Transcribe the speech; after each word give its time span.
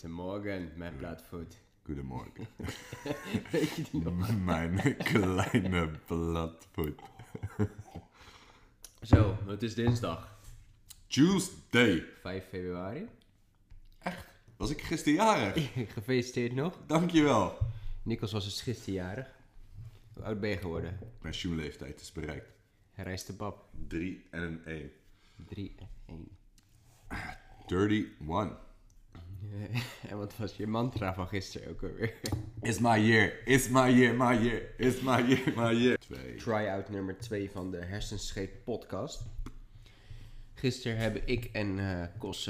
Goedemorgen, 0.00 0.72
mijn 0.76 0.96
platvoet. 0.96 1.58
Goedemorgen. 1.82 2.46
Weet 3.52 3.74
je 3.76 3.84
die 3.90 4.02
nog? 4.02 4.36
Mijn 4.36 4.96
kleine 4.96 5.90
bladvoet. 6.06 7.00
Zo, 9.02 9.36
het 9.46 9.62
is 9.62 9.74
dinsdag, 9.74 10.38
Tuesday. 11.06 12.04
5 12.20 12.48
februari. 12.48 13.08
Was 14.56 14.70
ik 14.70 14.82
gisteren 14.82 15.14
jarig? 15.14 15.72
Gefeliciteerd 15.94 16.54
nog. 16.54 16.78
Dankjewel. 16.86 17.58
Nikos 18.02 18.32
was 18.32 18.44
dus 18.44 18.62
gisteren 18.62 18.94
jarig. 18.94 19.30
Hoe 20.14 20.24
oud 20.24 20.40
ben 20.40 20.50
je 20.50 20.56
geworden? 20.56 20.98
Mijn 21.20 21.34
sjoemleeftijd 21.34 22.00
is 22.00 22.12
bereikt. 22.12 22.48
Hij 22.92 23.04
reist 23.04 23.26
de 23.26 23.32
pap. 23.32 23.68
3 23.88 24.26
en 24.30 24.42
een 24.42 24.64
1. 24.64 24.90
3 25.48 25.74
1. 26.06 26.28
31. 27.66 28.67
En 30.10 30.18
wat 30.18 30.36
was 30.36 30.56
je 30.56 30.66
mantra 30.66 31.14
van 31.14 31.28
gisteren 31.28 31.68
ook 31.68 31.82
alweer? 31.82 32.14
Is 32.60 32.78
my 32.78 32.98
year. 32.98 33.46
Is 33.46 33.68
my 33.68 33.88
year, 33.88 34.14
my 34.14 34.48
year. 34.48 34.62
Is 34.76 35.00
my 35.00 35.22
year, 35.22 35.52
my 35.56 35.82
year. 35.82 35.98
2. 35.98 36.34
Try-out 36.34 36.88
nummer 36.88 37.18
2 37.18 37.50
van 37.50 37.70
de 37.70 37.84
Hersenscheet 37.84 38.64
podcast. 38.64 39.22
Gisteren 40.54 40.98
hebben 40.98 41.22
ik 41.26 41.44
en 41.44 41.78
Kos 42.18 42.46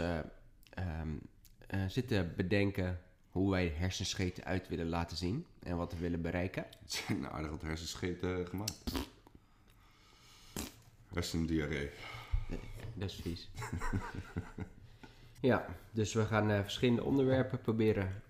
eh, 1.69 1.85
zitten 1.89 2.33
bedenken 2.37 3.01
hoe 3.31 3.51
wij 3.51 3.73
hersenscheten 3.77 4.45
uit 4.45 4.69
willen 4.69 4.89
laten 4.89 5.17
zien 5.17 5.47
en 5.63 5.77
wat 5.77 5.93
we 5.93 5.99
willen 5.99 6.23
bereiken. 6.23 6.67
Het 6.83 6.93
zijn 6.93 7.29
aardig 7.29 7.51
wat 7.51 7.63
hersenscheten 7.63 8.47
gemaakt. 8.47 8.93
Hersendiarree. 11.13 11.91
Dat 12.95 13.09
is 13.11 13.15
vies. 13.15 13.51
Ja, 15.41 15.67
dus 15.91 16.15
we 16.15 16.25
gaan 16.25 16.51
eh, 16.51 16.61
verschillende 16.61 17.05
onderwerpen 17.05 17.61
proberen. 17.61 18.23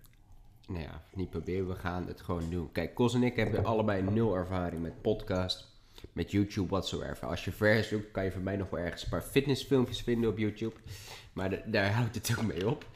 Nou 0.68 0.82
ja, 0.82 1.02
niet 1.14 1.30
proberen, 1.30 1.68
we 1.68 1.74
gaan 1.74 2.06
het 2.06 2.20
gewoon 2.20 2.50
doen. 2.50 2.72
Kijk, 2.72 2.94
Kos 2.94 3.14
en 3.14 3.22
ik 3.22 3.36
hebben 3.36 3.64
allebei 3.64 4.02
nul 4.02 4.34
ervaring 4.34 4.82
met 4.82 5.02
podcast, 5.02 5.66
met 6.12 6.30
YouTube, 6.30 6.68
whatsoever. 6.68 7.26
Als 7.26 7.44
je 7.44 7.52
ver 7.52 7.84
zoekt, 7.84 8.10
kan 8.10 8.24
je 8.24 8.30
voor 8.30 8.42
mij 8.42 8.56
nog 8.56 8.70
wel 8.70 8.80
ergens 8.80 9.02
een 9.02 9.08
paar 9.08 9.22
fitnessfilmpjes 9.22 10.02
vinden 10.02 10.30
op 10.30 10.38
YouTube. 10.38 10.74
Maar 11.32 11.70
daar 11.70 11.92
houdt 11.98 12.14
het 12.14 12.36
ook 12.38 12.46
mee 12.46 12.68
op. 12.68 12.86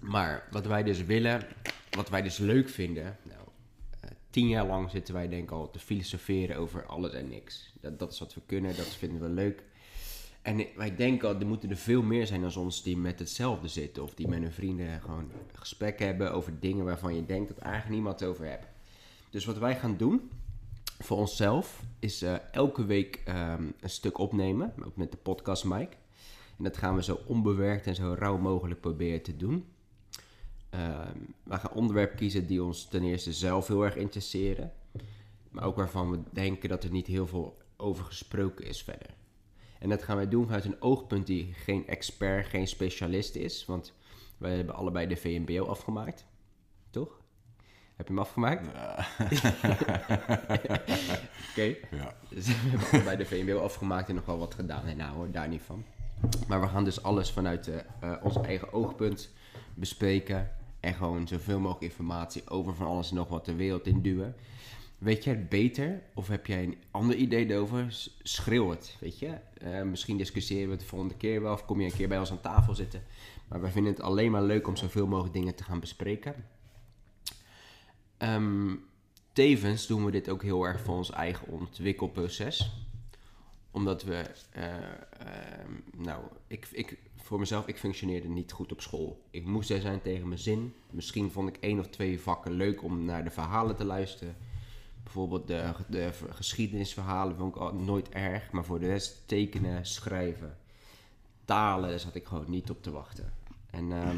Maar 0.00 0.46
wat 0.50 0.66
wij 0.66 0.82
dus 0.82 1.04
willen, 1.04 1.46
wat 1.90 2.08
wij 2.08 2.22
dus 2.22 2.38
leuk 2.38 2.68
vinden. 2.68 3.16
Nou, 3.22 3.40
eh, 4.00 4.10
tien 4.30 4.48
jaar 4.48 4.66
lang 4.66 4.90
zitten 4.90 5.14
wij 5.14 5.28
denk 5.28 5.42
ik 5.42 5.50
al 5.50 5.70
te 5.70 5.78
filosoferen 5.78 6.56
over 6.56 6.86
alles 6.86 7.12
en 7.12 7.28
niks. 7.28 7.72
Dat, 7.80 7.98
dat 7.98 8.12
is 8.12 8.18
wat 8.18 8.34
we 8.34 8.40
kunnen, 8.46 8.76
dat 8.76 8.86
vinden 8.86 9.20
we 9.20 9.28
leuk. 9.28 9.62
En 10.50 10.66
wij 10.76 10.96
denken 10.96 11.28
al, 11.28 11.40
er 11.40 11.46
moeten 11.46 11.70
er 11.70 11.76
veel 11.76 12.02
meer 12.02 12.26
zijn 12.26 12.40
dan 12.40 12.56
ons 12.56 12.82
die 12.82 12.96
met 12.96 13.18
hetzelfde 13.18 13.68
zitten. 13.68 14.02
Of 14.02 14.14
die 14.14 14.28
met 14.28 14.38
hun 14.38 14.52
vrienden 14.52 15.00
gewoon 15.00 15.30
gesprekken 15.52 16.06
hebben 16.06 16.32
over 16.32 16.60
dingen 16.60 16.84
waarvan 16.84 17.14
je 17.14 17.26
denkt 17.26 17.48
dat 17.48 17.58
eigenlijk 17.58 17.92
niemand 17.92 18.20
het 18.20 18.28
over 18.28 18.48
hebt. 18.48 18.66
Dus 19.30 19.44
wat 19.44 19.58
wij 19.58 19.76
gaan 19.76 19.96
doen 19.96 20.30
voor 20.98 21.16
onszelf 21.16 21.82
is 21.98 22.22
eh, 22.22 22.34
elke 22.52 22.84
week 22.84 23.22
ehm, 23.24 23.64
een 23.80 23.90
stuk 23.90 24.18
opnemen. 24.18 24.72
Ook 24.84 24.96
met 24.96 25.10
de 25.10 25.16
podcast 25.16 25.64
mic. 25.64 25.96
En 26.56 26.64
dat 26.64 26.76
gaan 26.76 26.94
we 26.94 27.02
zo 27.02 27.20
onbewerkt 27.26 27.86
en 27.86 27.94
zo 27.94 28.14
rauw 28.18 28.38
mogelijk 28.38 28.80
proberen 28.80 29.22
te 29.22 29.36
doen. 29.36 29.64
Ehm, 30.70 31.18
we 31.42 31.56
gaan 31.56 31.72
onderwerpen 31.72 32.16
kiezen 32.16 32.46
die 32.46 32.62
ons 32.62 32.84
ten 32.84 33.02
eerste 33.02 33.32
zelf 33.32 33.66
heel 33.66 33.84
erg 33.84 33.96
interesseren. 33.96 34.72
Maar 35.50 35.64
ook 35.64 35.76
waarvan 35.76 36.10
we 36.10 36.18
denken 36.32 36.68
dat 36.68 36.84
er 36.84 36.90
niet 36.90 37.06
heel 37.06 37.26
veel 37.26 37.56
over 37.76 38.04
gesproken 38.04 38.66
is 38.66 38.82
verder. 38.82 39.18
En 39.80 39.88
dat 39.88 40.02
gaan 40.02 40.16
wij 40.16 40.28
doen 40.28 40.44
vanuit 40.44 40.64
een 40.64 40.82
oogpunt 40.82 41.26
die 41.26 41.52
geen 41.54 41.86
expert, 41.86 42.46
geen 42.46 42.68
specialist 42.68 43.34
is. 43.34 43.64
Want 43.66 43.92
wij 44.38 44.56
hebben 44.56 44.74
allebei 44.74 45.06
de 45.06 45.16
VMBO 45.16 45.64
afgemaakt. 45.64 46.24
Toch? 46.90 47.20
Heb 47.96 48.08
je 48.08 48.14
hem 48.14 48.22
afgemaakt? 48.22 48.66
Oké. 51.50 51.76
Ja. 51.90 52.14
Dus 52.28 52.46
we 52.46 52.52
hebben 52.52 52.88
allebei 52.92 53.16
de 53.16 53.26
VMBO 53.26 53.58
afgemaakt 53.58 54.08
en 54.08 54.14
nog 54.14 54.26
wel 54.26 54.38
wat 54.38 54.54
gedaan. 54.54 54.84
Nee, 54.84 54.94
nou 54.94 55.14
hoor, 55.14 55.30
daar 55.30 55.48
niet 55.48 55.62
van. 55.62 55.84
Maar 56.48 56.60
we 56.60 56.68
gaan 56.68 56.84
dus 56.84 57.02
alles 57.02 57.30
vanuit 57.30 57.68
eh, 57.68 58.12
ons 58.22 58.40
eigen 58.40 58.72
oogpunt 58.72 59.30
bespreken. 59.74 60.50
En 60.80 60.94
gewoon 60.94 61.28
zoveel 61.28 61.60
mogelijk 61.60 61.92
informatie 61.92 62.48
over 62.48 62.74
van 62.74 62.86
alles 62.86 63.10
en 63.10 63.16
nog 63.16 63.28
wat 63.28 63.44
de 63.44 63.54
wereld 63.54 63.86
in 63.86 64.02
duwen. 64.02 64.34
Weet 65.00 65.24
jij 65.24 65.34
het 65.34 65.48
beter? 65.48 66.02
Of 66.14 66.28
heb 66.28 66.46
jij 66.46 66.62
een 66.62 66.78
ander 66.90 67.16
idee 67.16 67.46
erover? 67.50 68.08
Schreeuw 68.22 68.70
het, 68.70 68.96
weet 69.00 69.18
je? 69.18 69.38
Eh, 69.58 69.82
misschien 69.82 70.16
discussiëren 70.16 70.64
we 70.64 70.70
het 70.70 70.80
de 70.80 70.86
volgende 70.86 71.16
keer 71.16 71.42
wel. 71.42 71.52
Of 71.52 71.64
kom 71.64 71.80
je 71.80 71.86
een 71.86 71.96
keer 71.96 72.08
bij 72.08 72.18
ons 72.18 72.30
aan 72.30 72.40
tafel 72.40 72.74
zitten. 72.74 73.02
Maar 73.48 73.60
wij 73.60 73.70
vinden 73.70 73.92
het 73.92 74.02
alleen 74.02 74.30
maar 74.30 74.42
leuk 74.42 74.66
om 74.66 74.76
zoveel 74.76 75.06
mogelijk 75.06 75.34
dingen 75.34 75.54
te 75.54 75.64
gaan 75.64 75.80
bespreken. 75.80 76.34
Ehm, 78.16 78.74
tevens 79.32 79.86
doen 79.86 80.04
we 80.04 80.10
dit 80.10 80.28
ook 80.28 80.42
heel 80.42 80.64
erg 80.64 80.80
voor 80.80 80.96
ons 80.96 81.10
eigen 81.10 81.48
ontwikkelproces. 81.48 82.72
Omdat 83.70 84.02
we, 84.02 84.24
eh, 84.50 84.74
ehm, 84.74 85.72
nou, 85.96 86.22
ik, 86.46 86.68
ik, 86.72 86.98
voor 87.16 87.38
mezelf, 87.38 87.66
ik 87.66 87.78
functioneerde 87.78 88.28
niet 88.28 88.52
goed 88.52 88.72
op 88.72 88.80
school. 88.80 89.22
Ik 89.30 89.44
moest 89.44 89.70
er 89.70 89.80
zijn 89.80 90.02
tegen 90.02 90.28
mijn 90.28 90.40
zin. 90.40 90.74
Misschien 90.90 91.30
vond 91.30 91.48
ik 91.48 91.56
één 91.56 91.78
of 91.78 91.88
twee 91.88 92.20
vakken 92.20 92.52
leuk 92.52 92.82
om 92.82 93.04
naar 93.04 93.24
de 93.24 93.30
verhalen 93.30 93.76
te 93.76 93.84
luisteren. 93.84 94.36
Bijvoorbeeld 95.12 95.46
de, 95.46 95.72
de 95.88 96.10
geschiedenisverhalen 96.30 97.36
vond 97.36 97.54
ik 97.54 97.60
al 97.60 97.74
nooit 97.74 98.08
erg. 98.08 98.50
Maar 98.50 98.64
voor 98.64 98.80
de 98.80 98.86
rest 98.86 99.22
tekenen, 99.26 99.86
schrijven, 99.86 100.56
talen, 101.44 101.90
daar 101.90 101.98
zat 101.98 102.14
ik 102.14 102.26
gewoon 102.26 102.50
niet 102.50 102.70
op 102.70 102.82
te 102.82 102.90
wachten. 102.90 103.32
En 103.70 103.92
ehm, 103.92 104.16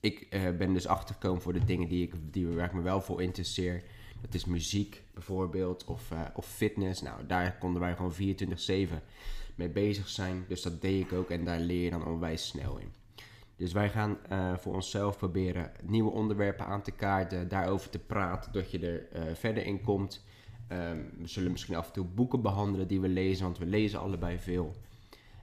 ik 0.00 0.26
eh, 0.30 0.50
ben 0.56 0.72
dus 0.72 0.86
achtergekomen 0.86 1.42
voor 1.42 1.52
de 1.52 1.64
dingen 1.64 1.88
die 1.88 2.02
ik, 2.02 2.14
die, 2.30 2.46
waar 2.46 2.66
ik 2.66 2.72
me 2.72 2.82
wel 2.82 3.00
voor 3.00 3.22
interesseer. 3.22 3.82
Dat 4.20 4.34
is 4.34 4.44
muziek 4.44 5.02
bijvoorbeeld, 5.14 5.84
of, 5.84 6.10
eh, 6.10 6.20
of 6.34 6.46
fitness. 6.46 7.02
Nou, 7.02 7.26
daar 7.26 7.58
konden 7.58 7.80
wij 7.80 7.96
gewoon 7.96 8.12
24-7 8.12 9.02
mee 9.54 9.68
bezig 9.68 10.08
zijn. 10.08 10.44
Dus 10.48 10.62
dat 10.62 10.80
deed 10.80 11.04
ik 11.04 11.12
ook 11.12 11.30
en 11.30 11.44
daar 11.44 11.60
leer 11.60 11.84
je 11.84 11.90
dan 11.90 12.06
onwijs 12.06 12.46
snel 12.46 12.78
in. 12.78 13.01
Dus 13.62 13.72
wij 13.72 13.90
gaan 13.90 14.18
eh, 14.28 14.56
voor 14.56 14.74
onszelf 14.74 15.16
proberen 15.16 15.72
nieuwe 15.82 16.10
onderwerpen 16.10 16.66
aan 16.66 16.82
te 16.82 16.90
kaarten, 16.90 17.48
daarover 17.48 17.90
te 17.90 17.98
praten, 17.98 18.52
dat 18.52 18.70
je 18.70 18.78
er 18.78 19.08
eh, 19.08 19.34
verder 19.34 19.66
in 19.66 19.80
komt. 19.80 20.24
Ehm, 20.68 20.96
we 21.18 21.26
zullen 21.26 21.50
misschien 21.50 21.74
af 21.74 21.86
en 21.86 21.92
toe 21.92 22.04
boeken 22.04 22.42
behandelen 22.42 22.88
die 22.88 23.00
we 23.00 23.08
lezen, 23.08 23.44
want 23.44 23.58
we 23.58 23.66
lezen 23.66 24.00
allebei 24.00 24.38
veel. 24.38 24.74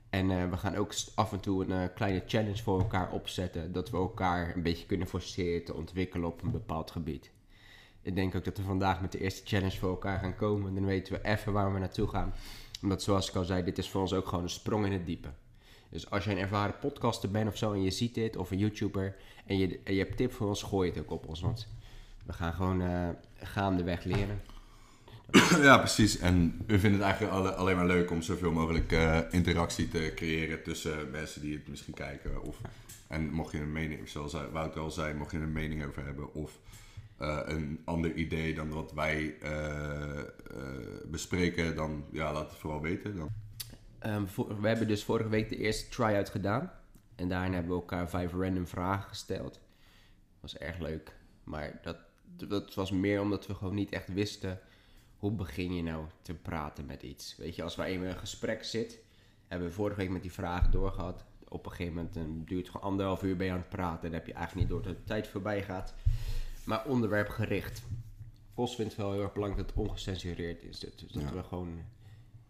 En 0.09 0.31
eh, 0.31 0.49
we 0.49 0.57
gaan 0.57 0.75
ook 0.75 0.93
af 1.15 1.31
en 1.31 1.39
toe 1.39 1.65
een 1.65 1.93
kleine 1.93 2.23
challenge 2.25 2.63
voor 2.63 2.79
elkaar 2.79 3.11
opzetten, 3.11 3.71
dat 3.71 3.89
we 3.89 3.97
elkaar 3.97 4.55
een 4.55 4.63
beetje 4.63 4.85
kunnen 4.85 5.07
forceren 5.07 5.65
te 5.65 5.73
ontwikkelen 5.73 6.27
op 6.27 6.41
een 6.43 6.51
bepaald 6.51 6.91
gebied. 6.91 7.31
Ik 8.01 8.15
denk 8.15 8.35
ook 8.35 8.45
dat 8.45 8.57
we 8.57 8.63
vandaag 8.63 9.01
met 9.01 9.11
de 9.11 9.19
eerste 9.19 9.41
challenge 9.45 9.77
voor 9.77 9.89
elkaar 9.89 10.19
gaan 10.19 10.35
komen. 10.35 10.75
Dan 10.75 10.85
weten 10.85 11.13
we 11.13 11.23
even 11.23 11.53
waar 11.53 11.73
we 11.73 11.79
naartoe 11.79 12.07
gaan. 12.07 12.33
Omdat, 12.81 13.03
zoals 13.03 13.29
ik 13.29 13.35
al 13.35 13.43
zei, 13.43 13.63
dit 13.63 13.77
is 13.77 13.89
voor 13.89 14.01
ons 14.01 14.13
ook 14.13 14.27
gewoon 14.27 14.43
een 14.43 14.49
sprong 14.49 14.85
in 14.85 14.91
het 14.91 15.05
diepe. 15.05 15.29
Dus 15.89 16.09
als 16.09 16.23
je 16.23 16.31
een 16.31 16.37
ervaren 16.37 16.79
podcaster 16.79 17.31
bent 17.31 17.47
of 17.47 17.57
zo 17.57 17.73
en 17.73 17.81
je 17.83 17.91
ziet 17.91 18.13
dit, 18.15 18.35
of 18.35 18.51
een 18.51 18.57
YouTuber, 18.57 19.15
en 19.45 19.57
je, 19.57 19.79
je 19.85 19.97
hebt 19.97 20.17
tip 20.17 20.33
voor 20.33 20.47
ons, 20.47 20.63
gooi 20.63 20.89
het 20.89 20.99
ook 20.99 21.11
op 21.11 21.27
ons. 21.27 21.41
Want 21.41 21.67
we 22.25 22.33
gaan 22.33 22.53
gewoon 22.53 22.81
eh, 22.81 23.09
gaandeweg 23.35 24.03
leren. 24.03 24.41
Ja, 25.61 25.77
precies. 25.77 26.17
En 26.17 26.61
we 26.67 26.79
vinden 26.79 26.99
het 26.99 27.09
eigenlijk 27.09 27.33
alle- 27.33 27.53
alleen 27.55 27.75
maar 27.75 27.85
leuk 27.87 28.11
om 28.11 28.21
zoveel 28.21 28.51
mogelijk 28.51 28.91
eh, 28.91 29.19
interactie 29.29 29.87
te 29.87 30.11
creëren 30.15 30.63
tussen 30.63 31.11
mensen 31.11 31.41
die 31.41 31.53
het 31.53 31.67
misschien 31.67 31.93
kijken. 31.93 32.43
Of, 32.43 32.57
en 33.07 33.29
mocht 33.31 33.51
je 33.51 33.59
een 33.59 33.71
mening, 33.71 34.09
zoals 34.09 34.35
Wouter 34.51 34.81
al 34.81 34.91
zei, 34.91 35.13
mocht 35.13 35.31
je 35.31 35.37
een 35.37 35.51
mening 35.51 35.85
over 35.85 36.05
hebben 36.05 36.33
of 36.33 36.59
eh, 37.17 37.39
een 37.45 37.79
ander 37.85 38.13
idee 38.13 38.53
dan 38.53 38.69
wat 38.69 38.91
wij 38.93 39.35
bespreken, 41.05 41.75
dan 41.75 42.03
ja, 42.11 42.33
laat 42.33 42.49
het 42.49 42.59
vooral 42.59 42.81
weten. 42.81 43.15
Dan. 43.15 43.29
Ehm, 43.99 44.25
voor- 44.25 44.61
we 44.61 44.67
hebben 44.67 44.87
dus 44.87 45.03
vorige 45.03 45.29
week 45.29 45.49
de 45.49 45.57
eerste 45.57 45.89
try-out 45.89 46.29
gedaan. 46.29 46.71
En 47.15 47.29
daarin 47.29 47.53
hebben 47.53 47.71
we 47.71 47.77
elkaar 47.79 48.09
vijf 48.09 48.31
random 48.33 48.67
vragen 48.67 49.09
gesteld. 49.09 49.59
was 50.39 50.57
erg 50.57 50.77
leuk. 50.79 51.15
Maar 51.43 51.79
dat, 51.81 51.97
dat 52.47 52.73
was 52.73 52.91
meer 52.91 53.21
omdat 53.21 53.47
we 53.47 53.53
gewoon 53.53 53.75
niet 53.75 53.91
echt 53.91 54.13
wisten... 54.13 54.59
hoe 55.17 55.31
begin 55.31 55.73
je 55.73 55.83
nou 55.83 56.05
te 56.21 56.33
praten 56.33 56.85
met 56.85 57.03
iets. 57.03 57.35
Weet 57.37 57.55
je, 57.55 57.63
als 57.63 57.75
wij 57.75 57.93
in 57.93 58.03
een 58.03 58.17
gesprek 58.17 58.63
zit... 58.63 58.99
hebben 59.47 59.67
we 59.67 59.73
vorige 59.73 59.97
week 59.99 60.09
met 60.09 60.21
die 60.21 60.31
vragen 60.31 60.71
doorgehad. 60.71 61.25
Op 61.47 61.65
een 61.65 61.71
gegeven 61.71 61.93
moment 61.93 62.13
dan 62.13 62.43
duurt 62.45 62.61
het 62.61 62.75
gewoon 62.75 62.91
anderhalf 62.91 63.23
uur 63.23 63.35
ben 63.35 63.45
je 63.45 63.51
aan 63.51 63.57
het 63.57 63.69
praten... 63.69 64.03
en 64.03 64.09
dan 64.09 64.19
heb 64.19 64.27
je 64.27 64.33
eigenlijk 64.33 64.67
niet 64.67 64.75
door 64.77 64.85
dat 64.87 64.97
de 64.97 65.03
tijd 65.03 65.27
voorbij 65.27 65.63
gaat. 65.63 65.93
Maar 66.63 66.85
onderwerpgericht. 66.85 67.81
Vos 68.53 68.75
vindt 68.75 68.91
het 68.91 69.01
wel 69.01 69.11
heel 69.11 69.21
erg 69.23 69.33
belangrijk 69.33 69.67
dat 69.67 69.75
het 69.77 69.85
ongecensureerd 69.87 70.63
is. 70.63 70.79
Dus 70.79 70.95
dat 71.11 71.21
Ja. 71.21 71.33
we 71.33 71.43
gewoon... 71.43 71.81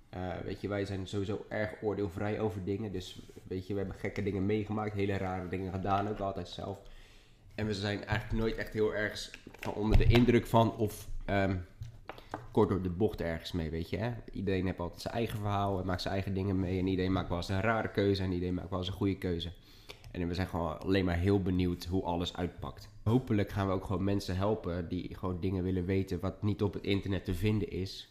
eh, 0.09 0.29
weet 0.43 0.61
je, 0.61 0.67
wij 0.67 0.85
zijn 0.85 1.07
sowieso 1.07 1.45
erg 1.49 1.73
oordeelvrij 1.81 2.39
over 2.39 2.63
dingen. 2.63 2.91
Dus 2.91 3.21
weet 3.47 3.67
je, 3.67 3.73
we 3.73 3.79
hebben 3.79 3.99
gekke 3.99 4.23
dingen 4.23 4.45
meegemaakt, 4.45 4.93
hele 4.93 5.17
rare 5.17 5.49
dingen 5.49 5.71
gedaan, 5.71 6.09
ook 6.09 6.19
altijd 6.19 6.47
zelf. 6.47 6.79
En 7.55 7.65
we 7.65 7.73
zijn 7.73 8.05
eigenlijk 8.05 8.41
nooit 8.41 8.55
echt 8.55 8.73
heel 8.73 8.95
erg 8.95 9.31
onder 9.75 9.97
de 9.97 10.05
indruk 10.05 10.45
van 10.45 10.75
of 10.77 11.07
ehm, 11.25 11.55
kort 12.51 12.69
door 12.69 12.81
de 12.81 12.89
bocht 12.89 13.21
ergens 13.21 13.51
mee, 13.51 13.69
weet 13.69 13.89
je. 13.89 13.97
Hè? 13.97 14.11
Iedereen 14.31 14.65
heeft 14.65 14.79
altijd 14.79 15.01
zijn 15.01 15.13
eigen 15.13 15.39
verhaal 15.39 15.79
en 15.79 15.85
maakt 15.85 16.01
zijn 16.01 16.13
eigen 16.13 16.33
dingen 16.33 16.59
mee. 16.59 16.79
En 16.79 16.87
iedereen 16.87 17.11
maakt 17.11 17.29
wel 17.29 17.37
eens 17.37 17.49
een 17.49 17.61
rare 17.61 17.91
keuze 17.91 18.23
en 18.23 18.31
iedereen 18.31 18.53
maakt 18.53 18.69
wel 18.69 18.79
eens 18.79 18.87
een 18.87 18.93
goede 18.93 19.17
keuze. 19.17 19.51
En 20.11 20.27
we 20.27 20.33
zijn 20.33 20.47
gewoon 20.47 20.79
alleen 20.79 21.05
maar 21.05 21.17
heel 21.17 21.41
benieuwd 21.41 21.85
hoe 21.85 22.03
alles 22.03 22.35
uitpakt. 22.35 22.89
Hopelijk 23.03 23.49
gaan 23.49 23.67
we 23.67 23.73
ook 23.73 23.85
gewoon 23.85 24.03
mensen 24.03 24.35
helpen 24.35 24.89
die 24.89 25.15
gewoon 25.15 25.39
dingen 25.39 25.63
willen 25.63 25.85
weten 25.85 26.19
wat 26.19 26.43
niet 26.43 26.63
op 26.63 26.73
het 26.73 26.83
internet 26.83 27.25
te 27.25 27.33
vinden 27.33 27.71
is. 27.71 28.09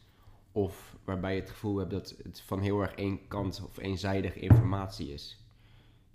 Of 0.53 0.97
waarbij 1.05 1.35
je 1.35 1.41
het 1.41 1.51
gevoel 1.51 1.77
hebt 1.79 1.91
dat 1.91 2.15
het 2.23 2.41
van 2.41 2.61
heel 2.61 2.81
erg 2.81 2.93
één 2.93 3.29
kant 3.29 3.63
of 3.65 3.79
eenzijdige 3.79 4.39
informatie 4.39 5.13
is. 5.13 5.45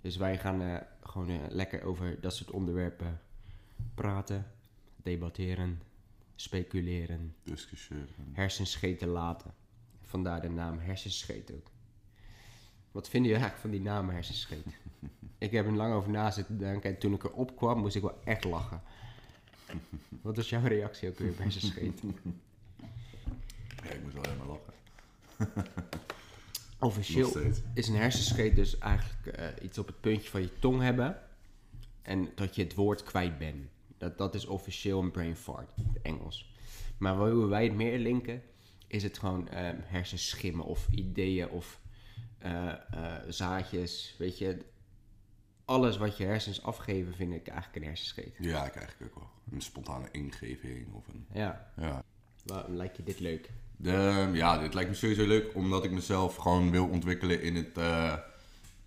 Dus 0.00 0.16
wij 0.16 0.38
gaan 0.38 0.62
eh, 0.62 0.80
gewoon 1.02 1.28
eh, 1.28 1.40
lekker 1.48 1.82
over 1.82 2.20
dat 2.20 2.34
soort 2.34 2.50
onderwerpen 2.50 3.20
praten, 3.94 4.46
debatteren, 5.02 5.82
speculeren, 6.34 7.34
Discussiëren. 7.42 8.08
hersenscheten 8.32 9.08
laten. 9.08 9.54
Vandaar 10.02 10.40
de 10.40 10.48
naam 10.48 10.78
hersenscheet 10.78 11.52
ook. 11.52 11.70
Wat 12.92 13.08
vinden 13.08 13.30
jullie 13.30 13.46
eigenlijk 13.46 13.74
van 13.74 13.82
die 13.82 13.92
naam 13.92 14.08
hersenscheet? 14.08 14.66
ik 15.38 15.50
heb 15.50 15.66
er 15.66 15.72
lang 15.72 15.94
over 15.94 16.10
na 16.10 16.30
zitten 16.30 16.58
denken 16.58 16.90
en 16.90 16.98
toen 16.98 17.14
ik 17.14 17.24
erop 17.24 17.56
kwam 17.56 17.78
moest 17.78 17.96
ik 17.96 18.02
wel 18.02 18.20
echt 18.24 18.44
lachen. 18.44 18.82
Wat 20.22 20.36
was 20.36 20.48
jouw 20.48 20.62
reactie 20.62 21.08
ook 21.08 21.18
weer 21.18 21.30
op 21.30 21.38
hersenscheet? 21.38 22.02
Ja, 23.84 23.90
ik 23.90 24.02
moet 24.02 24.12
wel 24.12 24.22
helemaal 24.22 24.46
lachen. 24.46 24.72
Officieel 26.78 27.32
is 27.74 27.88
een 27.88 27.96
hersenscheet 27.96 28.56
dus 28.56 28.78
eigenlijk 28.78 29.26
eh, 29.36 29.46
iets 29.62 29.78
op 29.78 29.86
het 29.86 30.00
puntje 30.00 30.30
van 30.30 30.40
je 30.40 30.58
tong 30.58 30.80
hebben 30.80 31.20
en 32.02 32.28
dat 32.34 32.54
je 32.54 32.62
het 32.62 32.74
woord 32.74 33.02
kwijt 33.02 33.38
bent. 33.38 33.68
Dat, 33.98 34.18
dat 34.18 34.34
is 34.34 34.46
officieel 34.46 35.00
een 35.00 35.10
brain 35.10 35.36
fart, 35.36 35.70
in 35.76 35.90
het 35.92 36.02
Engels. 36.02 36.52
Maar 36.98 37.16
hoe 37.16 37.46
wij 37.46 37.64
het 37.64 37.74
meer 37.74 37.98
linken, 37.98 38.42
is 38.86 39.02
het 39.02 39.18
gewoon 39.18 39.48
eh, 39.48 39.70
hersenschimmen 39.82 40.64
of 40.64 40.88
ideeën 40.90 41.48
of 41.48 41.80
eh, 42.38 42.68
eh, 42.70 43.22
zaadjes. 43.28 44.14
Weet 44.18 44.38
je, 44.38 44.64
alles 45.64 45.96
wat 45.96 46.16
je 46.16 46.24
hersens 46.24 46.62
afgeven 46.62 47.14
vind 47.14 47.32
ik 47.32 47.48
eigenlijk 47.48 47.76
een 47.76 47.88
hersenscheet. 47.88 48.36
Ja, 48.38 48.66
ik 48.66 48.74
eigenlijk 48.74 49.12
ook 49.12 49.18
wel. 49.18 49.30
Een 49.52 49.60
spontane 49.60 50.08
ingeving 50.10 50.92
of 50.92 51.08
een... 51.08 51.26
Ja, 51.32 51.72
Ja. 51.76 52.04
waarom 52.44 52.74
lijkt 52.74 52.96
je 52.96 53.02
dit 53.02 53.20
leuk? 53.20 53.50
De, 53.76 54.30
ja, 54.32 54.58
dit 54.58 54.74
lijkt 54.74 54.90
me 54.90 54.96
sowieso 54.96 55.26
leuk 55.26 55.54
omdat 55.54 55.84
ik 55.84 55.90
mezelf 55.90 56.36
gewoon 56.36 56.70
wil 56.70 56.86
ontwikkelen 56.86 57.42
in 57.42 57.56
het 57.56 57.78
eh, 57.78 58.12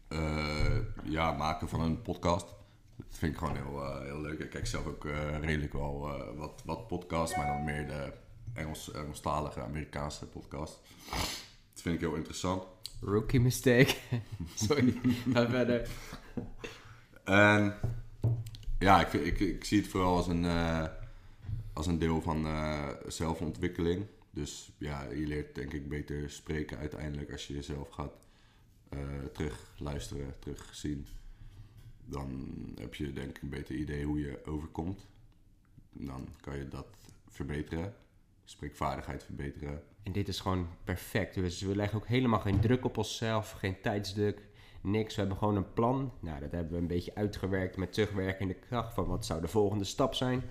eh, 0.07 0.77
ja, 1.03 1.31
maken 1.31 1.69
van 1.69 1.81
een 1.81 2.01
podcast. 2.01 2.45
Dat 2.95 3.05
vind 3.17 3.31
ik 3.33 3.37
gewoon 3.37 3.55
heel, 3.55 3.83
eh, 3.83 4.01
heel 4.01 4.21
leuk. 4.21 4.39
Ik 4.39 4.49
kijk 4.49 4.67
zelf 4.67 4.85
ook 4.85 5.07
redelijk 5.41 5.73
wel 5.73 6.11
wat, 6.35 6.61
wat 6.65 6.87
podcasts, 6.87 7.35
maar 7.37 7.45
dan 7.47 7.63
meer 7.63 7.87
de 7.87 8.11
Engels, 8.53 8.91
Engelstalige 8.91 9.61
Amerikaanse 9.61 10.25
podcast. 10.25 10.79
Dat 11.73 11.81
vind 11.81 11.95
ik 11.95 12.01
heel 12.01 12.15
interessant. 12.15 12.63
Rookie 13.01 13.39
mistake. 13.39 13.95
Sorry, 14.67 14.99
ga 15.33 15.49
verder. 15.49 15.89
En 17.23 17.75
ja, 18.79 19.01
ik, 19.01 19.07
vind- 19.07 19.25
ik, 19.25 19.39
ik 19.39 19.63
zie 19.65 19.81
het 19.81 19.89
vooral 19.89 20.15
als 20.15 20.27
een, 20.27 20.45
als 21.73 21.87
een 21.87 21.99
deel 21.99 22.21
van 22.21 22.47
zelfontwikkeling. 23.07 24.05
Dus 24.37 24.71
ja, 24.77 25.03
je 25.03 25.27
leert 25.27 25.55
denk 25.55 25.73
ik 25.73 25.89
beter 25.89 26.29
spreken 26.29 26.77
uiteindelijk 26.77 27.31
als 27.31 27.47
je 27.47 27.53
jezelf 27.53 27.89
gaat 27.89 28.13
eh, 28.89 28.99
terug 29.33 29.73
luisteren, 29.77 30.35
terugzien. 30.39 31.07
Dan 32.05 32.49
heb 32.79 32.95
je 32.95 33.13
denk 33.13 33.29
ik 33.29 33.41
een 33.41 33.49
beter 33.49 33.75
idee 33.75 34.05
hoe 34.05 34.19
je 34.19 34.45
overkomt. 34.45 35.07
Dan 35.91 36.27
kan 36.41 36.57
je 36.57 36.67
dat 36.67 36.87
verbeteren, 37.27 37.95
spreekvaardigheid 38.43 39.23
verbeteren. 39.23 39.83
En 40.03 40.11
dit 40.11 40.27
is 40.27 40.39
gewoon 40.39 40.67
perfect. 40.83 41.33
Dus 41.33 41.61
we 41.61 41.75
leggen 41.75 41.97
ook 41.97 42.07
helemaal 42.07 42.39
geen 42.39 42.59
druk 42.59 42.85
op 42.85 42.97
onszelf, 42.97 43.51
geen 43.51 43.81
tijdsdruk, 43.81 44.41
niks. 44.81 45.15
We 45.15 45.19
hebben 45.19 45.37
gewoon 45.37 45.55
een 45.55 45.73
plan. 45.73 46.13
Nou, 46.19 46.39
dat 46.39 46.51
hebben 46.51 46.73
we 46.73 46.79
een 46.79 46.87
beetje 46.87 47.15
uitgewerkt 47.15 47.77
met 47.77 47.93
terugwerkende 47.93 48.53
kracht 48.53 48.93
van 48.93 49.05
wat 49.05 49.25
zou 49.25 49.41
de 49.41 49.47
volgende 49.47 49.83
stap 49.83 50.13
zijn. 50.13 50.43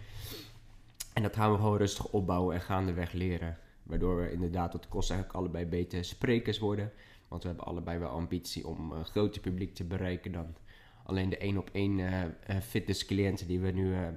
En 1.12 1.22
dat 1.22 1.36
gaan 1.36 1.52
we 1.52 1.56
gewoon 1.56 1.78
rustig 1.78 2.08
opbouwen 2.08 2.54
en 2.54 2.60
gaandeweg 2.60 3.12
leren. 3.12 3.58
Waardoor 3.86 4.16
we 4.16 4.32
inderdaad 4.32 4.70
tot 4.70 4.88
kost 4.88 5.10
eigenlijk 5.10 5.38
allebei 5.38 5.66
betere 5.66 6.02
sprekers 6.02 6.58
worden. 6.58 6.92
Want 7.28 7.42
we 7.42 7.48
hebben 7.48 7.66
allebei 7.66 7.98
wel 7.98 8.08
ambitie 8.08 8.66
om 8.66 8.92
een 8.92 9.04
groter 9.04 9.40
publiek 9.40 9.74
te 9.74 9.84
bereiken 9.84 10.32
dan 10.32 10.54
alleen 11.04 11.28
de 11.28 11.38
één 11.38 11.58
op 11.58 11.70
één 11.72 11.98
eh, 11.98 12.22
eh, 12.24 12.62
fitnesscliënten 12.62 13.46
die 13.46 13.60
we 13.60 13.70
nu 13.70 13.94
eh, 13.94 14.08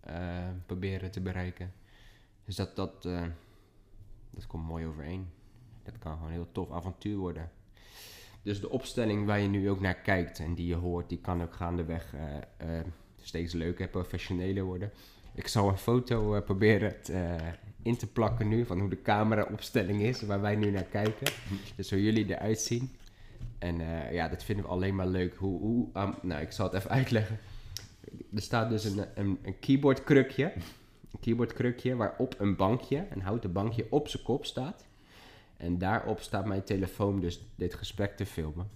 eh, 0.00 0.48
proberen 0.66 1.10
te 1.10 1.20
bereiken. 1.20 1.72
Dus 2.44 2.56
dat, 2.56 2.76
dat, 2.76 3.04
eh, 3.04 3.24
dat 4.30 4.46
komt 4.46 4.66
mooi 4.66 4.86
overeen. 4.86 5.28
Dat 5.82 5.98
kan 5.98 6.12
gewoon 6.12 6.28
een 6.28 6.34
heel 6.34 6.52
tof 6.52 6.70
avontuur 6.70 7.16
worden. 7.16 7.50
Dus 8.42 8.60
de 8.60 8.70
opstelling 8.70 9.26
waar 9.26 9.40
je 9.40 9.48
nu 9.48 9.70
ook 9.70 9.80
naar 9.80 9.94
kijkt 10.00 10.38
en 10.38 10.54
die 10.54 10.66
je 10.66 10.74
hoort, 10.74 11.08
die 11.08 11.18
kan 11.18 11.42
ook 11.42 11.54
gaandeweg 11.54 12.14
eh, 12.14 12.78
eh, 12.78 12.86
steeds 13.20 13.52
leuker 13.52 13.84
en 13.84 13.90
professioneler 13.90 14.64
worden. 14.64 14.92
Ik 15.34 15.48
zal 15.48 15.68
een 15.68 15.78
foto 15.78 16.34
eh, 16.34 16.44
proberen 16.44 17.02
te, 17.02 17.12
eh, 17.12 17.46
in 17.82 17.96
te 17.96 18.06
plakken 18.06 18.48
nu 18.48 18.66
van 18.66 18.80
hoe 18.80 18.88
de 18.88 19.02
cameraopstelling 19.02 20.02
is, 20.02 20.22
waar 20.22 20.40
wij 20.40 20.56
nu 20.56 20.70
naar 20.70 20.82
kijken. 20.82 21.32
Dus 21.76 21.90
hoe 21.90 22.02
jullie 22.02 22.26
eruit 22.26 22.60
zien. 22.60 22.90
En 23.58 23.80
eh, 23.80 24.12
ja, 24.12 24.28
dat 24.28 24.44
vinden 24.44 24.64
we 24.64 24.70
alleen 24.70 24.94
maar 24.94 25.06
leuk. 25.06 25.34
Hoe, 25.34 25.60
hoe, 25.60 25.88
ah, 25.92 26.14
nou, 26.22 26.42
ik 26.42 26.52
zal 26.52 26.66
het 26.66 26.74
even 26.74 26.90
uitleggen. 27.00 27.38
Er 28.34 28.42
staat 28.42 28.70
dus 28.70 28.84
een, 28.84 29.06
een, 29.14 29.38
een 29.42 29.58
keyboardkrukje. 29.58 30.52
Een 31.12 31.20
keyboardkrukje 31.20 31.96
waarop 31.96 32.34
een 32.38 32.56
bankje, 32.56 33.06
een 33.10 33.22
houten 33.22 33.52
bankje, 33.52 33.86
op 33.90 34.08
zijn 34.08 34.22
kop 34.22 34.44
staat. 34.44 34.86
En 35.56 35.78
daarop 35.78 36.20
staat 36.20 36.46
mijn 36.46 36.64
telefoon 36.64 37.20
dus 37.20 37.40
dit 37.54 37.74
gesprek 37.74 38.16
te 38.16 38.26
filmen. 38.26 38.70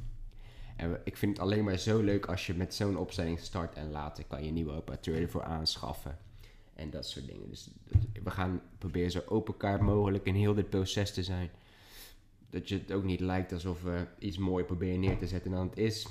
En 0.77 1.01
ik 1.05 1.17
vind 1.17 1.33
het 1.33 1.47
alleen 1.47 1.65
maar 1.65 1.79
zo 1.79 2.01
leuk 2.01 2.27
als 2.27 2.47
je 2.47 2.55
met 2.55 2.75
zo'n 2.75 2.97
opstelling 2.97 3.39
start 3.39 3.75
en 3.75 3.91
later 3.91 4.25
kan 4.25 4.45
je 4.45 4.51
nieuwe 4.51 4.73
apparatuur 4.73 5.21
ervoor 5.21 5.43
aanschaffen. 5.43 6.19
En 6.75 6.91
dat 6.91 7.07
soort 7.07 7.27
dingen. 7.27 7.49
Dus 7.49 7.71
we 8.23 8.31
gaan 8.31 8.63
proberen 8.79 9.11
zo 9.11 9.23
open 9.27 9.57
kaart 9.57 9.81
mogelijk 9.81 10.25
in 10.25 10.35
heel 10.35 10.55
dit 10.55 10.71
proces 10.71 11.15
te 11.15 11.23
zijn. 11.23 11.51
Dat 12.51 12.69
je 12.69 12.79
het 12.79 12.93
ook 12.93 13.05
niet 13.05 13.21
lijkt 13.21 13.53
alsof 13.53 13.83
we 13.83 14.07
iets 14.19 14.39
mooi 14.39 14.65
proberen 14.65 15.01
neer 15.01 15.19
te 15.19 15.27
zetten 15.27 15.51
dan 15.51 15.69
het 15.69 15.79
is. 15.79 16.07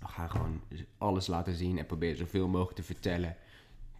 We 0.00 0.08
gaan 0.08 0.30
gewoon 0.30 0.60
alles 0.98 1.26
laten 1.26 1.54
zien 1.54 1.78
en 1.78 1.86
proberen 1.86 2.16
zoveel 2.16 2.48
mogelijk 2.48 2.76
te 2.76 2.82
vertellen. 2.82 3.36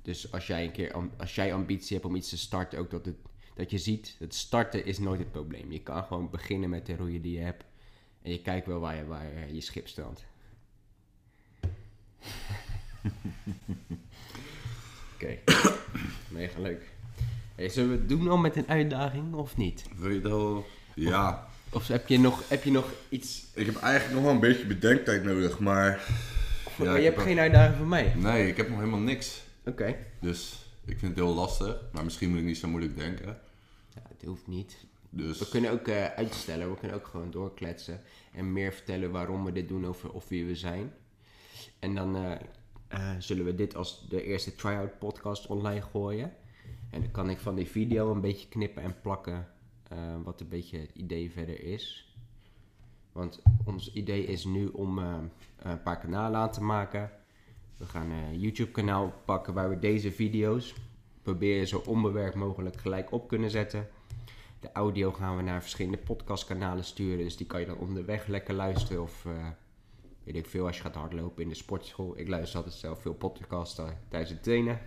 Dus 0.02 0.32
als 0.32 0.46
jij 0.46 0.64
een 0.64 0.72
keer 0.72 1.10
als 1.16 1.34
jij 1.34 1.54
ambitie 1.54 1.96
hebt 1.96 2.08
om 2.08 2.16
iets 2.16 2.28
te 2.28 2.38
starten, 2.38 2.78
ook 2.78 2.90
dat, 2.90 3.04
het, 3.04 3.16
dat 3.54 3.70
je 3.70 3.78
ziet, 3.78 4.16
het 4.18 4.34
starten 4.34 4.84
is 4.84 4.98
nooit 4.98 5.18
het 5.18 5.32
probleem. 5.32 5.72
Je 5.72 5.82
kan 5.82 6.04
gewoon 6.04 6.30
beginnen 6.30 6.70
met 6.70 6.86
de 6.86 6.96
roeien 6.96 7.22
die 7.22 7.32
je 7.32 7.44
hebt. 7.44 7.64
En 8.22 8.30
je 8.30 8.42
kijkt 8.42 8.66
wel 8.66 8.80
waar 8.80 8.96
je, 8.96 9.06
waar 9.06 9.46
je, 9.46 9.54
je 9.54 9.60
schip 9.60 9.88
strandt. 9.88 10.24
Oké, 15.14 15.38
mega 16.32 16.60
leuk. 16.60 16.90
Hey, 17.54 17.68
zullen 17.68 17.90
we 17.90 17.96
het 17.96 18.08
doen 18.08 18.28
al 18.28 18.36
met 18.36 18.56
een 18.56 18.68
uitdaging 18.68 19.34
of 19.34 19.56
niet? 19.56 19.84
Wil 19.96 20.10
je 20.10 20.20
dat? 20.20 20.64
Ja, 20.94 21.48
Of 21.70 21.88
heb 21.88 22.08
je 22.08 22.18
nog, 22.18 22.48
heb 22.48 22.64
je 22.64 22.70
nog 22.70 22.92
iets... 23.08 23.46
ik 23.54 23.66
heb 23.66 23.76
eigenlijk 23.76 24.14
nog 24.14 24.22
wel 24.22 24.32
een 24.32 24.40
beetje 24.40 24.66
bedenktijd 24.66 25.24
nodig, 25.24 25.58
maar... 25.58 25.88
Ja, 26.78 26.84
maar 26.84 26.96
je 26.98 27.04
hebt 27.04 27.16
heb 27.16 27.24
geen 27.26 27.38
uitdaging 27.38 27.76
voor 27.76 27.86
mij? 27.86 28.12
Nee, 28.16 28.48
ik 28.48 28.56
heb 28.56 28.68
nog 28.68 28.78
helemaal 28.78 29.00
niks. 29.00 29.42
Oké. 29.64 29.96
Dus 30.20 30.66
ik 30.84 30.98
vind 30.98 31.16
het 31.16 31.24
heel 31.24 31.34
lastig. 31.34 31.76
Maar 31.92 32.04
misschien 32.04 32.28
moet 32.28 32.38
ik 32.38 32.44
niet 32.44 32.58
zo 32.58 32.68
moeilijk 32.68 32.96
denken. 32.96 33.26
Ja, 33.94 34.02
het 34.08 34.24
hoeft 34.24 34.46
niet. 34.46 34.76
Dus 35.10 35.38
We 35.38 35.48
kunnen 35.48 35.70
ook 35.70 35.88
eh, 35.88 36.04
uitstellen, 36.04 36.70
we 36.70 36.78
kunnen 36.78 36.96
ook 36.96 37.06
gewoon 37.06 37.30
doorkletsen 37.30 38.00
en 38.34 38.52
meer 38.52 38.72
vertellen 38.72 39.10
waarom 39.10 39.44
we 39.44 39.52
dit 39.52 39.68
doen 39.68 39.86
over 39.86 40.12
of 40.12 40.28
wie 40.28 40.44
we 40.44 40.54
zijn. 40.54 40.92
En 41.78 41.94
dan 41.94 42.16
eh, 42.16 42.32
eh, 42.92 43.10
zullen 43.18 43.44
we 43.44 43.54
dit 43.54 43.76
als 43.76 44.08
de 44.08 44.24
eerste 44.24 44.54
try-out 44.54 44.98
podcast 44.98 45.46
online 45.46 45.82
gooien. 45.82 46.32
En 46.90 47.00
dan 47.00 47.10
kan 47.10 47.30
ik 47.30 47.38
van 47.38 47.54
die 47.54 47.66
video 47.66 48.10
een 48.10 48.20
beetje 48.20 48.48
knippen 48.48 48.82
en 48.82 49.00
plakken 49.00 49.48
eh, 49.88 49.98
wat 50.24 50.40
een 50.40 50.48
beetje 50.48 50.78
het 50.78 50.90
idee 50.94 51.30
verder 51.30 51.64
is. 51.64 52.14
Want 53.12 53.42
ons 53.64 53.92
idee 53.92 54.24
is 54.24 54.44
nu 54.44 54.66
om 54.66 54.98
eh, 54.98 55.14
een 55.58 55.82
paar 55.82 55.98
kanalen 55.98 56.40
aan 56.40 56.50
te 56.50 56.62
maken. 56.62 57.10
We 57.76 57.84
gaan 57.84 58.10
een 58.10 58.40
YouTube 58.40 58.70
kanaal 58.70 59.12
pakken 59.24 59.54
waar 59.54 59.68
we 59.68 59.78
deze 59.78 60.12
video's 60.12 60.74
proberen 61.22 61.68
zo 61.68 61.82
onbewerkt 61.86 62.34
mogelijk 62.34 62.76
gelijk 62.76 63.12
op 63.12 63.28
kunnen 63.28 63.50
zetten. 63.50 63.88
De 64.60 64.72
audio 64.72 65.12
gaan 65.12 65.36
we 65.36 65.42
naar 65.42 65.60
verschillende 65.60 65.98
podcastkanalen 65.98 66.84
sturen. 66.84 67.24
Dus 67.24 67.36
die 67.36 67.46
kan 67.46 67.60
je 67.60 67.66
dan 67.66 67.78
onderweg 67.78 68.26
lekker 68.26 68.54
luisteren. 68.54 69.02
Of 69.02 69.26
weet 70.24 70.36
ik 70.36 70.46
veel 70.46 70.66
als 70.66 70.76
je 70.76 70.82
gaat 70.82 70.94
hardlopen 70.94 71.42
in 71.42 71.48
de 71.48 71.54
sportschool. 71.54 72.18
Ik 72.18 72.28
luister 72.28 72.56
altijd 72.56 72.74
zelf 72.74 73.00
veel 73.02 73.14
podcasts 73.14 73.78
eh, 73.78 73.88
tijdens 74.08 74.30
het 74.32 74.42
trainen. 74.42 74.80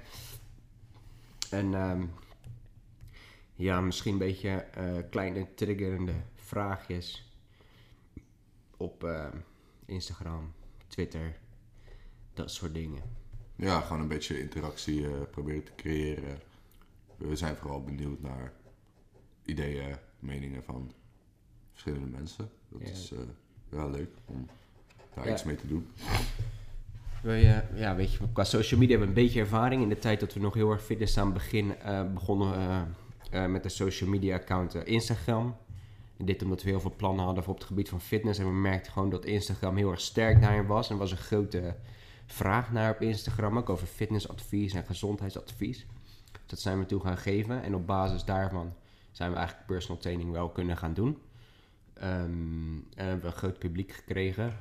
En 1.50 1.74
ehm, 1.74 2.06
ja, 3.56 3.82
misschien 3.82 4.14
een 4.14 4.20
beetje 4.20 4.50
eh, 4.50 4.98
kleine 5.10 5.54
triggerende 5.54 6.14
vraagjes 6.36 7.34
op 8.78 9.04
eh, 9.04 9.28
Instagram, 9.86 10.54
Twitter, 10.88 11.38
dat 12.34 12.52
soort 12.52 12.74
dingen. 12.74 13.02
ja, 13.56 13.82
gewoon 13.82 14.02
een 14.02 14.08
beetje 14.08 14.40
interactie 14.40 15.06
eh, 15.08 15.22
proberen 15.32 15.64
te 15.64 15.76
creëren. 15.76 16.40
We 17.18 17.36
zijn 17.36 17.56
vooral 17.56 17.84
benieuwd 17.84 18.22
naar 18.22 18.54
ideeën, 19.44 19.96
meningen 20.20 20.64
van 20.64 20.92
verschillende 21.72 22.08
mensen. 22.08 22.50
Dat 22.70 22.82
Ja. 22.82 22.88
is 22.88 23.14
ja, 23.72 23.86
leuk 23.88 24.10
om 24.26 24.48
daar 25.16 25.32
iets 25.32 25.44
mee 25.44 25.56
te 25.56 25.68
doen. 25.68 25.88
We, 27.22 27.64
ja, 27.76 27.96
weet 27.96 28.14
je, 28.14 28.20
qua 28.34 28.44
social 28.44 28.80
media 28.80 28.98
hebben 28.98 29.16
we 29.16 29.22
een 29.22 29.28
beetje 29.28 29.40
ervaring. 29.40 29.82
In 29.82 29.90
de 29.90 30.00
tijd 30.00 30.20
dat 30.20 30.34
we 30.34 30.40
nog 30.40 30.54
heel 30.54 30.72
erg 30.72 30.84
fitness 30.84 31.18
aan 31.18 31.26
het 31.26 31.34
begin 31.34 31.76
uh, 31.86 32.02
begonnen 32.14 32.56
uh, 33.34 33.46
met 33.46 33.64
de 33.64 33.70
social 33.70 34.10
media 34.10 34.36
account 34.36 34.76
Instagram. 34.76 35.56
En 36.18 36.26
dit 36.26 36.44
omdat 36.44 36.64
we 36.64 36.70
heel 36.70 36.80
veel 36.80 36.94
plannen 36.96 37.26
hadden 37.26 37.48
op 37.48 37.56
het 37.56 37.68
gebied 37.68 37.90
van 37.90 38.02
fitness. 38.02 38.40
En 38.40 38.46
we 38.46 38.52
merkten 38.52 38.92
gewoon 38.92 39.10
dat 39.10 39.26
Instagram 39.26 39.76
heel 39.76 39.92
erg 39.92 40.02
sterk 40.02 40.42
daarin 40.42 40.66
was. 40.66 40.88
En 40.88 40.94
er 40.94 41.00
was 41.00 41.12
een 41.12 41.18
grote 41.18 41.76
vraag 42.26 42.72
naar 42.72 42.92
op 42.92 43.02
Instagram, 43.02 43.58
ook 43.58 43.70
over 43.70 43.88
fitnessadvies 43.88 44.74
en 44.74 44.86
gezondheidsadvies. 44.86 45.86
Dat 46.46 46.60
zijn 46.60 46.80
we 46.80 46.86
toen 46.86 47.02
gaan 47.02 47.18
geven. 47.18 47.64
En 47.64 47.76
op 47.76 47.88
basis 47.88 48.24
daarvan 48.24 48.74
zijn 49.12 49.32
we 49.32 49.38
eigenlijk 49.38 49.68
personal 49.68 50.02
training 50.02 50.32
wel 50.32 50.50
kunnen 50.50 50.78
gaan 50.78 50.94
doen. 50.94 51.18
Um, 52.04 52.88
en 52.96 53.06
hebben 53.06 53.22
we 53.22 53.28
een 53.28 53.34
groot 53.38 53.60
publiek 53.60 53.92
gekregen. 53.92 54.54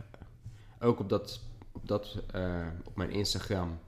Ook 0.84 1.00
op, 1.00 1.08
dat, 1.08 1.40
op, 1.72 1.88
dat, 1.88 2.22
uh, 2.34 2.66
op 2.84 2.96
mijn 2.96 3.10
Instagram 3.10 3.78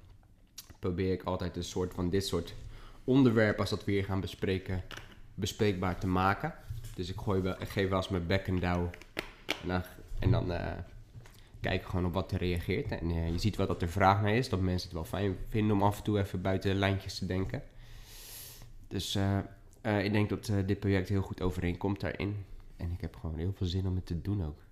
probeer 0.79 1.13
ik 1.13 1.23
altijd 1.23 1.57
een 1.57 1.65
soort 1.65 1.95
van 1.95 2.11
dit 2.11 2.27
soort 2.27 2.55
onderwerpen, 3.05 3.61
als 3.61 3.71
dat 3.71 3.85
we 3.85 3.93
hier 3.93 4.05
gaan 4.05 4.21
bespreken, 4.21 4.83
bespreekbaar 5.35 5.99
te 5.99 6.07
maken. 6.07 6.55
Dus 6.95 7.09
ik, 7.09 7.17
gooi 7.17 7.41
wel, 7.41 7.61
ik 7.61 7.69
geef 7.69 7.89
wel 7.89 7.99
eens 7.99 8.09
mijn 8.09 8.27
back 8.27 8.49
and 8.49 8.61
down. 8.61 8.91
En 9.63 9.69
dan, 9.69 9.83
en 10.19 10.31
dan 10.31 10.51
uh, 10.51 10.73
kijk 11.61 11.81
ik 11.81 11.87
gewoon 11.87 12.07
op 12.07 12.13
wat 12.13 12.33
er 12.33 12.39
reageert. 12.39 12.91
En 12.91 13.11
uh, 13.11 13.31
je 13.31 13.39
ziet 13.39 13.57
wel 13.57 13.67
dat 13.67 13.83
er 13.83 13.89
vraag 13.89 14.23
naar 14.23 14.35
is. 14.35 14.49
Dat 14.49 14.61
mensen 14.61 14.89
het 14.89 14.97
wel 14.97 15.21
fijn 15.21 15.37
vinden 15.49 15.77
om 15.77 15.83
af 15.83 15.97
en 15.97 16.03
toe 16.03 16.19
even 16.19 16.43
buiten 16.43 16.71
de 16.71 16.77
lijntjes 16.77 17.19
te 17.19 17.27
denken. 17.27 17.63
Dus 18.89 19.19
ik 19.83 20.13
denk 20.13 20.29
dat 20.29 20.53
dit 20.67 20.81
project 20.81 21.09
heel 21.09 21.23
goed 21.23 21.41
overeenkomt 21.43 22.01
daarin. 22.01 22.45
En 22.77 22.91
ik 22.91 23.01
heb 23.01 23.17
gewoon 23.17 23.39
heel 23.39 23.53
veel 23.53 23.67
zin 23.67 23.87
om 23.87 23.95
het 23.95 24.07
te 24.07 24.23
doen 24.23 24.45
ook. 24.45 24.66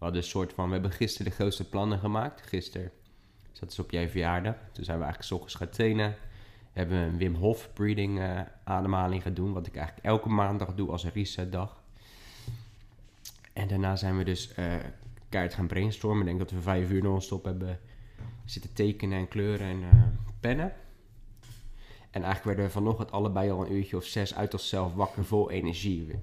We 0.00 0.06
hadden 0.06 0.22
een 0.22 0.28
soort 0.28 0.52
van... 0.52 0.66
We 0.66 0.72
hebben 0.72 0.92
gisteren 0.92 1.30
de 1.30 1.36
grootste 1.36 1.68
plannen 1.68 1.98
gemaakt. 1.98 2.42
Gisteren 2.46 2.90
zat 3.52 3.72
ze 3.72 3.82
op 3.82 3.90
jij 3.90 4.08
verjaardag. 4.08 4.54
Toen 4.72 4.84
zijn 4.84 4.98
we 4.98 5.04
eigenlijk 5.04 5.22
s 5.22 5.32
ochtends 5.32 5.54
gaan 5.54 5.68
trainen 5.68 6.16
hebben 6.72 6.98
een 6.98 7.16
Wim 7.16 7.34
Hof 7.34 7.70
breathing 7.72 8.18
uh, 8.18 8.40
ademhaling 8.64 9.22
gaan 9.22 9.34
doen. 9.34 9.52
Wat 9.52 9.66
ik 9.66 9.76
eigenlijk 9.76 10.06
elke 10.06 10.28
maandag 10.28 10.74
doe 10.74 10.90
als 10.90 11.04
een 11.04 11.10
resetdag. 11.14 11.82
En 13.52 13.68
daarna 13.68 13.96
zijn 13.96 14.18
we 14.18 14.24
dus 14.24 14.58
uh, 14.58 14.74
kaart 15.28 15.54
gaan 15.54 15.66
brainstormen. 15.66 16.20
Ik 16.20 16.26
denk 16.26 16.38
dat 16.38 16.50
we 16.50 16.60
vijf 16.60 16.90
uur 16.90 17.02
non-stop 17.02 17.44
hebben 17.44 17.80
zitten 18.44 18.72
tekenen 18.72 19.18
en 19.18 19.28
kleuren 19.28 19.66
en 19.66 19.80
uh, 19.80 20.04
pennen. 20.40 20.72
En 22.10 22.22
eigenlijk 22.22 22.44
werden 22.44 22.64
we 22.64 22.70
vanochtend 22.70 23.12
allebei 23.12 23.50
al 23.50 23.66
een 23.66 23.72
uurtje 23.72 23.96
of 23.96 24.04
zes 24.04 24.34
uit 24.34 24.52
onszelf 24.52 24.94
wakker 24.94 25.24
vol 25.24 25.50
energie. 25.50 26.18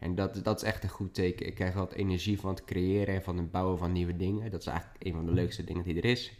En 0.00 0.14
dat, 0.14 0.44
dat 0.44 0.56
is 0.56 0.68
echt 0.68 0.82
een 0.82 0.88
goed 0.88 1.14
teken. 1.14 1.46
Ik 1.46 1.54
krijg 1.54 1.74
wat 1.74 1.92
energie 1.92 2.40
van 2.40 2.50
het 2.50 2.64
creëren 2.64 3.14
en 3.14 3.22
van 3.22 3.36
het 3.36 3.50
bouwen 3.50 3.78
van 3.78 3.92
nieuwe 3.92 4.16
dingen. 4.16 4.50
Dat 4.50 4.60
is 4.60 4.66
eigenlijk 4.66 5.04
een 5.04 5.12
van 5.12 5.26
de 5.26 5.32
leukste 5.32 5.64
dingen 5.64 5.84
die 5.84 5.96
er 5.96 6.04
is. 6.04 6.32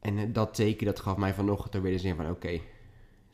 En 0.00 0.18
eh, 0.18 0.24
dat 0.32 0.54
teken 0.54 0.86
dat 0.86 1.00
gaf 1.00 1.16
mij 1.16 1.34
vanochtend 1.34 1.74
er 1.74 1.82
weer 1.82 1.92
de 1.92 1.98
zin 1.98 2.16
van 2.16 2.30
oké, 2.30 2.60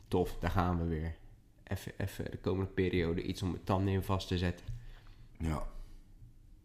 tof, 0.07 0.37
daar 0.39 0.51
gaan 0.51 0.77
we 0.77 0.85
weer. 0.85 1.15
Even, 1.63 1.91
even 1.97 2.31
de 2.31 2.37
komende 2.37 2.71
periode 2.71 3.21
iets 3.21 3.41
om 3.41 3.51
mijn 3.51 3.63
tanden 3.63 3.93
in 3.93 4.03
vast 4.03 4.27
te 4.27 4.37
zetten. 4.37 4.65
Ja. 5.37 5.67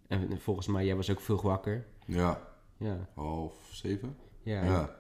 En 0.06 0.40
volgens 0.40 0.66
mij, 0.66 0.84
jij 0.84 0.96
was 0.96 1.10
ook 1.10 1.20
vroeg 1.20 1.42
wakker. 1.42 1.86
Ja. 2.04 2.48
Ja. 2.76 3.08
Half 3.14 3.54
zeven? 3.70 4.16
Ja. 4.42 4.64
Ja. 4.64 4.96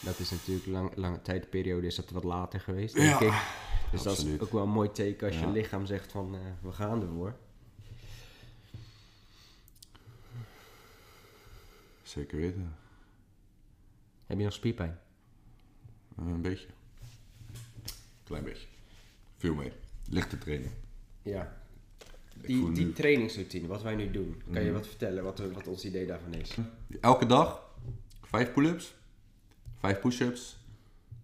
Dat 0.00 0.18
is 0.18 0.30
natuurlijk 0.30 0.66
lang, 0.66 0.96
lange 0.96 1.22
tijdperiode 1.22 1.86
is 1.86 1.94
dat 1.94 2.10
wat 2.10 2.24
later 2.24 2.60
geweest, 2.60 2.96
Ja, 2.96 3.18
denk 3.18 3.32
ik. 3.32 3.40
Dus 3.96 4.06
absoluut. 4.06 4.32
dat 4.32 4.40
is 4.40 4.46
ook 4.46 4.52
wel 4.52 4.62
een 4.62 4.68
mooi 4.70 4.92
teken 4.92 5.26
als 5.28 5.38
je 5.38 5.48
lichaam 5.48 5.86
zegt 5.86 6.12
van 6.12 6.34
eh, 6.34 6.40
we 6.62 6.72
gaan 6.72 7.00
ervoor. 7.02 7.34
Zeker 12.02 12.38
weten. 12.38 12.74
Heb 14.26 14.38
je 14.38 14.44
nog 14.44 14.52
spierpijn? 14.52 14.98
Eh, 16.18 16.26
een 16.26 16.42
beetje. 16.42 16.66
Klein 18.24 18.44
beetje. 18.44 18.66
Veel 19.36 19.54
mee. 19.54 19.72
Lichte 20.08 20.38
training. 20.38 20.70
Ja. 21.22 21.62
Die, 22.34 22.72
die 22.72 22.84
nu- 22.86 22.92
trainingsroutine, 22.92 23.66
wat 23.66 23.82
wij 23.82 23.94
nu 23.94 24.10
doen, 24.10 24.42
kan 24.52 24.62
je 24.62 24.70
Mhm. 24.70 24.78
wat 24.78 24.86
vertellen 24.86 25.24
wat, 25.24 25.38
wat 25.38 25.66
ons 25.66 25.84
idee 25.84 26.06
daarvan 26.06 26.34
is? 26.34 26.56
Elke 27.00 27.26
dag 27.26 27.62
vijf 28.22 28.52
pull-ups, 28.52 28.94
vijf 29.78 30.00
push-ups, 30.00 30.58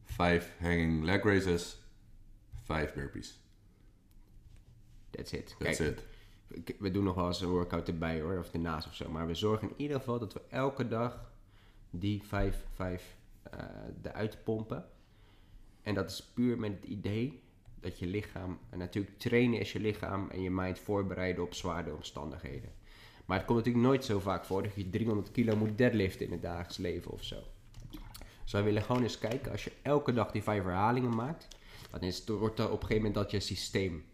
vijf 0.04 0.52
hanging 0.60 1.04
leg 1.04 1.22
raises, 1.22 1.79
vijf 2.74 2.94
burpees. 2.94 3.40
That's 5.10 5.32
it. 5.32 5.54
That's 5.58 5.78
Kijk, 5.78 5.90
it. 6.48 6.68
ik- 6.68 6.76
we 6.78 6.90
doen 6.90 7.04
nog 7.04 7.14
wel 7.14 7.26
eens 7.26 7.40
een 7.40 7.48
workout 7.48 7.88
erbij 7.88 8.20
hoor, 8.20 8.38
of 8.38 8.52
ernaast 8.52 8.86
of 8.86 8.94
zo. 8.94 9.10
Maar 9.10 9.26
we 9.26 9.34
zorgen 9.34 9.68
in 9.68 9.74
ieder 9.76 9.96
geval 9.98 10.18
dat 10.18 10.32
we 10.32 10.40
elke 10.48 10.88
dag 10.88 11.32
die 11.90 12.22
vijf, 12.22 12.64
vijf 12.74 13.16
eh 13.42 13.58
eruit 14.02 14.44
pompen. 14.44 14.84
En 15.82 15.94
dat 15.94 16.10
is 16.10 16.22
puur 16.34 16.58
met 16.58 16.72
het 16.72 16.84
idee 16.84 17.42
dat 17.80 17.98
je 17.98 18.06
lichaam, 18.06 18.58
en 18.70 18.78
natuurlijk 18.78 19.18
trainen 19.18 19.60
is 19.60 19.72
je 19.72 19.80
lichaam 19.80 20.28
en 20.30 20.42
je 20.42 20.50
mind 20.50 20.78
voorbereiden 20.78 21.44
op 21.44 21.54
zware 21.54 21.94
omstandigheden. 21.94 22.72
Maar 23.26 23.36
het 23.38 23.46
komt 23.46 23.58
natuurlijk 23.58 23.84
nooit 23.86 24.04
zo 24.04 24.18
vaak 24.20 24.44
voor 24.44 24.62
dat 24.62 24.74
je 24.74 24.90
300 24.90 25.30
kilo 25.30 25.56
moet 25.56 25.78
deadliften 25.78 26.26
in 26.26 26.32
het 26.32 26.42
dagelijks 26.42 26.76
leven 26.76 27.10
of 27.10 27.24
zo. 27.24 27.42
Dus 28.42 28.52
wij 28.52 28.62
willen 28.62 28.82
gewoon 28.82 29.02
eens 29.02 29.18
kijken, 29.18 29.52
als 29.52 29.64
je 29.64 29.72
elke 29.82 30.12
dag 30.12 30.30
die 30.30 30.42
vijf 30.42 30.62
herhalingen 30.62 31.14
maakt, 31.14 31.48
dan 31.90 32.00
is, 32.00 32.18
het- 32.18 32.28
wordt 32.28 32.56
dat 32.56 32.66
op 32.66 32.72
een 32.80 32.86
gegeven 32.86 32.96
moment 33.06 33.14
dat 33.14 33.30
je 33.30 33.40
systeem. 33.40 34.04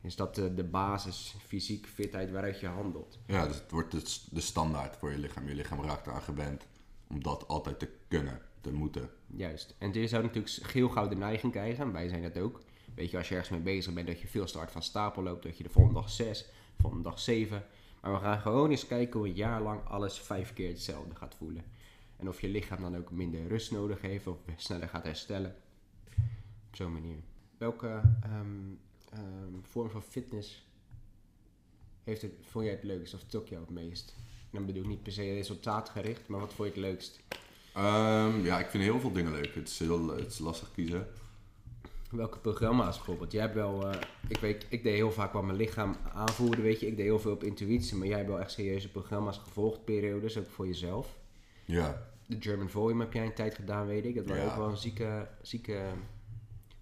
Is 0.00 0.16
dat 0.16 0.34
de, 0.34 0.54
de 0.54 0.64
basis, 0.64 1.34
fysiek, 1.46 1.86
fitheid 1.86 2.30
waaruit 2.30 2.60
je 2.60 2.66
handelt. 2.66 3.18
Ja, 3.26 3.46
dus 3.46 3.56
het 3.56 3.70
wordt 3.70 3.90
de, 3.90 4.18
de 4.30 4.40
standaard 4.40 4.96
voor 4.96 5.10
je 5.10 5.18
lichaam. 5.18 5.48
Je 5.48 5.54
lichaam 5.54 5.82
raakt 5.82 6.06
eraan 6.06 6.22
gewend 6.22 6.66
om 7.08 7.22
dat 7.22 7.48
altijd 7.48 7.78
te 7.78 7.88
kunnen, 8.08 8.40
te 8.60 8.72
moeten. 8.72 9.10
Juist. 9.26 9.74
En 9.78 9.92
je 9.92 10.08
zou 10.08 10.22
natuurlijk 10.22 10.54
geel 10.62 10.88
gouden 10.88 11.18
neiging 11.18 11.52
krijgen. 11.52 11.84
En 11.84 11.92
wij 11.92 12.08
zijn 12.08 12.22
dat 12.22 12.38
ook. 12.38 12.60
Weet 12.94 13.10
je, 13.10 13.16
als 13.16 13.28
je 13.28 13.34
ergens 13.34 13.52
mee 13.52 13.74
bezig 13.74 13.92
bent, 13.94 14.06
dat 14.06 14.20
je 14.20 14.26
veel 14.26 14.46
start 14.46 14.70
van 14.70 14.82
stapel 14.82 15.22
loopt. 15.22 15.42
Dat 15.42 15.56
je 15.56 15.62
de 15.62 15.68
volgende 15.70 16.00
dag 16.00 16.10
6, 16.10 16.38
de 16.38 16.46
volgende 16.82 17.04
dag 17.04 17.18
7. 17.20 17.64
Maar 18.02 18.12
we 18.12 18.18
gaan 18.18 18.40
gewoon 18.40 18.70
eens 18.70 18.86
kijken 18.86 19.18
hoe 19.18 19.28
een 19.28 19.34
jaar 19.34 19.62
lang 19.62 19.84
alles 19.84 20.18
vijf 20.20 20.52
keer 20.52 20.68
hetzelfde 20.68 21.14
gaat 21.14 21.34
voelen. 21.34 21.64
En 22.16 22.28
of 22.28 22.40
je 22.40 22.48
lichaam 22.48 22.80
dan 22.82 22.96
ook 22.96 23.10
minder 23.10 23.46
rust 23.48 23.70
nodig 23.72 24.00
heeft 24.00 24.26
of 24.26 24.36
sneller 24.56 24.88
gaat 24.88 25.04
herstellen. 25.04 25.56
Zo'n 26.78 26.92
manier. 26.92 27.16
Welke 27.56 27.86
ehm, 28.22 28.46
ehm, 29.10 29.52
vorm 29.62 29.90
van 29.90 30.02
fitness 30.02 30.66
heeft 32.04 32.22
het, 32.22 32.32
vond 32.42 32.64
jij 32.64 32.74
het 32.74 32.82
leukst 32.84 33.14
of 33.14 33.22
trok 33.24 33.48
jou 33.48 33.60
het 33.60 33.70
meest? 33.70 34.16
Dan 34.50 34.66
bedoel 34.66 34.82
ik 34.82 34.88
niet 34.88 35.02
per 35.02 35.12
se 35.12 35.22
resultaatgericht, 35.34 36.28
maar 36.28 36.40
wat 36.40 36.52
vond 36.52 36.68
je 36.68 36.80
het 36.80 36.90
leukst? 36.90 37.20
Ehm, 37.74 38.44
ja, 38.44 38.58
ik 38.58 38.66
vind 38.66 38.82
heel 38.82 39.00
veel 39.00 39.12
dingen 39.12 39.32
leuk. 39.32 39.54
Het 39.54 39.68
is, 39.68 39.78
heel, 39.78 40.08
het 40.08 40.26
is 40.30 40.38
lastig 40.38 40.72
kiezen. 40.72 41.06
Welke 42.10 42.38
programma's 42.38 42.96
bijvoorbeeld? 42.96 43.32
Jij 43.32 43.42
hebt 43.42 43.54
wel, 43.54 43.90
eh, 43.90 44.00
ik 44.28 44.38
weet, 44.38 44.66
ik 44.68 44.82
deed 44.82 44.94
heel 44.94 45.12
vaak 45.12 45.32
wat 45.32 45.44
mijn 45.44 45.56
lichaam 45.56 45.96
aanvoerde, 46.14 46.62
weet 46.62 46.80
je. 46.80 46.86
Ik 46.86 46.96
deed 46.96 47.06
heel 47.06 47.18
veel 47.20 47.32
op 47.32 47.44
intuïtie, 47.44 47.96
maar 47.96 48.06
jij 48.06 48.16
hebt 48.16 48.28
wel 48.28 48.40
echt 48.40 48.52
serieuze 48.52 48.90
programma's 48.90 49.38
gevolgd, 49.38 49.84
periodes, 49.84 50.38
ook 50.38 50.50
voor 50.50 50.66
jezelf. 50.66 51.18
Ja, 51.64 52.06
De 52.26 52.36
German 52.40 52.70
Volume 52.70 53.04
heb 53.04 53.12
jij 53.12 53.24
een 53.24 53.34
tijd 53.34 53.54
gedaan, 53.54 53.86
weet 53.86 54.04
ik. 54.04 54.14
Dat 54.14 54.26
waren 54.26 54.44
Ja. 54.44 54.50
ook 54.50 54.56
wel 54.56 54.68
een 54.68 54.76
zieke, 54.76 55.28
zieke 55.42 55.80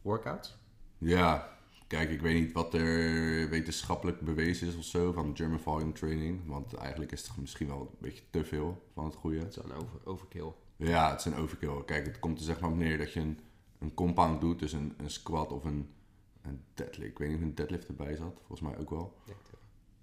workouts. 0.07 0.57
ja. 0.99 1.55
Kijk, 1.87 2.11
ik 2.11 2.21
weet 2.21 2.41
niet 2.41 2.53
wat 2.53 2.75
er 2.75 3.49
wetenschappelijk 3.49 4.21
bewezen 4.21 4.69
is 4.69 4.77
of 4.77 4.85
zo 4.85 5.13
van 5.13 5.37
German 5.37 5.61
Volume 5.61 5.93
Training. 5.93 6.47
Want 6.47 6.75
eigenlijk 6.75 7.13
is 7.13 7.27
het 7.27 7.37
misschien 7.37 7.67
wel 7.67 7.81
een 7.81 7.99
beetje 7.99 8.23
te 8.31 8.45
veel 8.45 8.83
van 8.95 9.05
het 9.05 9.15
goede. 9.15 9.39
Dat 9.39 9.49
is 9.49 9.57
een 9.57 9.73
over, 9.73 9.99
overkill. 10.05 10.53
Ja, 10.77 11.11
het 11.11 11.19
is 11.19 11.25
een 11.25 11.37
overkill. 11.37 11.85
Kijk, 11.85 12.07
het 12.07 12.19
komt 12.19 12.39
er 12.39 12.45
zeg 12.45 12.61
maar 12.61 12.71
op 12.71 12.77
neer 12.77 12.99
dat 12.99 13.13
je 13.13 13.21
een, 13.21 13.41
een 13.79 13.95
compound 13.95 14.41
doet, 14.41 14.59
dus 14.59 14.73
een, 14.73 14.95
een 14.97 15.11
squat 15.11 15.53
of 15.53 15.65
een, 15.65 15.91
een 16.43 16.61
deadlift. 16.75 17.11
Ik 17.11 17.19
weet 17.19 17.29
niet 17.29 17.39
of 17.39 17.43
een 17.43 17.55
deadlift 17.55 17.87
erbij 17.87 18.17
zat, 18.17 18.39
volgens 18.47 18.61
mij 18.61 18.79
ook 18.79 18.91
wel. 18.91 19.17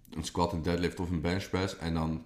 Een 0.10 0.24
squat, 0.24 0.54
een 0.54 0.62
deadlift 0.62 1.00
of 1.00 1.10
een 1.10 1.22
bench 1.22 1.50
press 1.50 1.78
en 1.78 1.94
dan 1.94 2.26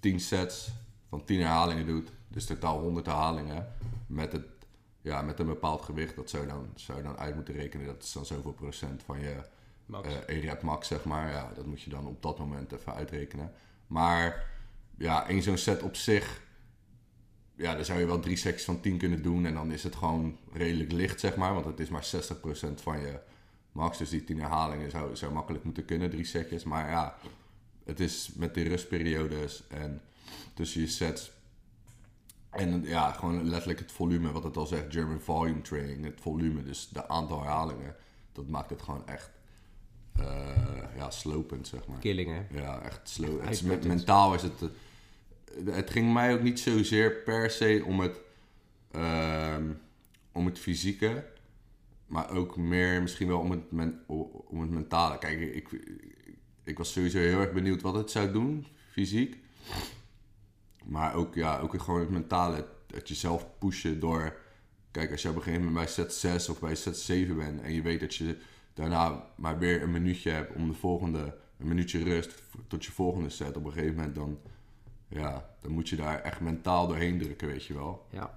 10 0.00 0.20
sets 0.20 0.70
van 1.08 1.24
10 1.24 1.40
herhalingen 1.40 1.86
doet. 1.86 2.12
Dus 2.28 2.46
totaal 2.46 2.80
100 2.80 3.06
herhalingen 3.06 3.72
met, 4.06 4.32
het, 4.32 4.46
ja, 5.06 5.22
met 5.22 5.38
een 5.38 5.46
bepaald 5.46 5.82
gewicht. 5.82 6.16
Dat 6.16 6.30
zou 6.30 6.42
je 6.42 6.48
dan, 6.48 6.68
zou 6.74 6.98
je 6.98 7.04
dan 7.04 7.18
uit 7.18 7.34
moeten 7.34 7.54
rekenen. 7.54 7.86
Dat 7.86 8.02
is 8.02 8.12
dan 8.12 8.26
zoveel 8.26 8.52
procent 8.52 9.02
van 9.02 9.20
je 9.20 9.34
Max. 9.86 10.08
eh 10.26 10.42
rep 10.42 10.62
max, 10.62 10.88
zeg 10.88 11.04
maar. 11.04 11.30
Ja, 11.30 11.52
dat 11.54 11.66
moet 11.66 11.82
je 11.82 11.90
dan 11.90 12.06
op 12.06 12.22
dat 12.22 12.38
moment 12.38 12.72
even 12.72 12.94
uitrekenen. 12.94 13.52
Maar 13.86 14.50
ja, 14.96 15.28
één 15.28 15.42
zo'n 15.42 15.56
set 15.56 15.82
op 15.82 15.96
zich, 15.96 16.42
ja, 17.54 17.74
dan 17.74 17.84
zou 17.84 17.98
je 17.98 18.06
wel 18.06 18.20
drie 18.20 18.36
sets 18.36 18.64
van 18.64 18.80
10 18.80 18.98
kunnen 18.98 19.22
doen. 19.22 19.46
En 19.46 19.54
dan 19.54 19.72
is 19.72 19.82
het 19.82 19.94
gewoon 19.94 20.38
redelijk 20.52 20.92
licht, 20.92 21.20
zeg 21.20 21.36
maar. 21.36 21.54
Want 21.54 21.66
het 21.66 21.80
is 21.80 21.88
maar 21.88 22.04
60% 22.04 22.82
van 22.82 23.00
je 23.00 23.18
max. 23.72 23.98
Dus 23.98 24.10
die 24.10 24.24
10 24.24 24.40
herhalingen 24.40 24.90
zou, 24.90 25.16
zou 25.16 25.32
makkelijk 25.32 25.64
moeten 25.64 25.84
kunnen, 25.84 26.10
drie 26.10 26.24
setjes. 26.24 26.64
Maar 26.64 26.90
ja, 26.90 27.16
het 27.84 28.00
is 28.00 28.32
met 28.34 28.54
die 28.54 28.68
rustperiodes 28.68 29.62
en 29.68 30.00
tussen 30.54 30.80
je 30.80 30.86
sets. 30.86 31.34
En 32.56 32.82
ja, 32.82 33.12
gewoon 33.12 33.48
letterlijk 33.48 33.78
het 33.78 33.92
volume, 33.92 34.32
wat 34.32 34.44
het 34.44 34.56
al 34.56 34.66
zegt, 34.66 34.84
German 34.88 35.20
volume 35.20 35.60
training. 35.60 36.04
Het 36.04 36.20
volume, 36.20 36.62
dus 36.62 36.88
de 36.88 37.08
aantal 37.08 37.42
herhalingen, 37.42 37.96
dat 38.32 38.48
maakt 38.48 38.70
het 38.70 38.82
gewoon 38.82 39.06
echt 39.06 39.30
eh, 40.18 40.96
ja, 40.96 41.10
slopend, 41.10 41.68
zeg 41.68 41.86
maar. 41.86 41.98
Killing, 41.98 42.30
hè? 42.30 42.60
Ja, 42.60 42.80
echt 42.80 43.08
slow. 43.08 43.44
Het 43.44 43.84
mentaal 43.84 44.34
is 44.34 44.42
het, 44.42 44.62
eh, 44.62 45.74
het 45.74 45.90
ging 45.90 46.12
mij 46.12 46.34
ook 46.34 46.42
niet 46.42 46.60
zozeer 46.60 47.12
per 47.12 47.50
se 47.50 47.82
om 47.86 48.00
het, 48.00 48.20
ehm, 48.90 49.64
om 50.32 50.46
het 50.46 50.58
fysieke, 50.58 51.24
maar 52.06 52.30
ook 52.30 52.56
meer 52.56 53.02
misschien 53.02 53.28
wel 53.28 53.38
om 53.38 53.50
het, 53.50 53.70
men, 53.70 54.00
om 54.46 54.60
het 54.60 54.70
mentale. 54.70 55.18
Kijk, 55.18 55.40
ik, 55.40 55.68
ik 56.64 56.78
was 56.78 56.92
sowieso 56.92 57.18
heel 57.18 57.40
erg 57.40 57.52
benieuwd 57.52 57.82
wat 57.82 57.94
het 57.94 58.10
zou 58.10 58.32
doen, 58.32 58.66
fysiek. 58.90 59.36
Maar 60.86 61.14
ook, 61.14 61.34
ja, 61.34 61.58
ook 61.58 61.80
gewoon 61.82 62.00
het 62.00 62.10
mentale, 62.10 62.66
het 62.94 63.08
jezelf 63.08 63.46
pushen 63.58 64.00
door... 64.00 64.36
Kijk, 64.90 65.10
als 65.10 65.22
je 65.22 65.28
op 65.28 65.36
een 65.36 65.42
gegeven 65.42 65.64
moment 65.64 65.84
bij 65.84 65.94
set 65.94 66.14
6 66.14 66.48
of 66.48 66.60
bij 66.60 66.74
set 66.74 66.96
7 66.96 67.36
bent 67.36 67.60
en 67.60 67.72
je 67.72 67.82
weet 67.82 68.00
dat 68.00 68.14
je 68.14 68.38
daarna 68.74 69.26
maar 69.36 69.58
weer 69.58 69.82
een 69.82 69.90
minuutje 69.90 70.30
hebt 70.30 70.54
om 70.54 70.68
de 70.68 70.74
volgende, 70.74 71.36
een 71.58 71.68
minuutje 71.68 72.04
rust 72.04 72.42
tot 72.66 72.84
je 72.84 72.92
volgende 72.92 73.28
set, 73.28 73.56
op 73.56 73.64
een 73.64 73.72
gegeven 73.72 73.94
moment 73.94 74.14
dan 74.14 74.38
ja, 75.08 75.50
dan 75.60 75.72
moet 75.72 75.88
je 75.88 75.96
daar 75.96 76.20
echt 76.20 76.40
mentaal 76.40 76.86
doorheen 76.86 77.18
drukken, 77.18 77.48
weet 77.48 77.64
je 77.64 77.74
wel. 77.74 78.06
Ja. 78.10 78.36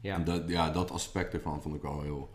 Ja. 0.00 0.14
En 0.14 0.24
dat, 0.24 0.48
ja, 0.48 0.70
dat 0.70 0.90
aspect 0.90 1.32
ervan 1.32 1.62
vond 1.62 1.74
ik 1.74 1.82
wel 1.82 2.02
heel 2.02 2.30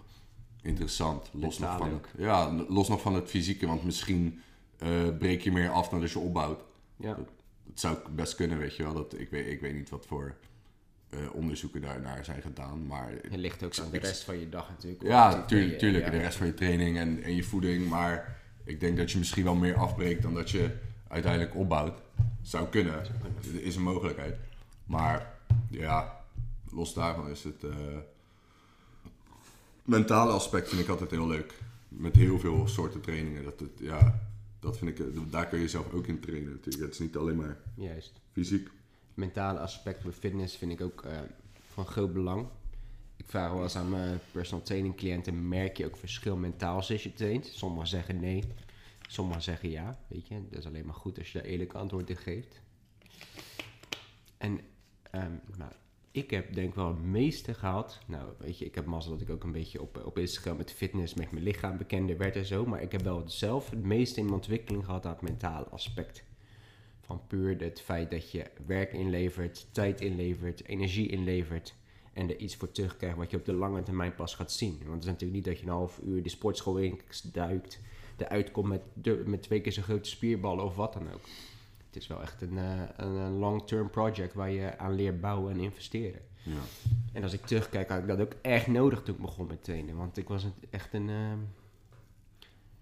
interessant. 0.61 1.29
Los 1.33 1.59
nog, 1.59 1.77
van 1.77 1.93
het, 1.93 2.07
ja, 2.17 2.51
los 2.67 2.87
nog 2.87 3.01
van 3.01 3.13
het 3.13 3.29
fysieke, 3.29 3.67
want 3.67 3.83
misschien 3.83 4.41
uh, 4.79 5.17
breek 5.17 5.41
je 5.41 5.51
meer 5.51 5.69
af 5.69 5.93
als 5.93 6.13
je 6.13 6.19
opbouwt. 6.19 6.63
Ja. 6.95 7.13
Dat, 7.13 7.29
zou 7.73 7.97
best 8.15 8.35
kunnen, 8.35 8.57
weet 8.57 8.75
je 8.75 8.83
wel. 8.83 8.93
Dat, 8.93 9.19
ik, 9.19 9.29
weet, 9.29 9.47
ik 9.47 9.61
weet 9.61 9.73
niet 9.73 9.89
wat 9.89 10.05
voor 10.05 10.35
uh, 11.09 11.19
onderzoeken 11.33 11.81
daarnaar 11.81 12.25
zijn 12.25 12.41
gedaan, 12.41 12.85
maar... 12.85 13.11
Het 13.21 13.35
ligt 13.35 13.63
ook 13.63 13.79
aan 13.79 13.91
de 13.91 13.99
rest 13.99 14.23
van 14.23 14.39
je 14.39 14.49
dag 14.49 14.69
natuurlijk. 14.69 15.03
Ja, 15.03 15.45
tuurlijk, 15.45 15.79
tuurlijk 15.79 16.11
de 16.11 16.17
rest 16.17 16.37
van 16.37 16.47
je 16.47 16.53
training 16.53 16.97
en, 16.97 17.23
en 17.23 17.35
je 17.35 17.43
voeding, 17.43 17.89
maar 17.89 18.39
ik 18.63 18.79
denk 18.79 18.97
dat 18.97 19.11
je 19.11 19.17
misschien 19.17 19.43
wel 19.43 19.55
meer 19.55 19.75
afbreekt 19.75 20.21
dan 20.21 20.33
dat 20.33 20.49
je 20.49 20.69
uiteindelijk 21.07 21.55
opbouwt. 21.55 22.01
Zou 22.41 22.67
kunnen. 22.67 22.93
Er 22.93 23.63
is 23.63 23.75
een 23.75 23.81
mogelijkheid. 23.81 24.35
Maar 24.85 25.33
ja, 25.69 26.23
los 26.71 26.93
daarvan 26.93 27.29
is 27.29 27.43
het. 27.43 27.63
Uh, 27.63 27.71
mentale 29.85 30.31
aspect 30.31 30.69
vind 30.69 30.81
ik 30.81 30.87
altijd 30.87 31.11
heel 31.11 31.27
leuk. 31.27 31.53
Met 31.87 32.15
heel 32.15 32.39
veel 32.39 32.67
soorten 32.67 33.01
trainingen. 33.01 33.43
Dat, 33.43 33.59
het, 33.59 33.71
ja, 33.75 34.21
dat 34.61 34.77
vind 34.77 34.99
ik, 34.99 35.31
daar 35.31 35.47
kun 35.47 35.59
je 35.59 35.67
zelf 35.67 35.93
ook 35.93 36.07
in 36.07 36.19
trainen 36.19 36.51
natuurlijk. 36.51 36.83
Het 36.83 36.93
is 36.93 36.99
niet 36.99 37.17
alleen 37.17 37.35
maar 37.35 37.57
Juist. 37.75 38.21
fysiek. 38.31 38.69
Mentale 39.13 39.59
aspect 39.59 40.03
bij 40.03 40.11
fitness 40.11 40.57
vind 40.57 40.71
ik 40.71 40.81
ook 40.81 41.05
uh, 41.05 41.19
van 41.67 41.85
groot 41.85 42.13
belang. 42.13 42.47
Ik 43.15 43.25
vraag 43.27 43.51
wel 43.51 43.63
eens 43.63 43.75
aan 43.75 43.89
mijn 43.89 44.19
personal 44.31 44.63
training 44.63 44.95
cliënten: 44.95 45.47
merk 45.47 45.77
je 45.77 45.85
ook 45.85 45.97
verschil 45.97 46.35
mentaal 46.35 46.75
als 46.75 46.87
je 46.87 47.13
traint? 47.13 47.45
Sommigen 47.45 47.87
zeggen 47.87 48.19
nee. 48.19 48.43
Sommigen 49.07 49.41
zeggen 49.41 49.69
ja, 49.69 49.99
weet 50.07 50.27
je. 50.27 50.41
Dat 50.49 50.59
is 50.59 50.65
alleen 50.65 50.85
maar 50.85 50.95
goed 50.95 51.17
als 51.17 51.31
je 51.31 51.39
daar 51.39 51.47
eerlijk 51.47 51.73
antwoord 51.73 52.09
in 52.09 52.17
geeft. 52.17 52.61
En 54.37 54.51
um, 55.11 55.41
nou, 55.57 55.71
ik 56.11 56.29
heb 56.29 56.53
denk 56.53 56.75
wel 56.75 56.87
het 56.87 57.03
meeste 57.03 57.53
gehad. 57.53 57.99
Nou, 58.05 58.29
weet 58.37 58.57
je, 58.57 58.65
ik 58.65 58.75
heb 58.75 58.85
mazzel 58.85 59.11
dat 59.11 59.21
ik 59.21 59.29
ook 59.29 59.43
een 59.43 59.51
beetje 59.51 59.81
op, 59.81 60.01
op 60.05 60.17
Instagram 60.17 60.57
met 60.57 60.71
fitness, 60.71 61.13
met 61.13 61.31
mijn 61.31 61.43
lichaam 61.43 61.77
bekender 61.77 62.17
werd 62.17 62.35
en 62.35 62.45
zo. 62.45 62.65
Maar 62.65 62.81
ik 62.81 62.91
heb 62.91 63.01
wel 63.01 63.23
zelf 63.25 63.69
het 63.69 63.83
meeste 63.83 64.19
in 64.19 64.25
mijn 64.25 64.35
ontwikkeling 64.35 64.85
gehad 64.85 65.05
aan 65.05 65.11
het 65.11 65.21
mentale 65.21 65.65
aspect. 65.65 66.23
Van 67.01 67.21
puur 67.27 67.59
het 67.59 67.81
feit 67.81 68.11
dat 68.11 68.31
je 68.31 68.45
werk 68.65 68.93
inlevert, 68.93 69.67
tijd 69.71 70.01
inlevert, 70.01 70.65
energie 70.65 71.09
inlevert. 71.09 71.75
En 72.13 72.29
er 72.29 72.37
iets 72.37 72.55
voor 72.55 72.71
terugkrijgt 72.71 73.17
wat 73.17 73.31
je 73.31 73.37
op 73.37 73.45
de 73.45 73.53
lange 73.53 73.83
termijn 73.83 74.15
pas 74.15 74.35
gaat 74.35 74.51
zien. 74.51 74.77
Want 74.77 74.93
het 74.93 75.03
is 75.03 75.09
natuurlijk 75.09 75.33
niet 75.33 75.45
dat 75.45 75.59
je 75.59 75.63
een 75.63 75.71
half 75.71 75.99
uur 76.03 76.23
de 76.23 76.29
sportschool 76.29 76.77
in 76.77 76.99
duikt 77.33 77.79
eruit 78.17 78.51
komt 78.51 78.67
met, 78.67 78.81
met 79.25 79.41
twee 79.41 79.61
keer 79.61 79.71
zo'n 79.71 79.83
grote 79.83 80.09
spierballen 80.09 80.65
of 80.65 80.75
wat 80.75 80.93
dan 80.93 81.13
ook. 81.13 81.21
Het 81.91 82.01
is 82.01 82.07
wel 82.07 82.21
echt 82.21 82.41
een, 82.41 82.53
uh, 82.53 82.81
een 82.95 83.31
long-term 83.31 83.89
project 83.89 84.33
waar 84.33 84.49
je 84.49 84.77
aan 84.77 84.95
leert 84.95 85.21
bouwen 85.21 85.51
en 85.53 85.59
investeren. 85.59 86.21
Ja. 86.43 86.59
En 87.13 87.23
als 87.23 87.33
ik 87.33 87.45
terugkijk, 87.45 87.89
had 87.89 87.99
ik 87.99 88.07
dat 88.07 88.19
ook 88.19 88.33
echt 88.41 88.67
nodig 88.67 89.03
toen 89.03 89.15
ik 89.15 89.21
begon 89.21 89.47
met 89.47 89.63
trainen. 89.63 89.95
Want 89.95 90.17
ik 90.17 90.27
was 90.27 90.47
echt 90.69 90.93
een, 90.93 91.07
uh, 91.07 91.31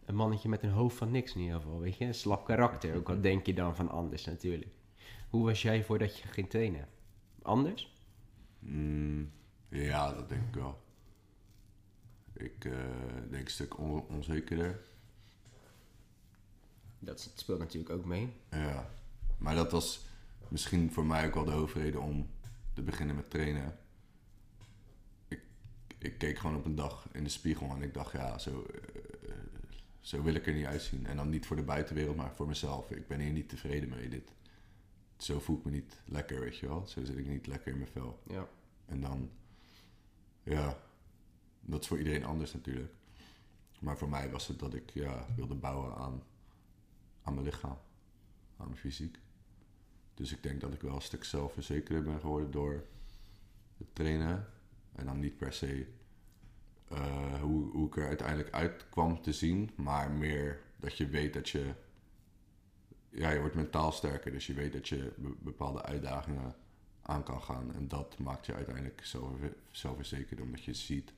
een 0.05 0.15
mannetje 0.15 0.49
met 0.49 0.63
een 0.63 0.69
hoofd 0.69 0.97
van 0.97 1.11
niks 1.11 1.35
in 1.35 1.41
ieder 1.41 1.55
geval. 1.55 1.79
Weet 1.79 1.97
je, 1.97 2.05
een 2.05 2.13
slap 2.13 2.45
karakter. 2.45 2.95
Ook 2.95 3.09
al 3.09 3.21
denk 3.21 3.45
je 3.45 3.53
dan 3.53 3.75
van 3.75 3.89
anders 3.89 4.25
natuurlijk. 4.25 4.71
Hoe 5.29 5.45
was 5.45 5.61
jij 5.61 5.83
voordat 5.83 6.17
je 6.17 6.27
ging 6.27 6.49
trainen? 6.49 6.87
Anders? 7.41 7.97
Mm, 8.59 9.31
ja, 9.69 10.13
dat 10.13 10.29
denk 10.29 10.47
ik 10.47 10.53
wel. 10.53 10.81
Ik 12.33 12.65
uh, 12.65 12.73
denk 13.29 13.43
een 13.43 13.51
stuk 13.51 13.77
on 13.77 14.07
onzekerder. 14.07 14.79
Dat 16.99 17.31
speelt 17.35 17.59
natuurlijk 17.59 17.93
ook 17.93 18.05
mee. 18.05 18.33
Ja, 18.51 18.89
maar 19.39 19.55
dat 19.55 19.71
was 19.71 20.05
misschien 20.47 20.91
voor 20.91 21.05
mij 21.05 21.25
ook 21.25 21.33
wel 21.33 21.45
de 21.45 21.51
hoofdreden 21.51 22.01
om 22.01 22.29
te 22.73 22.81
beginnen 22.81 23.15
met 23.15 23.29
trainen. 23.29 23.77
Ik, 25.27 25.41
ik 25.97 26.17
keek 26.17 26.37
gewoon 26.37 26.55
op 26.55 26.65
een 26.65 26.75
dag 26.75 27.07
in 27.11 27.23
de 27.23 27.29
spiegel 27.29 27.69
en 27.69 27.81
ik 27.81 27.93
dacht, 27.93 28.11
ja, 28.11 28.37
zo, 28.37 28.65
uh, 29.23 29.31
zo 29.99 30.23
wil 30.23 30.33
ik 30.33 30.47
er 30.47 30.53
niet 30.53 30.65
uitzien. 30.65 31.05
En 31.05 31.15
dan 31.15 31.29
niet 31.29 31.45
voor 31.45 31.55
de 31.55 31.63
buitenwereld, 31.63 32.15
maar 32.15 32.35
voor 32.35 32.47
mezelf. 32.47 32.91
Ik 32.91 33.07
ben 33.07 33.19
hier 33.19 33.31
niet 33.31 33.49
tevreden 33.49 33.89
mee. 33.89 34.09
Dit, 34.09 34.31
zo 35.17 35.39
voel 35.39 35.57
ik 35.57 35.65
me 35.65 35.71
niet 35.71 36.01
lekker, 36.05 36.39
weet 36.39 36.57
je 36.57 36.67
wel. 36.67 36.87
Zo 36.87 37.05
zit 37.05 37.17
ik 37.17 37.27
niet 37.27 37.47
lekker 37.47 37.71
in 37.71 37.77
mijn 37.77 37.91
vel. 37.91 38.19
Ja. 38.27 38.47
En 38.85 39.01
dan, 39.01 39.29
ja, 40.43 40.77
dat 41.61 41.81
is 41.81 41.87
voor 41.87 41.97
iedereen 41.97 42.25
anders 42.25 42.53
natuurlijk. 42.53 42.93
Maar 43.79 43.97
voor 43.97 44.09
mij 44.09 44.29
was 44.29 44.47
het 44.47 44.59
dat 44.59 44.73
ik 44.73 44.89
ja, 44.93 45.25
wilde 45.35 45.55
bouwen 45.55 45.95
aan 45.95 46.23
aan 47.29 47.35
mijn 47.35 47.45
lichaam, 47.45 47.77
aan 48.57 48.67
mijn 48.67 48.79
fysiek. 48.79 49.19
Dus 50.19 50.31
ik 50.31 50.43
denk 50.43 50.61
dat 50.61 50.73
ik 50.73 50.81
wel 50.81 50.95
een 50.95 51.01
stuk 51.01 51.23
zelfverzekerder 51.23 52.03
ben 52.03 52.19
geworden 52.19 52.51
door 52.51 52.83
het 53.77 53.87
trainen. 53.95 54.47
En 54.95 55.05
dan 55.05 55.19
niet 55.19 55.37
per 55.37 55.53
se 55.53 55.87
uh, 56.91 57.41
hoe, 57.41 57.71
hoe 57.71 57.87
ik 57.87 57.97
er 57.97 58.07
uiteindelijk 58.07 58.53
uit 58.53 58.89
kwam 58.89 59.21
te 59.21 59.33
zien, 59.33 59.71
maar 59.75 60.11
meer 60.11 60.61
dat 60.77 60.97
je 60.97 61.07
weet 61.07 61.33
dat 61.33 61.49
je. 61.49 61.73
Ja, 63.09 63.29
je 63.29 63.39
wordt 63.39 63.55
mentaal 63.55 63.91
sterker, 63.91 64.31
dus 64.31 64.47
je 64.47 64.53
weet 64.53 64.73
dat 64.73 64.87
je 64.87 65.13
bepaalde 65.39 65.81
uitdagingen 65.81 66.55
aan 67.01 67.23
kan 67.23 67.41
gaan. 67.41 67.73
En 67.73 67.87
dat 67.87 68.17
maakt 68.17 68.45
je 68.45 68.53
uiteindelijk 68.53 69.01
zelfverzekerd, 69.71 70.41
omdat 70.41 70.63
je 70.63 70.73
ziet, 70.73 71.13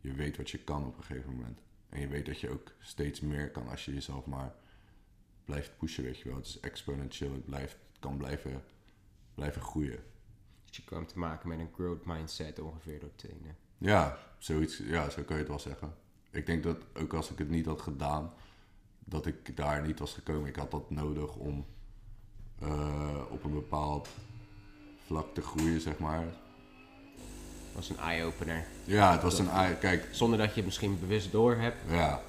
je 0.00 0.12
weet 0.12 0.36
wat 0.36 0.50
je 0.50 0.58
kan 0.58 0.86
op 0.86 0.96
een 0.96 1.04
gegeven 1.04 1.34
moment. 1.34 1.60
En 1.88 2.00
je 2.00 2.08
weet 2.08 2.26
dat 2.26 2.40
je 2.40 2.50
ook 2.50 2.72
steeds 2.78 3.20
meer 3.20 3.50
kan 3.50 3.68
als 3.68 3.84
je 3.84 3.94
jezelf 3.94 4.26
maar 4.26 4.54
blijft 5.44 5.76
pushen, 5.76 6.04
weet 6.04 6.18
je 6.18 6.28
wel. 6.28 6.36
Het 6.36 6.46
is 6.46 6.60
exponentieel, 6.60 7.32
het, 7.32 7.44
blijft, 7.44 7.76
kan 7.98 8.16
blijven, 8.16 8.62
blijven 9.34 9.62
groeien. 9.62 10.04
Dus 10.64 10.76
je 10.76 10.84
kan 10.84 11.06
te 11.06 11.18
maken 11.18 11.48
met 11.48 11.58
een 11.58 11.72
growth 11.74 12.04
mindset 12.04 12.58
ongeveer 12.58 13.00
door 13.00 13.14
trainen. 13.16 13.56
Ja, 13.78 14.18
zoiets, 14.38 14.76
ja, 14.76 15.10
zo 15.10 15.22
kan 15.22 15.36
je 15.36 15.42
het 15.42 15.50
wel 15.50 15.58
zeggen. 15.58 15.94
Ik 16.30 16.46
denk 16.46 16.62
dat 16.62 16.76
ook 16.94 17.12
als 17.14 17.30
ik 17.30 17.38
het 17.38 17.50
niet 17.50 17.66
had 17.66 17.80
gedaan, 17.80 18.32
dat 19.04 19.26
ik 19.26 19.56
daar 19.56 19.86
niet 19.86 19.98
was 19.98 20.12
gekomen. 20.12 20.48
Ik 20.48 20.56
had 20.56 20.70
dat 20.70 20.90
nodig 20.90 21.36
om 21.36 21.66
uh, 22.62 23.22
op 23.30 23.44
een 23.44 23.54
bepaald 23.54 24.08
vlak 25.06 25.34
te 25.34 25.42
groeien, 25.42 25.80
zeg 25.80 25.98
maar. 25.98 26.22
Het 26.22 27.74
was 27.74 27.88
een 27.88 27.98
eye-opener. 27.98 28.66
Ja, 28.84 29.12
het 29.12 29.22
was 29.22 29.38
een 29.38 29.48
eye... 29.48 29.76
Kijk... 29.76 30.08
Zonder 30.10 30.38
dat 30.38 30.48
je 30.48 30.54
het 30.54 30.64
misschien 30.64 31.00
bewust 31.00 31.32
door 31.32 31.56
hebt. 31.56 31.76
Ja, 31.90 32.22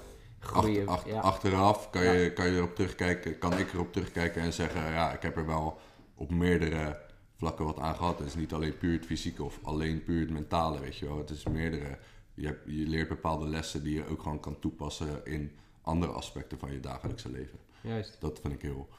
Achteraf 1.21 1.89
kan 1.89 2.03
je, 2.03 2.33
kan 2.33 2.45
je 2.45 2.57
erop 2.57 2.75
terugkijken, 2.75 3.37
kan 3.37 3.57
ik 3.57 3.73
erop 3.73 3.93
terugkijken 3.93 4.41
en 4.41 4.53
zeggen, 4.53 4.91
ja, 4.91 5.11
ik 5.11 5.21
heb 5.21 5.37
er 5.37 5.45
wel 5.45 5.79
op 6.15 6.31
meerdere 6.31 6.99
vlakken 7.35 7.65
wat 7.65 7.79
aan 7.79 7.95
gehad. 7.95 8.17
Het 8.19 8.27
is 8.27 8.35
niet 8.35 8.53
alleen 8.53 8.77
puur 8.77 8.93
het 8.93 9.05
fysieke 9.05 9.43
of 9.43 9.59
alleen 9.63 10.03
puur 10.03 10.19
het 10.19 10.29
mentale, 10.29 10.79
weet 10.79 10.97
je 10.97 11.05
wel. 11.05 11.17
Het 11.17 11.29
is 11.29 11.45
meerdere. 11.45 11.97
Je, 12.33 12.45
hebt, 12.45 12.61
je 12.65 12.87
leert 12.87 13.09
bepaalde 13.09 13.47
lessen 13.47 13.83
die 13.83 13.93
je 13.93 14.07
ook 14.07 14.21
gewoon 14.21 14.39
kan 14.39 14.59
toepassen 14.59 15.25
in 15.25 15.51
andere 15.81 16.11
aspecten 16.11 16.59
van 16.59 16.71
je 16.71 16.79
dagelijkse 16.79 17.31
leven. 17.31 17.59
Juist. 17.81 18.17
Dat 18.19 18.39
vind 18.39 18.53
ik 18.53 18.61
heel... 18.61 18.89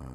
Uh... 0.00 0.06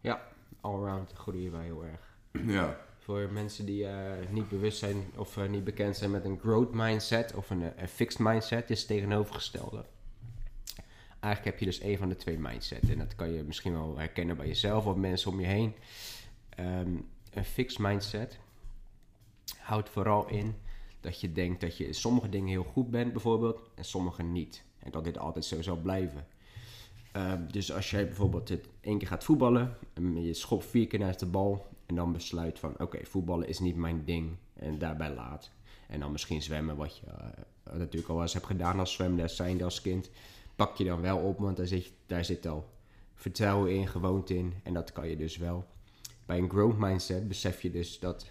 ja, 0.00 0.22
allround 0.60 1.12
groeien 1.12 1.52
wij 1.52 1.64
heel 1.64 1.84
erg. 1.84 2.16
Ja. 2.56 2.76
Voor 3.04 3.32
mensen 3.32 3.66
die 3.66 3.82
uh, 3.82 4.12
niet 4.30 4.48
bewust 4.48 4.78
zijn 4.78 4.96
of 5.16 5.36
uh, 5.36 5.48
niet 5.48 5.64
bekend 5.64 5.96
zijn 5.96 6.10
met 6.10 6.24
een 6.24 6.38
growth 6.38 6.72
mindset 6.72 7.34
of 7.34 7.50
een, 7.50 7.62
een 7.76 7.88
fixed 7.88 8.20
mindset, 8.20 8.70
is 8.70 8.78
het 8.78 8.88
tegenovergestelde 8.88 9.84
eigenlijk 11.22 11.44
heb 11.44 11.58
je 11.58 11.64
dus 11.64 11.80
één 11.80 11.98
van 11.98 12.08
de 12.08 12.16
twee 12.16 12.38
mindset. 12.38 12.90
En 12.90 12.98
dat 12.98 13.14
kan 13.14 13.32
je 13.32 13.42
misschien 13.42 13.72
wel 13.72 13.98
herkennen 13.98 14.36
bij 14.36 14.46
jezelf 14.46 14.86
of 14.86 14.96
mensen 14.96 15.30
om 15.30 15.40
je 15.40 15.46
heen. 15.46 15.74
Ehm, 16.48 16.96
een 17.30 17.44
fixed 17.44 17.78
mindset 17.78 18.38
houdt 19.58 19.88
vooral 19.88 20.28
in 20.28 20.54
dat 21.00 21.20
je 21.20 21.32
denkt 21.32 21.60
dat 21.60 21.76
je 21.76 21.86
in 21.86 21.94
sommige 21.94 22.28
dingen 22.28 22.48
heel 22.48 22.64
goed 22.64 22.90
bent, 22.90 23.12
bijvoorbeeld, 23.12 23.60
en 23.74 23.84
sommige 23.84 24.22
niet. 24.22 24.64
En 24.78 24.90
dat 24.90 25.04
dit 25.04 25.18
altijd 25.18 25.44
zo 25.44 25.62
zal 25.62 25.76
blijven. 25.76 26.26
Ehm, 27.12 27.46
dus 27.46 27.72
als 27.72 27.90
jij 27.90 28.06
bijvoorbeeld 28.06 28.46
dit 28.46 28.68
één 28.80 28.98
keer 28.98 29.08
gaat 29.08 29.24
voetballen, 29.24 29.76
en 29.92 30.22
je 30.22 30.34
schopt 30.34 30.64
vier 30.64 30.86
keer 30.86 30.98
naast 30.98 31.18
de 31.18 31.26
bal, 31.26 31.66
en 31.92 31.98
dan 31.98 32.12
besluit 32.12 32.58
van 32.58 32.74
oké, 32.78 33.04
voetballen 33.04 33.48
is 33.48 33.58
niet 33.58 33.76
mijn 33.76 34.04
ding, 34.04 34.36
en 34.54 34.78
daarbij 34.78 35.14
laat. 35.14 35.50
En 35.88 36.00
dan 36.00 36.12
misschien 36.12 36.42
zwemmen, 36.42 36.76
wat 36.76 36.96
je 36.96 37.06
uh, 37.06 37.78
natuurlijk 37.78 38.12
al 38.12 38.22
eens 38.22 38.32
hebt 38.32 38.46
gedaan 38.46 38.78
als 38.78 38.92
zwemles 38.92 39.36
zijnde 39.36 39.64
als 39.64 39.80
kind 39.80 40.10
pak 40.56 40.76
je 40.76 40.84
dan 40.84 41.00
wel 41.00 41.18
op, 41.18 41.38
want 41.38 41.56
daar 41.56 41.66
zit, 41.66 41.92
daar 42.06 42.24
zit 42.24 42.46
al 42.46 42.68
vertrouwen 43.14 43.74
in, 43.74 43.88
gewoonte 43.88 44.36
in. 44.36 44.54
En 44.62 44.74
dat 44.74 44.92
kan 44.92 45.08
je 45.08 45.16
dus 45.16 45.36
wel. 45.36 45.64
Bij 46.26 46.38
een 46.38 46.50
growth 46.50 46.78
mindset 46.78 47.28
besef 47.28 47.62
je 47.62 47.70
dus 47.70 47.98
dat 47.98 48.30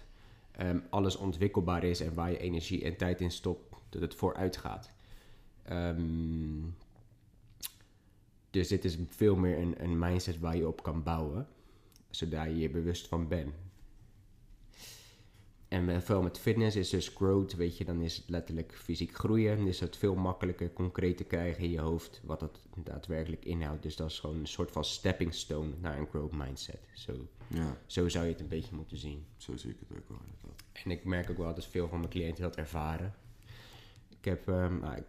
ehm, 0.52 0.78
alles 0.90 1.16
ontwikkelbaar 1.16 1.84
is 1.84 2.00
en 2.00 2.14
waar 2.14 2.30
je 2.30 2.38
energie 2.38 2.84
en 2.84 2.96
tijd 2.96 3.20
in 3.20 3.30
stopt, 3.30 3.76
dat 3.88 4.00
het 4.00 4.14
vooruit 4.14 4.56
gaat. 4.56 4.90
Ehm, 5.62 6.02
dus 8.50 8.68
dit 8.68 8.84
is 8.84 8.98
veel 9.08 9.36
meer 9.36 9.58
een, 9.58 9.74
een 9.82 9.98
mindset 9.98 10.38
waar 10.38 10.56
je 10.56 10.68
op 10.68 10.82
kan 10.82 11.02
bouwen, 11.02 11.46
zodat 12.12 12.44
je 12.44 12.56
je 12.58 12.70
bewust 12.70 13.08
van 13.08 13.28
bent. 13.28 13.54
En 15.68 15.84
met- 15.84 16.04
veel 16.04 16.22
met 16.22 16.38
fitness 16.38 16.76
is 16.76 16.90
dus 16.90 17.08
growth, 17.08 17.54
weet 17.54 17.76
je, 17.78 17.84
dan 17.84 18.00
is 18.00 18.16
het 18.16 18.28
letterlijk 18.28 18.74
fysiek 18.74 19.14
groeien. 19.14 19.56
Dan 19.56 19.66
is 19.66 19.80
het 19.80 19.96
veel 19.96 20.14
makkelijker 20.14 20.72
concreet 20.72 21.16
te 21.16 21.24
krijgen 21.24 21.64
in 21.64 21.70
je 21.70 21.80
hoofd 21.80 22.20
wat 22.24 22.40
dat 22.40 22.60
daadwerkelijk 22.76 23.44
inhoudt. 23.44 23.82
Dus 23.82 23.96
dat 23.96 24.10
is 24.10 24.18
gewoon 24.20 24.38
een 24.38 24.46
soort 24.46 24.70
van 24.70 24.84
stepping 24.84 25.34
stone 25.34 25.70
naar 25.80 25.98
een 25.98 26.06
growth 26.06 26.32
mindset. 26.32 26.78
Zo, 26.94 27.12
Ja, 27.46 27.76
zo 27.86 28.08
zou 28.08 28.24
je 28.24 28.30
het 28.32 28.40
een 28.40 28.48
beetje 28.48 28.74
moeten 28.74 28.96
zien. 28.96 29.24
zo 29.36 29.56
zie 29.56 29.70
ik 29.70 29.76
het 29.88 29.98
ook 29.98 30.08
wel 30.08 30.18
inderdaad. 30.18 30.62
En 30.84 30.90
ik 30.90 31.04
merk 31.04 31.30
ook 31.30 31.36
wel 31.36 31.54
dat 31.54 31.66
veel 31.66 31.88
van 31.88 31.98
mijn 31.98 32.10
cliënten 32.10 32.42
dat 32.42 32.56
ervaren. 32.56 33.14
Ik 34.18 34.24
heb, 34.24 34.48
ehm, 34.48 34.78
nou, 34.78 34.96
ik, 34.96 35.04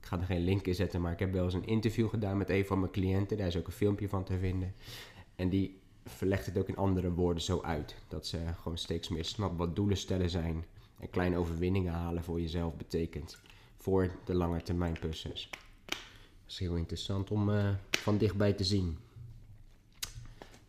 ik 0.00 0.06
ga 0.06 0.18
er 0.20 0.26
geen 0.26 0.44
link 0.44 0.66
in 0.66 0.74
zetten, 0.74 1.00
maar 1.00 1.12
ik 1.12 1.18
heb 1.18 1.32
wel 1.32 1.44
eens 1.44 1.54
een 1.54 1.66
interview 1.66 2.08
gedaan 2.08 2.36
met 2.36 2.50
een 2.50 2.66
van 2.66 2.80
mijn 2.80 2.92
cliënten. 2.92 3.36
Daar 3.36 3.46
is 3.46 3.56
ook 3.56 3.66
een 3.66 3.72
filmpje 3.72 4.08
van 4.08 4.24
te 4.24 4.38
vinden. 4.38 4.74
En 5.36 5.48
die 5.48 5.80
verlegt 6.04 6.46
het 6.46 6.58
ook 6.58 6.68
in 6.68 6.76
andere 6.76 7.12
woorden 7.12 7.42
zo 7.42 7.60
uit. 7.60 7.94
Dat 8.08 8.26
ze 8.26 8.38
gewoon 8.60 8.78
steeds 8.78 9.08
meer 9.08 9.24
snapt 9.24 9.56
wat 9.56 9.76
doelen 9.76 9.96
stellen 9.96 10.30
zijn. 10.30 10.64
En 10.98 11.10
kleine 11.10 11.36
overwinningen 11.36 11.92
halen 11.92 12.24
voor 12.24 12.40
jezelf 12.40 12.76
betekent. 12.76 13.38
Voor 13.76 14.10
de 14.24 14.34
lange 14.34 14.62
termijn 14.62 14.98
proces. 14.98 15.50
Dat 15.86 15.96
is 16.46 16.58
heel 16.58 16.76
interessant 16.76 17.30
om 17.30 17.50
eh, 17.50 17.70
van 17.90 18.18
dichtbij 18.18 18.52
te 18.52 18.64
zien. 18.64 18.98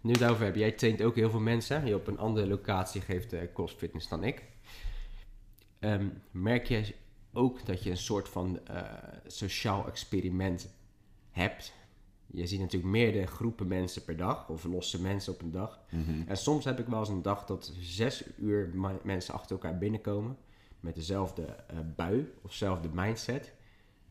Nu 0.01 0.11
het 0.11 0.23
over 0.23 0.45
heb, 0.45 0.55
jij 0.55 0.71
traint 0.71 1.01
ook 1.01 1.15
heel 1.15 1.29
veel 1.29 1.39
mensen. 1.39 1.85
Je 1.85 1.95
op 1.95 2.07
een 2.07 2.17
andere 2.17 2.47
locatie 2.47 3.01
geeft 3.01 3.33
eh 3.33 3.41
crossfitness 3.53 4.07
dan 4.07 4.23
ik. 4.23 4.43
Ehm, 5.79 6.07
merk 6.31 6.67
je 6.67 6.93
ook 7.33 7.65
dat 7.65 7.83
je 7.83 7.89
een 7.89 7.97
soort 7.97 8.29
van 8.29 8.67
eh, 8.67 8.83
sociaal 9.27 9.87
experiment 9.87 10.73
hebt? 11.31 11.73
Je 12.27 12.47
ziet 12.47 12.59
natuurlijk 12.59 12.91
meerdere 12.91 13.27
groepen 13.27 13.67
mensen 13.67 14.03
per 14.03 14.17
dag, 14.17 14.49
of 14.49 14.63
losse 14.63 15.01
mensen 15.01 15.33
op 15.33 15.41
een 15.41 15.51
dag. 15.51 15.79
En 16.27 16.37
soms 16.37 16.65
heb 16.65 16.79
ik 16.79 16.87
wel 16.87 16.99
eens 16.99 17.09
een 17.09 17.21
dag 17.21 17.45
dat 17.45 17.73
zes 17.79 18.23
uur 18.37 18.71
mensen 19.03 19.33
achter 19.33 19.51
elkaar 19.51 19.77
binnenkomen. 19.77 20.37
Met 20.79 20.95
dezelfde 20.95 21.43
eh, 21.45 21.77
bui 21.95 22.33
of 22.41 22.49
dezelfde 22.49 22.89
mindset. 22.93 23.53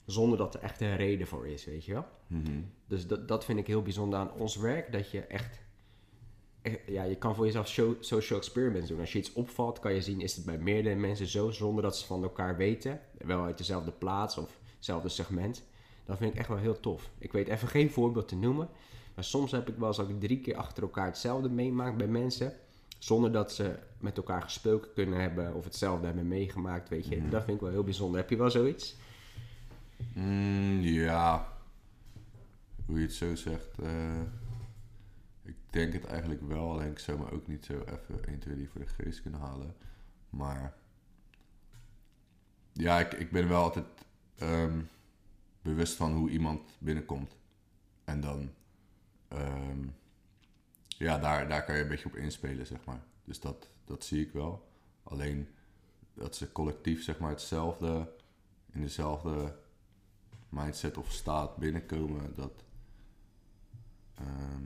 Zonder 0.06 0.38
dat 0.38 0.54
er 0.54 0.60
echt 0.60 0.80
een 0.80 0.96
reden 0.96 1.26
voor 1.26 1.48
is, 1.48 1.64
weet 1.64 1.84
je 1.84 1.92
wel? 1.92 2.04
Dus 2.86 3.06
dat, 3.06 3.28
dat 3.28 3.44
vind 3.44 3.58
ik 3.58 3.66
heel 3.66 3.82
bijzonder 3.82 4.18
aan 4.18 4.32
ons 4.32 4.56
werk. 4.56 4.92
Dat 4.92 5.10
je 5.10 5.20
echt, 5.20 5.60
echt- 6.62 6.80
ja, 6.86 7.02
je 7.02 7.16
kan 7.16 7.34
voor 7.34 7.44
jezelf 7.44 7.68
show- 7.68 8.02
social 8.02 8.38
experiments 8.38 8.88
doen. 8.88 9.00
Als 9.00 9.12
je 9.12 9.18
iets 9.18 9.32
opvalt, 9.32 9.78
kan 9.78 9.94
je 9.94 10.00
zien, 10.00 10.20
is 10.20 10.36
het 10.36 10.44
bij 10.44 10.58
meerdere 10.58 10.94
mensen 10.94 11.26
zo, 11.26 11.50
zonder 11.50 11.82
dat 11.82 11.96
ze 11.96 12.06
van 12.06 12.22
elkaar 12.22 12.56
weten. 12.56 13.00
Wel 13.18 13.42
uit 13.44 13.58
dezelfde 13.58 13.92
plaats 13.92 14.38
of 14.38 14.58
hetzelfde 14.76 15.08
segment. 15.08 15.62
Dat 16.04 16.18
vind 16.18 16.32
ik 16.32 16.38
echt 16.38 16.48
wel 16.48 16.56
heel 16.56 16.80
tof. 16.80 17.10
Ik 17.18 17.32
weet 17.32 17.48
even 17.48 17.68
geen 17.68 17.90
voorbeeld 17.90 18.28
te 18.28 18.36
noemen. 18.36 18.68
Maar 19.14 19.24
soms 19.24 19.50
heb 19.50 19.68
ik 19.68 19.76
wel 19.76 19.88
eens 19.88 19.96
dat 19.96 20.08
ik 20.08 20.20
drie 20.20 20.40
keer 20.40 20.56
achter 20.56 20.82
elkaar 20.82 21.06
hetzelfde 21.06 21.48
meemaak 21.48 21.96
bij 21.96 22.06
mensen. 22.06 22.52
Zonder 22.98 23.32
dat 23.32 23.52
ze 23.52 23.78
met 23.98 24.16
elkaar 24.16 24.42
gesproken 24.42 24.92
kunnen 24.94 25.20
hebben 25.20 25.54
of 25.54 25.64
hetzelfde 25.64 26.06
hebben 26.06 26.28
meegemaakt, 26.28 26.88
weet 26.88 27.06
je. 27.06 27.28
Dat 27.28 27.44
vind 27.44 27.56
ik 27.56 27.62
wel 27.62 27.70
heel 27.72 27.84
bijzonder. 27.84 28.20
Heb 28.20 28.30
je 28.30 28.36
wel 28.36 28.50
zoiets? 28.50 28.96
Mm, 30.14 30.80
ja, 30.80 31.52
hoe 32.86 32.96
je 32.98 33.02
het 33.04 33.14
zo 33.14 33.34
zegt. 33.34 33.78
eh, 33.82 34.20
ik 35.42 35.54
denk 35.70 35.92
het 35.92 36.04
eigenlijk 36.04 36.40
wel, 36.48 36.70
alleen 36.70 36.90
ik 36.90 36.98
zou 36.98 37.18
me 37.18 37.30
ook 37.30 37.46
niet 37.46 37.64
zo 37.64 37.72
even 37.72 38.24
1, 38.28 38.38
2, 38.38 38.54
3 38.54 38.68
voor 38.68 38.80
de 38.80 38.86
geest 39.02 39.22
kunnen 39.22 39.40
halen. 39.40 39.74
Maar 40.30 40.74
ja, 42.72 42.98
ik, 43.00 43.12
ik 43.12 43.30
ben 43.30 43.48
wel 43.48 43.62
altijd 43.62 43.86
ehm, 44.38 44.78
bewust 45.62 45.94
van 45.94 46.12
hoe 46.12 46.30
iemand 46.30 46.60
binnenkomt. 46.78 47.36
En 48.04 48.20
dan, 48.20 48.50
ehm, 49.28 49.86
ja, 50.88 51.18
daar, 51.18 51.48
daar 51.48 51.64
kan 51.64 51.76
je 51.76 51.82
een 51.82 51.88
beetje 51.88 52.06
op 52.08 52.16
inspelen, 52.16 52.66
zeg 52.66 52.84
maar. 52.84 53.02
Dus 53.24 53.40
dat, 53.40 53.68
dat 53.84 54.04
zie 54.04 54.26
ik 54.26 54.32
wel. 54.32 54.68
Alleen 55.02 55.48
dat 56.14 56.36
ze 56.36 56.52
collectief, 56.52 57.02
zeg 57.02 57.18
maar, 57.18 57.30
hetzelfde, 57.30 58.12
in 58.72 58.80
dezelfde 58.80 59.56
mindset 60.48 60.96
of 60.96 61.12
staat 61.12 61.56
binnenkomen, 61.56 62.34
dat. 62.34 62.64
ehm, 64.14 64.64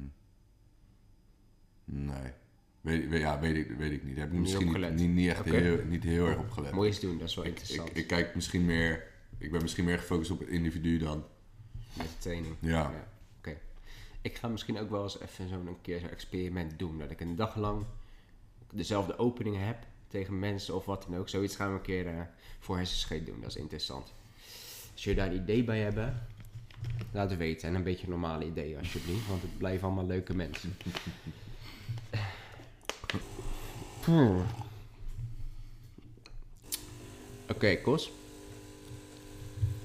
nee. 1.84 2.32
Weet, 2.80 3.08
weet- 3.08 3.20
ja, 3.20 3.40
weet 3.40 3.56
ik, 3.56 3.70
weet 3.76 3.90
ik 3.92 4.04
niet. 4.04 4.16
Daar 4.16 4.24
heb 4.24 4.32
ik 4.34 4.38
Niet 4.40 4.40
misschien 4.40 4.80
niet, 4.80 4.94
niet, 4.94 5.10
niet 5.10 5.28
echt 5.28 5.44
heel, 5.44 5.84
niet 5.84 6.02
heel 6.02 6.26
erg 6.26 6.38
op 6.38 6.50
gelet. 6.50 6.74
Je 6.74 6.84
eens 6.84 7.00
doen, 7.00 7.18
dat 7.18 7.28
is 7.28 7.34
wel 7.34 7.44
ik, 7.44 7.50
interessant. 7.50 7.90
ik, 7.90 7.96
ik 7.96 8.06
kijk 8.06 8.34
misschien 8.34 8.64
meer. 8.64 9.14
Ik 9.38 9.50
ben 9.50 9.62
misschien 9.62 9.84
meer 9.84 9.98
gefocust 9.98 10.30
op 10.30 10.38
het 10.38 10.48
individu 10.48 10.98
dan. 10.98 11.24
Met 11.92 12.06
de 12.06 12.18
training. 12.18 12.54
Ja. 12.60 13.08
Oké. 13.38 13.56
Ik 14.20 14.36
ga 14.36 14.48
misschien 14.48 14.78
ook 14.78 14.90
wel 14.90 15.02
eens 15.02 15.20
even 15.20 15.48
zo'n 15.48 15.78
keer 15.82 16.00
zo'n 16.00 16.10
experiment 16.10 16.78
doen. 16.78 16.98
Dat 16.98 17.10
ik 17.10 17.20
een 17.20 17.36
dag 17.36 17.56
lang 17.56 17.84
dezelfde 18.72 19.18
openingen 19.18 19.66
heb 19.66 19.76
tegen 20.08 20.38
mensen 20.38 20.74
of 20.74 20.84
wat 20.84 21.02
dan 21.08 21.18
ook. 21.18 21.28
Zoiets 21.28 21.56
gaan 21.56 21.68
we 21.68 21.74
een 21.74 21.82
keer 21.82 22.06
eh, 22.06 22.20
voor 22.58 22.76
hersenscheet 22.76 23.26
doen. 23.26 23.40
Dat 23.40 23.50
is 23.50 23.56
interessant. 23.56 24.12
Als 24.92 25.04
jullie 25.04 25.18
daar 25.18 25.30
een 25.30 25.42
idee 25.42 25.64
bij 25.64 25.80
hebben, 25.80 26.26
laat 27.12 27.30
het 27.30 27.38
weten. 27.38 27.68
En 27.68 27.74
een 27.74 27.82
beetje 27.82 28.08
normale 28.08 28.46
ideeën 28.46 28.78
alsjeblieft. 28.78 29.28
Want 29.28 29.42
het 29.42 29.58
blijven 29.58 29.86
allemaal 29.86 30.06
leuke 30.06 30.34
mensen. 30.34 30.76
Oké, 37.48 37.76
Kos. 37.76 38.10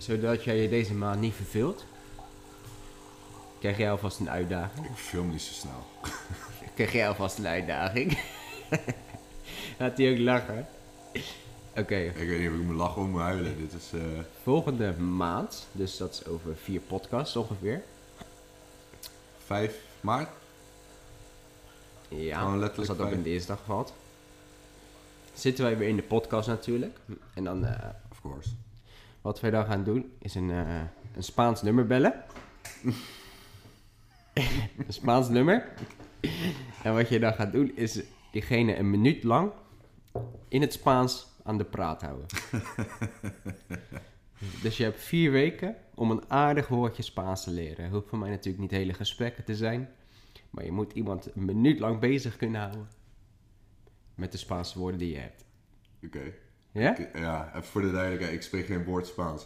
Zodat 0.01 0.43
jij 0.43 0.61
je 0.61 0.69
deze 0.69 0.93
maand 0.93 1.19
niet 1.19 1.33
verveelt, 1.33 1.85
krijg 3.59 3.77
jij 3.77 3.91
alvast 3.91 4.19
een 4.19 4.29
uitdaging. 4.29 4.85
Ik 4.85 4.95
film 4.95 5.29
niet 5.29 5.41
zo 5.41 5.53
snel. 5.53 5.85
Krijg 6.75 6.91
jij 6.91 7.07
alvast 7.07 7.37
een 7.37 7.47
uitdaging. 7.47 8.19
Laat 9.79 9.97
hij 9.97 10.11
ook 10.11 10.17
lachen. 10.17 10.67
Oké, 11.75 11.95
Ik 11.95 12.15
weet 12.27 12.39
niet 12.39 12.49
of 12.49 12.55
ik 12.55 12.61
moet 12.61 12.75
lachen 12.75 13.01
of 13.01 13.07
moet 13.07 13.19
huilen. 13.21 13.57
Dit 13.57 13.73
is. 13.73 13.91
eh, 13.99 14.01
volgende 14.43 14.93
maand, 14.97 15.67
dus 15.71 15.97
dat 15.97 16.13
is 16.13 16.25
over 16.25 16.55
vier 16.55 16.79
podcasts 16.79 17.35
ongeveer. 17.35 17.83
5 19.45 19.75
maart. 20.01 20.29
Ja, 22.07 22.37
Gewoon 22.37 22.51
als 22.53 22.61
letterlijk 22.61 22.87
dat 22.89 22.99
op 22.99 23.05
vijf. 23.05 23.17
een 23.17 23.23
dinsdag 23.23 23.59
valt. 23.65 23.93
Zitten 25.33 25.63
wij 25.63 25.77
weer 25.77 25.87
in 25.87 25.95
de 25.95 26.01
podcast 26.03 26.47
natuurlijk. 26.47 26.97
En 27.33 27.43
dan, 27.43 27.65
eh, 27.65 27.89
Of 28.11 28.21
course. 28.21 28.49
Wat 29.21 29.39
wij 29.39 29.51
dan 29.51 29.65
gaan 29.65 29.83
doen, 29.83 30.11
is 30.19 30.35
een, 30.35 30.51
eh, 30.51 30.81
een 31.15 31.23
Spaans 31.23 31.61
nummer 31.61 31.87
bellen. 31.87 32.23
een 34.33 34.93
Spaans 34.93 35.29
nummer. 35.29 35.73
En 36.83 36.93
wat 36.93 37.09
je 37.09 37.19
dan 37.19 37.33
gaat 37.33 37.51
doen, 37.51 37.75
is 37.75 38.01
diegene 38.31 38.77
een 38.77 38.89
minuut 38.89 39.23
lang 39.23 39.51
in 40.47 40.61
het 40.61 40.73
Spaans 40.73 41.27
aan 41.43 41.57
de 41.57 41.65
praat 41.65 42.01
houden. 42.01 42.25
dus 44.63 44.77
je 44.77 44.83
hebt 44.83 45.01
vier 45.01 45.31
weken 45.31 45.75
om 45.95 46.11
een 46.11 46.29
aardig 46.29 46.67
woordje 46.67 47.03
Spaans 47.03 47.43
te 47.43 47.51
leren. 47.51 47.89
Hoeft 47.89 48.07
voor 48.07 48.17
mij 48.17 48.29
natuurlijk 48.29 48.59
niet 48.59 48.71
hele 48.71 48.93
gesprekken 48.93 49.43
te 49.43 49.55
zijn. 49.55 49.89
Maar 50.49 50.65
je 50.65 50.71
moet 50.71 50.93
iemand 50.93 51.35
een 51.35 51.45
minuut 51.45 51.79
lang 51.79 51.99
bezig 51.99 52.37
kunnen 52.37 52.61
houden. 52.61 52.87
Met 54.15 54.31
de 54.31 54.37
Spaanse 54.37 54.79
woorden 54.79 54.99
die 54.99 55.11
je 55.11 55.17
hebt. 55.17 55.45
Oké. 56.05 56.33
Ja? 56.71 56.97
Ik- 56.97 57.17
Ja, 57.17 57.47
even 57.49 57.63
voor 57.63 57.81
de 57.81 57.91
duidelijkheid. 57.91 58.33
Ik 58.33 58.41
spreek 58.41 58.65
geen 58.65 58.83
woord 58.83 59.07
Spaans. 59.07 59.45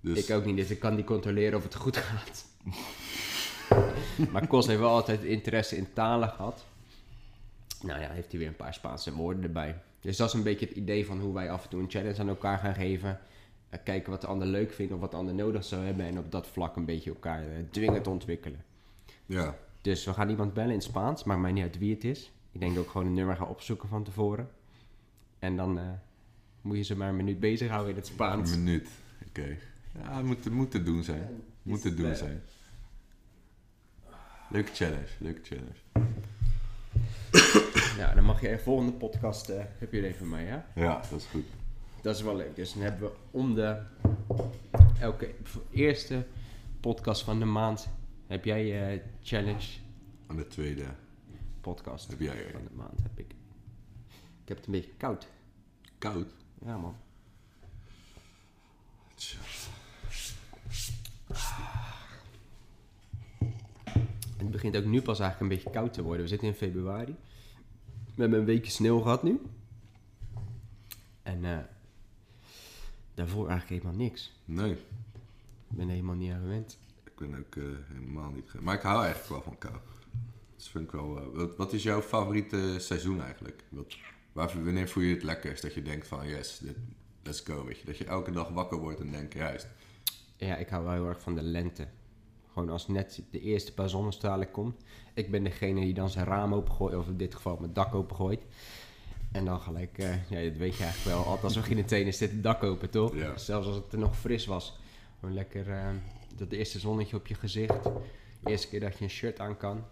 Dus 0.00 0.26
Ik 0.28 0.36
ook 0.36 0.44
niet, 0.44 0.56
dus 0.56 0.70
ik 0.70 0.78
kan 0.78 0.94
niet 0.96 1.06
controleren 1.06 1.56
of 1.58 1.62
het 1.62 1.74
goed 1.74 1.96
gaat. 1.96 2.44
maar 4.32 4.46
Kos 4.46 4.66
heeft 4.66 4.78
wel 4.80 4.90
altijd 4.90 5.22
interesse 5.22 5.76
in 5.76 5.92
talen 5.92 6.28
gehad. 6.28 6.64
Nou 7.82 8.00
ja, 8.00 8.10
heeft 8.10 8.30
hij 8.30 8.38
weer 8.38 8.48
een 8.48 8.56
paar 8.56 8.74
Spaanse 8.74 9.14
woorden 9.14 9.42
erbij. 9.42 9.80
Dus 10.00 10.16
dat 10.16 10.28
is 10.28 10.34
een 10.34 10.42
beetje 10.42 10.66
het 10.66 10.76
idee 10.76 11.06
van 11.06 11.20
hoe 11.20 11.34
wij 11.34 11.50
af 11.50 11.62
en 11.62 11.68
toe 11.68 11.80
een 11.82 11.90
challenge 11.90 12.20
aan 12.20 12.28
elkaar 12.28 12.58
gaan 12.58 12.74
geven. 12.74 13.18
Eh, 13.68 13.78
kijken 13.84 14.10
wat 14.10 14.20
de 14.20 14.26
ander 14.26 14.46
leuk 14.48 14.72
vindt 14.72 14.92
of 14.92 15.00
wat 15.00 15.10
de 15.10 15.16
ander 15.16 15.34
nodig 15.34 15.64
zou 15.64 15.84
hebben. 15.84 16.06
En 16.06 16.18
op 16.18 16.30
dat 16.32 16.46
vlak 16.46 16.76
een 16.76 16.84
beetje 16.84 17.10
elkaar 17.10 17.42
eh, 17.42 17.48
dwingen 17.70 18.02
te 18.02 18.10
ontwikkelen. 18.10 18.64
ja. 19.26 19.56
Dus 19.82 20.04
we 20.04 20.12
gaan 20.12 20.28
iemand 20.28 20.54
bellen 20.54 20.74
in 20.74 20.80
Spaans. 20.80 21.24
Maakt 21.24 21.40
mij 21.40 21.52
niet 21.52 21.62
uit 21.62 21.78
wie 21.78 21.94
het 21.94 22.04
is. 22.04 22.32
Ik 22.52 22.60
denk 22.60 22.74
dat 22.74 22.84
ik 22.84 22.90
gewoon 22.90 23.06
een 23.06 23.14
nummer 23.14 23.36
ga 23.36 23.44
opzoeken 23.44 23.88
van 23.88 24.02
tevoren. 24.04 24.48
En 25.38 25.56
dan 25.56 25.78
eh, 25.78 25.84
moet 26.62 26.76
je 26.76 26.82
ze 26.82 26.96
maar 26.96 27.08
een 27.08 27.16
minuut 27.16 27.40
bezighouden 27.40 27.90
in 27.90 27.96
het 27.96 28.06
Spaans. 28.06 28.50
Een 28.52 28.64
minuut. 28.64 28.88
Oké. 29.28 29.56
Ja, 30.02 30.22
moet, 30.22 30.44
het 30.44 30.52
moet 30.52 30.70
te 30.70 30.82
doen 30.82 31.02
zijn. 31.02 31.42
Moet 31.62 31.82
te 31.82 31.94
doen 31.94 32.14
zijn. 32.14 32.42
Leuke 34.50 34.72
challenge. 34.72 35.08
Leuke 35.18 35.40
challenge. 35.42 36.08
Ja, 37.96 38.14
dan 38.14 38.24
mag 38.24 38.40
je 38.40 38.48
de 38.48 38.58
volgende 38.58 38.92
podcast, 38.92 39.48
eh, 39.48 39.62
heb 39.78 39.92
je 39.92 39.98
er 39.98 40.04
even 40.04 40.28
mee, 40.28 40.46
ja? 40.46 40.66
Ja, 40.74 41.02
dat 41.10 41.20
is 41.20 41.26
goed. 41.26 41.44
Dat 42.02 42.16
is 42.16 42.22
wel 42.22 42.36
leuk. 42.36 42.56
Dus 42.56 42.72
dan 42.72 42.82
hebben 42.82 43.00
we 43.02 43.12
om 43.30 43.54
de 43.54 43.82
elke 45.00 45.34
eerste 45.70 46.26
podcast 46.80 47.22
van 47.22 47.38
de 47.38 47.44
maand 47.44 47.88
heb 48.26 48.44
jij 48.44 48.66
je 48.66 49.00
challenge. 49.22 49.66
Aan 50.26 50.36
de 50.36 50.46
tweede. 50.46 50.84
podcast 51.60 52.10
Heb 52.10 52.20
jij 52.20 52.44
er? 52.44 52.50
van 52.50 52.64
de 52.64 52.74
maand 52.74 53.02
heb 53.02 53.18
ik. 53.18 53.30
Ik 54.42 54.48
heb 54.48 54.56
het 54.56 54.66
een 54.66 54.72
beetje 54.72 54.92
koud. 54.96 55.26
Koud. 55.98 56.26
Ja 56.66 56.76
man. 56.76 56.96
Tja. 59.14 59.38
Het 64.36 64.50
begint 64.50 64.76
ook 64.76 64.84
nu 64.84 65.02
pas 65.02 65.20
eigenlijk 65.20 65.40
een 65.52 65.56
beetje 65.58 65.78
koud 65.78 65.92
te 65.92 66.02
worden. 66.02 66.22
We 66.22 66.28
zitten 66.28 66.48
in 66.48 66.54
februari. 66.54 67.16
We 68.14 68.20
hebben 68.20 68.38
een 68.38 68.44
weekje 68.44 68.70
sneeuw 68.70 69.00
gehad 69.00 69.22
nu. 69.22 69.40
En 71.22 71.44
eh, 71.44 71.58
daarvoor 73.14 73.48
eigenlijk 73.48 73.82
helemaal 73.82 74.04
niks. 74.04 74.32
Nee, 74.44 74.72
Ik 74.72 75.76
ben 75.76 75.84
er 75.86 75.90
helemaal 75.94 76.14
niet 76.14 76.32
aan 76.32 76.40
gewend. 76.40 76.78
ik 77.04 77.16
ben 77.16 77.38
ook 77.38 77.56
eh, 77.56 77.64
helemaal 77.92 78.30
niet... 78.30 78.50
ge- 78.50 78.62
Maar 78.62 78.74
ik 78.74 78.82
hou 78.82 79.02
eigenlijk 79.04 79.28
wel 79.32 79.42
van 79.42 79.58
kou. 79.58 79.74
Dat 80.56 80.68
vind 80.68 80.84
ik 80.84 80.90
wel... 80.90 81.18
eh, 81.18 81.26
wat, 81.34 81.56
wat 81.56 81.72
is 81.72 81.82
jouw 81.82 82.00
favoriete 82.02 82.76
seizoen 82.78 83.22
eigenlijk? 83.22 83.64
Wat, 83.68 83.96
waar, 84.32 84.64
wanneer 84.64 84.88
voel 84.88 85.02
je 85.02 85.14
het 85.14 85.22
lekkerst? 85.22 85.62
Dat 85.62 85.74
je 85.74 85.82
denkt 85.82 86.06
van, 86.08 86.28
yes, 86.28 86.58
dit, 86.58 86.76
let's 87.22 87.40
go, 87.40 87.64
weet 87.64 87.78
je. 87.78 87.86
Dat 87.86 87.96
je 87.96 88.04
elke 88.04 88.30
dag 88.30 88.48
wakker 88.48 88.78
wordt 88.78 89.00
en 89.00 89.10
denkt, 89.10 89.34
juist. 89.34 89.68
Ja, 90.36 90.56
ik 90.56 90.68
hou 90.68 90.84
wel 90.84 90.92
heel 90.92 91.08
erg 91.08 91.20
van 91.20 91.34
de 91.34 91.42
lente. 91.42 91.86
Gewoon 92.52 92.70
als 92.70 92.88
net 92.88 93.22
de 93.30 93.40
eerste 93.40 93.74
paar 93.74 93.88
zonnestralen 93.88 94.50
komt. 94.50 94.82
Ik 95.14 95.30
ben 95.30 95.44
degene 95.44 95.80
die 95.80 95.94
dan 95.94 96.10
zijn 96.10 96.26
raam 96.26 96.54
opengooit, 96.54 96.94
of 96.94 97.06
in 97.06 97.16
dit 97.16 97.34
geval 97.34 97.56
mijn 97.56 97.72
dak 97.72 97.94
opengooit. 97.94 98.40
En 99.32 99.44
dan 99.44 99.60
gelijk, 99.60 99.98
eh, 99.98 100.30
ja, 100.30 100.48
dat 100.48 100.56
weet 100.56 100.76
je 100.76 100.82
eigenlijk 100.82 101.16
wel. 101.16 101.24
Altijd 101.24 101.44
als 101.44 101.54
we 101.54 101.60
beginnen 101.60 101.84
trainen 101.84 102.14
zit 102.14 102.30
het 102.30 102.42
dak 102.42 102.62
open, 102.62 102.90
toch? 102.90 103.14
Ja. 103.14 103.38
Zelfs 103.38 103.66
als 103.66 103.76
het 103.76 103.92
er 103.92 103.98
nog 103.98 104.18
fris 104.18 104.46
was. 104.46 104.78
Gewoon 105.20 105.34
lekker 105.34 105.70
eh, 105.70 105.88
dat 106.36 106.52
eerste 106.52 106.78
zonnetje 106.78 107.16
op 107.16 107.26
je 107.26 107.34
gezicht. 107.34 107.82
De 107.82 108.50
eerste 108.50 108.68
keer 108.68 108.80
dat 108.80 108.98
je 108.98 109.04
een 109.04 109.10
shirt 109.10 109.40
aan 109.40 109.56
kan. 109.56 109.84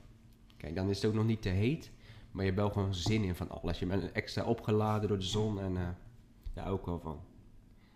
Kijk, 0.57 0.75
dan 0.75 0.91
is 0.91 0.97
het 0.97 1.07
ook 1.07 1.15
nog 1.15 1.27
niet 1.27 1.43
te 1.43 1.49
heet. 1.49 1.91
Maar 2.39 2.47
je 2.47 2.53
hebt 2.53 2.63
wel 2.65 2.73
gewoon 2.73 2.95
zin 2.95 3.25
in 3.25 3.35
van 3.35 3.51
alles. 3.51 3.79
Je 3.79 3.87
bent 3.87 4.13
extra 4.13 4.45
opgeladen 4.45 5.09
door 5.09 5.19
de 5.19 5.25
zon 5.25 5.61
en 5.61 5.77
eh 5.77 5.89
daar 6.55 6.71
ook 6.71 6.87
wel 6.87 7.01
van. 7.01 7.21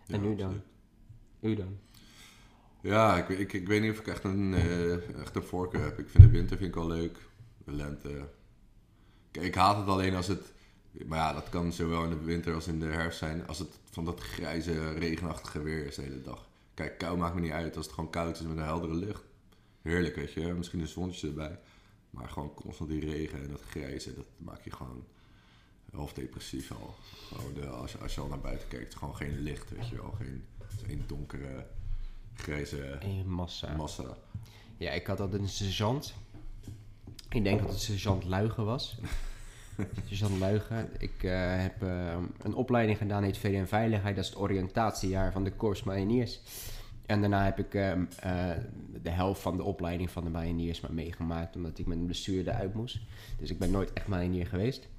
En 0.07 0.21
Ja, 0.21 0.27
nu 0.27 0.35
dan? 0.35 0.61
U 1.39 1.55
dan? 1.55 1.77
Ja, 2.81 3.17
ik, 3.17 3.29
ik, 3.29 3.53
ik 3.53 3.67
weet 3.67 3.81
niet 3.81 3.91
of 3.91 3.99
ik 3.99 4.07
echt 4.07 4.23
een, 4.23 4.53
echt 5.21 5.35
een 5.35 5.43
voorkeur 5.43 5.83
heb. 5.83 5.99
Ik 5.99 6.09
vind 6.09 6.23
de 6.23 6.29
winter 6.29 6.57
vind 6.57 6.69
ik 6.69 6.75
wel 6.75 6.87
leuk. 6.87 7.17
De 7.65 7.71
lente. 7.71 8.29
Kijk, 9.31 9.45
ik 9.45 9.55
haat 9.55 9.77
het 9.77 9.87
alleen 9.87 10.15
als 10.15 10.27
het... 10.27 10.53
Maar 11.05 11.17
ja, 11.17 11.33
dat 11.33 11.49
kan 11.49 11.71
zowel 11.71 12.03
in 12.03 12.09
de 12.09 12.23
winter 12.23 12.53
als 12.53 12.67
in 12.67 12.79
de 12.79 12.85
herfst 12.85 13.19
zijn. 13.19 13.47
Als 13.47 13.59
het 13.59 13.79
van 13.91 14.05
dat 14.05 14.19
grijze, 14.19 14.91
regenachtige 14.91 15.61
weer 15.61 15.85
is 15.85 15.95
de 15.95 16.01
hele 16.01 16.21
dag. 16.21 16.47
Kijk, 16.73 16.97
kou 16.97 17.17
maakt 17.17 17.35
me 17.35 17.41
niet 17.41 17.51
uit. 17.51 17.75
Als 17.75 17.85
het 17.85 17.95
gewoon 17.95 18.09
koud 18.09 18.39
is 18.39 18.41
met 18.41 18.57
een 18.57 18.63
heldere 18.63 18.95
lucht. 18.95 19.23
Heerlijk, 19.81 20.15
weet 20.15 20.33
je. 20.33 20.53
Misschien 20.53 20.79
een 20.79 20.87
zonnetje 20.87 21.27
erbij. 21.27 21.59
Maar 22.13 22.29
gewoon 22.29 22.53
constant 22.53 22.89
die 22.89 22.99
regen 22.99 23.41
en 23.41 23.49
dat 23.49 23.61
grijze, 23.61 24.15
dat 24.15 24.25
maakt 24.37 24.63
je 24.63 24.71
gewoon 24.71 25.03
half 25.91 26.13
depressief 26.13 26.71
al. 26.71 26.95
Gewoon 27.33 27.53
de, 27.53 27.67
als, 27.67 27.99
als 27.99 28.15
je 28.15 28.21
al 28.21 28.27
naar 28.27 28.39
buiten 28.39 28.67
kijkt, 28.67 28.95
gewoon 28.95 29.15
geen 29.15 29.39
licht, 29.39 29.69
weet 29.69 29.87
je 29.87 29.95
wel. 29.95 30.11
Geen, 30.11 30.45
één 30.87 31.03
donkere, 31.07 31.65
grijze 32.33 32.97
massa. 33.25 33.75
massa. 33.75 34.17
Ja, 34.77 34.91
ik 34.91 35.07
had 35.07 35.19
altijd 35.19 35.41
een 35.41 35.49
sergeant. 35.49 36.13
Ik 37.29 37.43
denk 37.43 37.59
dat 37.59 37.69
het 37.69 37.79
sergeant 37.79 38.23
Luigen 38.23 38.65
was. 38.65 38.97
sergeant 40.07 40.39
Luigen. 40.39 40.89
Ik 40.97 41.23
eh, 41.23 41.61
heb 41.61 41.83
eh, 41.83 42.17
een 42.41 42.53
opleiding 42.53 42.97
gedaan, 42.97 43.23
heet 43.23 43.37
VDN 43.37 43.65
Veiligheid. 43.65 44.15
Dat 44.15 44.23
is 44.23 44.29
het 44.29 44.39
oriëntatiejaar 44.39 45.31
van 45.31 45.43
de 45.43 45.55
Corps 45.55 45.83
Mariniers. 45.83 46.39
En 47.05 47.19
daarna 47.19 47.43
heb 47.43 47.59
ik 47.59 47.73
ehm, 47.73 48.05
eh, 48.19 48.51
de 49.01 49.09
helft 49.09 49.41
van 49.41 49.57
de 49.57 49.63
opleiding 49.63 50.11
van 50.11 50.23
de 50.23 50.29
mariniers 50.29 50.81
maar 50.81 50.93
meegemaakt. 50.93 51.55
Omdat 51.55 51.79
ik 51.79 51.85
met 51.85 51.97
een 51.97 52.05
blessure 52.05 52.51
eruit 52.51 52.73
moest. 52.73 52.99
Dus 53.39 53.49
ik 53.49 53.59
ben 53.59 53.71
nooit 53.71 53.93
echt 53.93 54.07
marinier 54.07 54.47
geweest. 54.47 54.89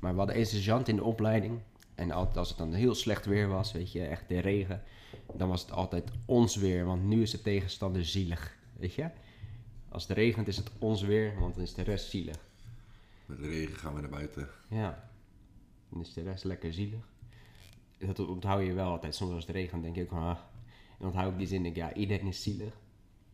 Maar 0.00 0.12
we 0.12 0.18
hadden 0.18 0.38
een 0.38 0.46
sergeant 0.46 0.88
in 0.88 0.96
de 0.96 1.04
opleiding. 1.04 1.60
En 1.94 2.10
altijd 2.10 2.36
als 2.36 2.48
het 2.48 2.58
dan 2.58 2.72
heel 2.72 2.94
slecht 2.94 3.26
weer 3.26 3.48
was, 3.48 3.72
weet 3.72 3.92
je, 3.92 4.04
echt 4.04 4.28
de 4.28 4.38
regen. 4.38 4.82
Dan 5.36 5.48
was 5.48 5.62
het 5.62 5.72
altijd 5.72 6.10
ons 6.24 6.56
weer, 6.56 6.84
want 6.84 7.04
nu 7.04 7.22
is 7.22 7.30
de 7.30 7.42
tegenstander 7.42 8.04
zielig. 8.04 8.56
Weet 8.76 8.94
je? 8.94 9.10
Als 9.88 10.08
het 10.08 10.16
regent 10.16 10.48
is 10.48 10.56
het 10.56 10.70
ons 10.78 11.02
weer, 11.02 11.34
want 11.38 11.54
dan 11.54 11.62
is 11.62 11.74
de 11.74 11.82
rest 11.82 12.10
zielig. 12.10 12.36
Met 13.26 13.38
de 13.38 13.48
regen 13.48 13.76
gaan 13.76 13.94
we 13.94 14.00
naar 14.00 14.10
buiten. 14.10 14.48
Ja. 14.68 15.10
Dan 15.88 16.00
is 16.00 16.12
de 16.12 16.22
rest 16.22 16.44
lekker 16.44 16.72
zielig. 16.72 17.08
Dat 17.98 18.18
onthoud 18.18 18.66
je 18.66 18.72
wel 18.72 18.90
altijd. 18.90 19.14
Soms 19.14 19.32
als 19.32 19.46
het 19.46 19.56
regent 19.56 19.82
denk 19.82 19.96
ik, 19.96 20.10
ah. 20.10 20.38
En 20.98 21.06
onthoud 21.06 21.32
ik 21.32 21.38
die 21.38 21.46
zin, 21.46 21.62
denk 21.62 21.76
ik, 21.76 21.82
ja, 21.82 21.94
iedereen 21.94 22.26
is 22.26 22.42
zielig. 22.42 22.72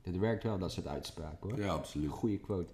Dat 0.03 0.15
werkt 0.17 0.43
wel, 0.43 0.59
dat 0.59 0.73
soort 0.73 0.87
uitspraken 0.87 1.51
hoor. 1.51 1.59
Ja, 1.59 1.73
absoluut. 1.73 2.11
Goeie 2.11 2.39
quote. 2.39 2.73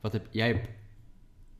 Wat 0.00 0.12
heb 0.12 0.26
jij 0.30 0.46
hebt 0.46 0.68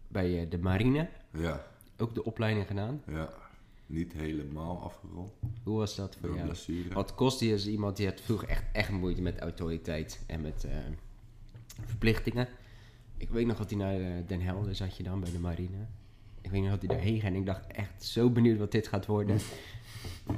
bij 0.09 0.41
eh, 0.43 0.51
de 0.51 0.59
marine 0.59 1.09
Ja, 1.31 1.67
ook 1.99 2.15
de 2.15 2.25
opleiding 2.25 2.67
gedaan? 2.67 3.03
ja. 3.07 3.43
Niet 3.87 4.13
helemaal 4.13 4.83
afgerond. 4.83 5.33
Hoe 5.63 5.79
was 5.79 5.95
dat 5.97 6.15
voor 6.17 6.27
Door 6.29 6.37
jou? 6.37 6.49
blessure. 6.49 6.95
Wat 6.95 7.15
kost 7.15 7.39
die 7.39 7.53
als 7.53 7.67
iemand 7.67 7.97
die 7.97 8.07
had 8.07 8.21
vroeger 8.21 8.49
echt, 8.49 8.65
echt 8.73 8.91
moeite 8.91 9.23
met 9.23 9.39
autoriteit 9.39 10.25
en 10.27 10.41
met 10.41 10.65
eh, 10.65 10.77
verplichtingen? 11.85 12.49
Ik 13.17 13.29
weet 13.31 13.47
nog 13.47 13.57
dat 13.57 13.71
hij 13.71 13.79
naar 13.79 14.01
eh, 14.01 14.27
Den 14.27 14.41
Helder 14.41 14.75
zat 14.75 14.97
je 14.97 15.03
dan 15.03 15.21
bij 15.21 15.31
de 15.31 15.39
marine. 15.39 15.77
Ik 16.45 16.51
weet 16.51 16.63
nog 16.63 16.71
dat 16.71 16.81
hij 16.81 16.89
daarheen 16.89 17.21
ging 17.21 17.35
en 17.35 17.41
ik 17.41 17.47
dacht 17.47 17.67
echt 17.67 18.05
zo 18.05 18.31
benieuwd 18.31 18.59
wat 18.59 18.73
dit 18.73 18.89
gaat 18.89 19.07
worden. 19.07 19.39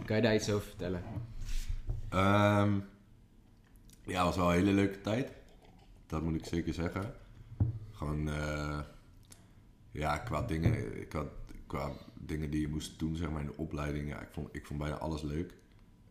Kan 0.04 0.16
je 0.16 0.22
daar 0.22 0.34
iets 0.34 0.50
over 0.50 0.68
vertellen? 0.68 1.02
Ehm, 2.08 2.74
ja, 4.02 4.16
het 4.16 4.24
was 4.24 4.36
wel 4.36 4.48
een 4.48 4.58
hele 4.58 4.72
leuke 4.72 5.00
tijd. 5.00 5.32
Dat 6.06 6.22
moet 6.22 6.34
ik 6.34 6.44
zeker 6.44 6.74
zeggen. 6.74 7.14
Gewoon, 7.92 8.28
eh, 8.28 8.80
ja, 9.90 10.18
qua 10.18 10.42
dingen, 10.42 11.08
qua, 11.08 11.24
qua 11.66 11.92
dingen 12.14 12.50
die 12.50 12.60
je 12.60 12.68
moest 12.68 12.98
doen, 12.98 13.16
zeg 13.16 13.30
maar, 13.30 13.40
in 13.40 13.46
de 13.46 13.56
opleiding. 13.56 14.08
Ja, 14.08 14.20
ik 14.20 14.30
vond, 14.30 14.48
ik 14.52 14.66
vond 14.66 14.78
bijna 14.80 14.96
alles 14.96 15.22
leuk. 15.22 15.54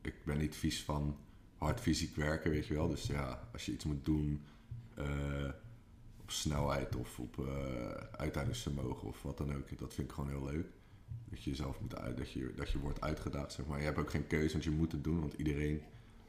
Ik 0.01 0.15
ben 0.23 0.37
niet 0.37 0.55
vies 0.55 0.83
van 0.83 1.17
hard 1.57 1.79
fysiek 1.79 2.15
werken, 2.15 2.51
weet 2.51 2.67
je 2.67 2.73
wel. 2.73 2.87
Dus 2.87 3.07
ja, 3.07 3.47
als 3.53 3.65
je 3.65 3.71
iets 3.71 3.85
moet 3.85 4.05
doen 4.05 4.43
eh, 4.93 5.49
op 6.25 6.31
snelheid 6.31 6.95
of 6.95 7.19
op 7.19 7.39
eh 7.39 7.89
uithoudingsvermogen 8.17 9.07
of 9.07 9.21
wat 9.21 9.37
dan 9.37 9.55
ook, 9.55 9.79
dat 9.79 9.93
vind 9.93 10.07
ik 10.07 10.13
gewoon 10.13 10.29
heel 10.29 10.43
leuk. 10.45 10.67
Dat 11.29 11.43
je 11.43 11.49
jezelf 11.49 11.79
moet 11.79 11.95
uit, 11.95 12.17
dat 12.17 12.31
je, 12.31 12.53
dat 12.55 12.69
je 12.69 12.79
wordt 12.79 13.01
uitgedaagd, 13.01 13.51
zeg 13.51 13.65
maar. 13.65 13.79
Je 13.79 13.85
hebt 13.85 13.97
ook 13.97 14.09
geen 14.09 14.27
keuze, 14.27 14.51
want 14.51 14.63
je 14.63 14.69
moet 14.69 14.91
het 14.91 15.03
doen, 15.03 15.19
want 15.19 15.33
iedereen 15.33 15.81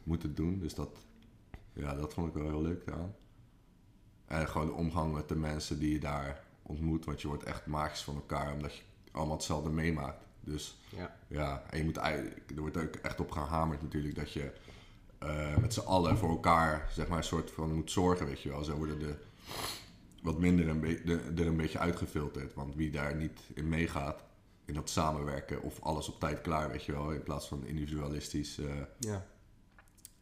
moet 0.03 0.23
het 0.23 0.37
doen. 0.37 0.59
Dus 0.59 0.75
dat, 0.75 0.99
ja, 1.73 1.95
dat 1.95 2.15
vond 2.15 2.29
ik 2.29 2.35
wel 2.35 2.49
heel 2.49 2.63
leuk 2.63 2.91
aan. 2.91 3.15
En 4.27 4.49
gewoon 4.49 4.67
de 4.67 4.73
omgang 4.73 5.15
met 5.15 5.29
de 5.29 5.37
mensen 5.37 5.79
die 5.79 5.93
je 5.93 5.99
daar 6.01 6.45
ontmoet, 6.63 7.05
want 7.05 7.21
je 7.21 7.29
wordt 7.29 7.43
echt 7.43 7.67
magisch 7.67 8.03
van 8.03 8.15
elkaar, 8.15 8.53
omdat 8.53 8.77
je 8.77 8.83
allemaal 9.13 9.37
hetzelfde 9.37 9.71
meemaakt. 9.71 10.25
Dus 10.41 10.79
Ja. 10.89 11.17
ja, 11.27 11.65
en 11.71 11.79
je 11.79 11.85
moet, 11.85 11.97
er 11.97 12.35
wordt 12.57 12.77
ook 12.77 12.95
echt 12.95 13.21
op 13.21 13.31
gehamerd 13.31 13.83
natuurlijk 13.83 14.15
dat 14.15 14.33
je 14.33 14.53
eh, 15.19 15.57
met 15.57 15.75
z'n 15.75 15.81
allen 15.81 16.17
voor 16.17 16.31
elkaar 16.31 16.91
zeg 16.93 17.09
maar, 17.09 17.19
een 17.19 17.25
soort 17.25 17.51
van 17.51 17.75
moet 17.75 17.91
zorgen, 17.91 18.27
weet 18.27 18.41
je 18.41 18.49
wel. 18.49 18.65
Zo 18.65 18.77
worden 18.77 18.99
de 18.99 19.15
wat 20.27 20.39
minder 20.39 20.69
een 20.69 20.81
de, 20.81 21.33
er 21.37 21.47
een 21.47 21.57
beetje 21.57 21.79
uitgefilterd. 21.79 22.55
Want 22.55 22.75
wie 22.75 22.91
daar 22.91 23.15
niet 23.17 23.41
in 23.55 23.69
meegaat, 23.69 24.23
in 24.65 24.75
dat 24.75 24.91
samenwerken 24.91 25.63
of 25.63 25.81
alles 25.83 26.09
op 26.09 26.21
tijd 26.21 26.41
klaar, 26.41 26.69
weet 26.71 26.85
je 26.85 26.93
wel. 26.93 27.11
In 27.13 27.23
plaats 27.23 27.49
van 27.49 27.67
individualistisch, 27.67 28.59
eh, 28.59 28.67
Ja. 28.99 29.27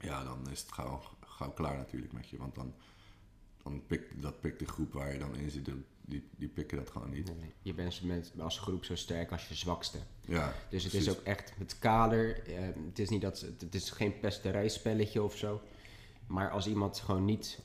ja, 0.01 0.25
dan 0.25 0.51
is 0.51 0.61
het 0.61 0.73
gauw, 0.73 1.01
gauw 1.21 1.51
klaar 1.51 1.77
natuurlijk 1.77 2.13
met 2.13 2.29
je. 2.29 2.37
Want 2.37 2.55
dan, 2.55 2.75
dan 3.63 3.83
pikt, 3.87 4.23
dat 4.23 4.41
pikt 4.41 4.59
de 4.59 4.67
groep 4.67 4.93
waar 4.93 5.13
je 5.13 5.19
dan 5.19 5.37
in 5.37 5.51
zit, 5.51 5.69
die, 6.07 6.29
die 6.37 6.49
pikken 6.49 6.79
dat 6.79 6.91
gewoon 6.91 7.11
niet. 7.11 7.37
Nee, 7.37 7.53
je 7.63 7.75
bent 7.75 8.03
met, 8.03 8.33
als 8.39 8.59
groep 8.59 8.85
zo 8.85 8.95
sterk 8.95 9.33
als 9.33 9.49
je 9.49 9.55
zwakste. 9.55 9.99
Ja, 10.27 10.55
Dus 10.71 10.83
het 10.83 10.93
precies. 10.93 11.09
is 11.13 11.19
ook 11.19 11.25
echt 11.25 11.53
het 11.59 11.79
kader. 11.79 12.43
eh, 12.47 12.63
het 12.89 12.99
is 12.99 13.09
niet 13.09 13.21
dat 13.23 13.41
het, 13.41 13.61
het 13.61 13.75
is 13.75 13.91
geen 13.91 14.21
pesterijspelletje 14.21 15.23
of 15.23 15.37
zo. 15.37 15.61
Maar 16.27 16.51
als 16.51 16.67
iemand 16.67 16.99
gewoon 16.99 17.25
niet 17.25 17.61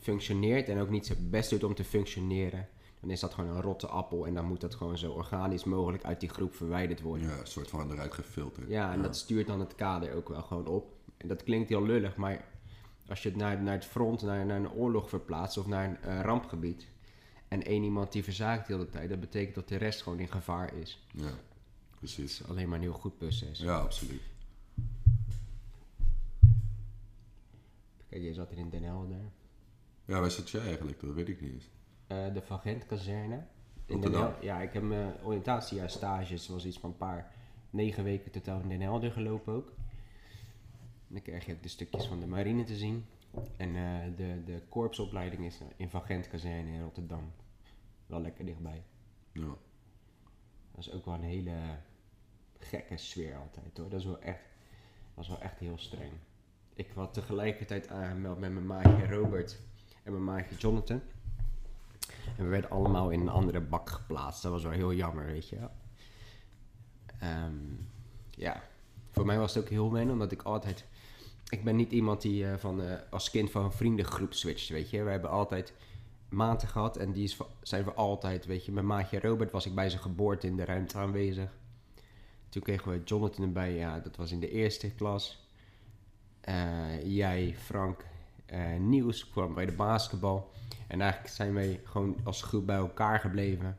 functioneert 0.00 0.68
en 0.68 0.80
ook 0.80 0.90
niet 0.90 1.06
zijn 1.06 1.30
best 1.30 1.50
doet 1.50 1.64
om 1.64 1.74
te 1.74 1.84
functioneren, 1.84 2.68
dan 3.00 3.10
is 3.10 3.20
dat 3.20 3.34
gewoon 3.34 3.56
een 3.56 3.62
rotte 3.62 3.86
appel 3.86 4.26
en 4.26 4.34
dan 4.34 4.44
moet 4.44 4.60
dat 4.60 4.74
gewoon 4.74 4.98
zo 4.98 5.12
organisch 5.12 5.64
mogelijk 5.64 6.04
uit 6.04 6.20
die 6.20 6.28
groep 6.28 6.54
verwijderd 6.54 7.00
worden. 7.00 7.28
Ja, 7.28 7.38
een 7.38 7.46
soort 7.46 7.68
van 7.68 7.92
eruit 7.92 8.14
gefilterd. 8.14 8.68
Ja, 8.68 8.92
en 8.92 9.02
dat 9.02 9.16
stuurt 9.16 9.46
dan 9.46 9.60
het 9.60 9.74
kader 9.74 10.14
ook 10.14 10.28
wel 10.28 10.42
gewoon 10.42 10.66
op. 10.66 10.92
En 11.16 11.28
dat 11.28 11.42
klinkt 11.42 11.68
heel 11.68 11.82
lullig, 11.82 12.16
maar 12.16 12.44
als 13.08 13.22
je 13.22 13.28
het 13.28 13.38
naar, 13.38 13.62
naar 13.62 13.74
het 13.74 13.84
front, 13.84 14.22
naar, 14.22 14.46
naar 14.46 14.56
een 14.56 14.72
oorlog 14.72 15.08
verplaatst 15.08 15.58
of 15.58 15.66
naar 15.66 15.84
een 15.84 16.02
eh, 16.02 16.20
rampgebied. 16.20 16.86
En 17.48 17.62
één 17.62 17.82
iemand 17.82 18.12
die 18.12 18.24
verzaakt 18.24 18.66
de 18.66 18.72
hele 18.72 18.90
tijd, 18.90 19.08
dat 19.08 19.20
betekent 19.20 19.54
dat 19.54 19.68
de 19.68 19.76
rest 19.76 20.02
gewoon 20.02 20.18
in 20.18 20.28
gevaar 20.28 20.74
is. 20.74 21.06
Ja, 21.12 21.30
precies. 21.98 22.40
Is 22.40 22.48
alleen 22.48 22.68
maar 22.68 22.76
een 22.76 22.84
heel 22.84 22.92
goed 22.92 23.18
proces. 23.18 23.58
Ja, 23.58 23.78
absoluut. 23.78 24.22
Kijk, 28.10 28.22
je 28.22 28.34
zat 28.34 28.50
hier 28.50 28.58
in 28.58 28.70
Den 28.70 28.82
Helder. 28.82 29.20
Ja, 30.04 30.20
waar 30.20 30.30
zat 30.30 30.50
jij 30.50 30.60
eigenlijk? 30.60 31.00
Dat 31.00 31.14
weet 31.14 31.28
ik 31.28 31.40
niet 31.40 31.52
eens. 31.52 31.68
Eh, 32.06 32.34
de 32.34 32.42
Van 32.42 32.58
Gent 32.60 32.86
kazerne. 32.86 33.34
In 33.34 33.42
Den 33.86 33.94
Rotterdam. 33.94 34.22
Hel- 34.22 34.42
ja, 34.44 34.60
ik 34.60 34.72
heb 34.72 34.82
mijn 34.82 35.14
oriëntatiejaar 35.22 35.90
stages, 35.90 36.48
was 36.48 36.64
iets 36.66 36.78
van 36.78 36.90
een 36.90 36.96
paar, 36.96 37.32
negen 37.70 38.04
weken 38.04 38.30
totaal 38.30 38.60
in 38.60 38.68
Den 38.68 38.80
Helder 38.80 39.12
gelopen 39.12 39.52
ook. 39.54 39.68
En 41.08 41.16
dan 41.16 41.22
krijg 41.22 41.46
je 41.46 41.52
ook 41.52 41.62
de 41.62 41.68
stukjes 41.68 42.06
van 42.06 42.20
de 42.20 42.26
marine 42.26 42.64
te 42.64 42.76
zien. 42.76 43.04
En 43.56 43.76
eh, 43.76 44.16
de, 44.16 44.42
de 44.44 44.62
korpsopleiding 44.68 45.44
is 45.44 45.60
in 45.76 45.90
Van 45.90 46.02
Gent 46.02 46.28
kazerne 46.28 46.72
in 46.72 46.82
Rotterdam. 46.82 47.32
Wel 48.06 48.20
lekker 48.20 48.44
dichtbij. 48.44 48.82
Ja. 49.32 49.56
Dat 50.72 50.78
is 50.86 50.92
ook 50.92 51.04
wel 51.04 51.14
een 51.14 51.22
hele 51.22 51.56
gekke 52.58 52.96
sfeer 52.96 53.36
altijd 53.36 53.76
hoor. 53.76 53.88
Dat 53.88 54.00
is 54.00 54.06
wel 54.06 54.20
echt, 54.20 54.42
was 55.14 55.28
wel 55.28 55.40
echt 55.40 55.58
heel 55.58 55.78
streng. 55.78 56.12
Ik 56.74 56.92
was 56.94 57.08
tegelijkertijd 57.12 57.88
aangemeld 57.88 58.38
met 58.38 58.52
mijn 58.52 58.66
maatje 58.66 59.06
Robert 59.06 59.60
en 60.02 60.12
mijn 60.12 60.24
maatje 60.24 60.56
Jonathan. 60.56 61.00
En 62.36 62.44
we 62.44 62.50
werden 62.50 62.70
allemaal 62.70 63.10
in 63.10 63.20
een 63.20 63.28
andere 63.28 63.60
bak 63.60 63.90
geplaatst. 63.90 64.42
Dat 64.42 64.52
was 64.52 64.62
wel 64.62 64.72
heel 64.72 64.92
jammer, 64.92 65.26
weet 65.26 65.48
je. 65.48 65.58
Ehm, 67.18 67.54
ja, 68.30 68.62
voor 69.10 69.26
mij 69.26 69.38
was 69.38 69.54
het 69.54 69.62
ook 69.62 69.70
heel 69.70 69.92
wennen, 69.92 70.12
omdat 70.12 70.32
ik 70.32 70.42
altijd... 70.42 70.84
Ik 71.48 71.64
ben 71.64 71.76
niet 71.76 71.92
iemand 71.92 72.22
die 72.22 72.46
eh, 72.46 72.56
van, 72.56 72.82
eh, 72.82 72.94
als 73.10 73.30
kind 73.30 73.50
van 73.50 73.64
een 73.64 73.72
vriendengroep 73.72 74.32
switcht, 74.32 74.68
weet 74.68 74.90
je. 74.90 75.02
We 75.02 75.10
hebben 75.10 75.30
altijd 75.30 75.72
maten 76.28 76.68
gehad 76.68 76.96
en 76.96 77.12
die 77.12 77.24
is, 77.24 77.36
zijn 77.62 77.84
we 77.84 77.92
altijd, 77.92 78.46
weet 78.46 78.64
je. 78.64 78.72
Mijn 78.72 78.86
maatje 78.86 79.20
Robert 79.20 79.50
was 79.50 79.66
ik 79.66 79.74
bij 79.74 79.88
zijn 79.88 80.02
geboorte 80.02 80.46
in 80.46 80.56
de 80.56 80.64
ruimte 80.64 80.98
aanwezig. 80.98 81.50
Toen 82.48 82.62
kregen 82.62 82.92
we 82.92 83.02
Jonathan 83.04 83.44
erbij, 83.44 83.74
ja, 83.74 84.00
dat 84.00 84.16
was 84.16 84.32
in 84.32 84.40
de 84.40 84.50
eerste 84.50 84.90
klas. 84.90 85.39
Eh, 86.40 87.02
jij, 87.16 87.54
Frank, 87.58 88.04
eh 88.46 88.76
Niels 88.78 89.28
kwam 89.30 89.54
bij 89.54 89.66
de 89.66 89.72
basketbal. 89.72 90.50
En 90.86 91.00
eigenlijk 91.00 91.32
zijn 91.34 91.54
wij 91.54 91.80
gewoon 91.84 92.16
als 92.24 92.42
groep 92.42 92.66
bij 92.66 92.76
elkaar 92.76 93.20
gebleven. 93.20 93.78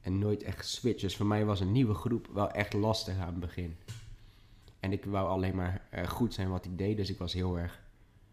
En 0.00 0.18
nooit 0.18 0.42
echt 0.42 0.58
geswitcht. 0.58 1.00
Dus 1.00 1.16
voor 1.16 1.26
mij 1.26 1.44
was 1.44 1.60
een 1.60 1.72
nieuwe 1.72 1.94
groep 1.94 2.28
wel 2.32 2.50
echt 2.50 2.72
lastig 2.72 3.18
aan 3.18 3.26
het 3.26 3.40
begin. 3.40 3.76
En 4.80 4.92
ik 4.92 5.04
wou 5.04 5.28
alleen 5.28 5.54
maar 5.56 5.82
eh, 5.90 6.06
goed 6.08 6.34
zijn 6.34 6.48
wat 6.50 6.64
ik 6.64 6.78
deed. 6.78 6.96
Dus 6.96 7.10
ik 7.10 7.18
was 7.18 7.32
heel 7.32 7.58
erg 7.58 7.80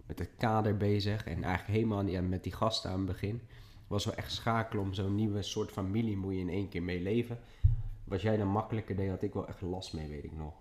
met 0.06 0.20
het 0.20 0.30
kader 0.38 0.78
bezig. 0.78 1.26
En 1.26 1.44
eigenlijk 1.44 1.78
helemaal 1.78 2.00
aan- 2.18 2.30
met 2.30 2.44
die 2.44 2.52
gasten 2.54 2.90
aan 2.92 2.98
het 2.98 3.06
begin. 3.06 3.42
Was 3.88 4.06
wel 4.06 4.16
echt 4.16 4.32
schakelen 4.32 4.84
om 4.84 4.94
zo'n 4.94 5.16
nieuwe 5.16 5.42
soort 5.42 5.72
familie 5.72 6.18
moet 6.18 6.34
je 6.34 6.40
in 6.40 6.50
één 6.50 6.70
keer 6.70 6.84
mee 6.84 7.02
leven. 7.02 7.40
Wat 8.04 8.22
jij 8.22 8.38
dan 8.38 8.48
makkelijker 8.48 8.96
deed, 8.96 9.10
had 9.10 9.22
ik 9.24 9.34
wel 9.34 9.48
echt 9.48 9.62
last 9.62 9.94
mee, 9.94 10.08
weet 10.10 10.24
ik 10.24 10.36
nog. 10.36 10.54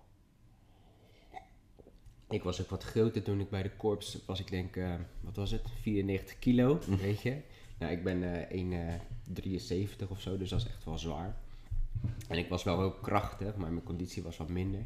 Ik 2.33 2.43
was 2.43 2.61
ook 2.61 2.69
wat 2.69 2.83
groter 2.83 3.23
toen 3.23 3.39
ik 3.39 3.49
bij 3.49 3.63
de 3.63 3.71
korps 3.77 4.17
was. 4.25 4.39
Ik 4.39 4.49
denk, 4.49 4.75
eh, 4.75 4.93
wat 5.21 5.35
was 5.35 5.51
het? 5.51 5.61
94 5.81 6.39
kilo, 6.39 6.79
weet 7.01 7.21
je. 7.21 7.37
Nou, 7.77 7.91
ik 7.91 8.03
ben 8.03 8.23
eh 8.23 8.51
1,73 8.51 10.09
of 10.09 10.21
zo, 10.21 10.37
dus 10.37 10.49
dat 10.49 10.59
is 10.59 10.67
echt 10.67 10.85
wel 10.85 10.97
zwaar. 10.97 11.35
En 12.27 12.37
ik 12.37 12.49
was 12.49 12.63
wel 12.63 12.79
heel 12.79 12.91
krachtig, 12.91 13.55
maar 13.55 13.71
mijn 13.71 13.83
conditie 13.83 14.23
was 14.23 14.37
wat 14.37 14.49
minder. 14.49 14.81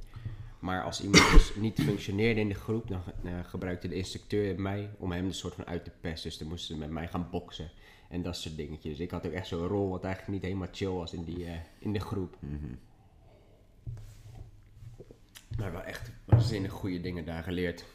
Maar 0.59 0.83
als 0.83 1.03
iemand 1.03 1.31
dus 1.31 1.55
niet 1.65 1.81
functioneerde 1.81 2.39
in 2.39 2.47
de 2.47 2.55
groep, 2.55 2.87
dan 2.87 3.01
eh, 3.23 3.39
gebruikte 3.43 3.87
de 3.87 3.95
instructeur 3.95 4.61
mij 4.61 4.89
om 4.97 5.11
hem 5.11 5.25
een 5.25 5.33
soort 5.33 5.53
van 5.53 5.65
uit 5.65 5.83
te 5.83 5.91
pesten. 6.01 6.29
Dus 6.29 6.39
dan 6.39 6.47
moesten 6.47 6.75
ze 6.75 6.79
met 6.79 6.89
mij 6.89 7.07
gaan 7.07 7.27
boksen 7.31 7.69
en 8.09 8.21
dat 8.21 8.37
soort 8.37 8.55
dingetjes. 8.55 8.91
Dus 8.91 9.05
ik 9.05 9.11
had 9.11 9.25
ook 9.25 9.33
echt 9.33 9.47
zo'n 9.47 9.67
rol 9.67 9.89
wat 9.89 10.03
eigenlijk 10.03 10.33
niet 10.33 10.43
helemaal 10.43 10.67
chill 10.71 10.87
was 10.87 11.13
in, 11.13 11.23
die, 11.23 11.45
eh, 11.45 11.59
in 11.79 11.93
de 11.93 11.99
groep. 11.99 12.37
Maar 15.57 15.71
wel 15.71 15.83
echt 15.83 16.11
waanzinnig 16.25 16.71
goede 16.71 17.01
dingen 17.01 17.25
daar 17.25 17.43
geleerd. 17.43 17.85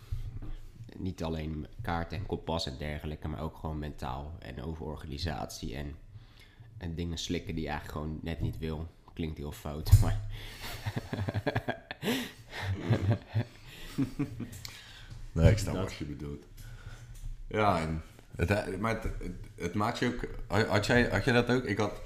Niet 0.97 1.23
alleen 1.23 1.67
kaarten 1.83 2.19
en 2.19 2.27
kompas 2.27 2.67
en 2.67 2.79
dergelijke, 2.79 3.29
maar 3.29 3.41
ook 3.41 3.57
gewoon 3.57 3.79
mentaal 3.79 4.33
en 4.39 4.63
over 4.63 4.87
organisatie 4.87 5.77
en, 5.77 5.95
en 6.79 6.95
dingen 6.95 7.19
slikken 7.19 7.55
die 7.55 7.65
je 7.65 7.71
eigenlijk 7.71 7.99
gewoon 7.99 8.19
net 8.23 8.41
niet 8.41 8.59
wil. 8.59 8.89
Klinkt 9.13 9.39
heel 9.39 9.53
fout, 9.53 9.93
maar 10.03 10.21
Nee, 15.33 15.51
ik 15.51 15.59
snap 15.59 15.75
Dat. 15.75 15.85
wat 15.85 15.95
je 15.95 16.05
bedoelt. 16.05 16.45
Ja, 17.47 17.81
en 17.81 18.03
het, 18.37 18.81
maar 18.81 18.95
het, 18.95 19.03
het, 19.03 19.37
het 19.55 19.75
maakt 19.75 19.99
je 19.99 20.07
ook... 20.07 20.27
Had 20.69 20.87
jij, 20.87 21.09
had 21.09 21.25
jij 21.25 21.35
dat 21.35 21.51
ook? 21.51 21.65
Ik 21.65 21.79
had... 21.79 22.01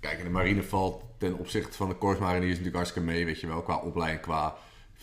Kijk, 0.00 0.22
de 0.22 0.30
marine 0.30 0.62
valt 0.62 1.04
ten 1.16 1.38
opzichte 1.38 1.76
van 1.76 1.88
de 1.88 1.94
korpsmariniers 1.94 2.50
natuurlijk 2.50 2.76
hartstikke 2.76 3.08
mee, 3.08 3.24
weet 3.24 3.40
je 3.40 3.46
wel. 3.46 3.62
Qua 3.62 3.76
opleiding, 3.78 4.20
qua 4.22 4.56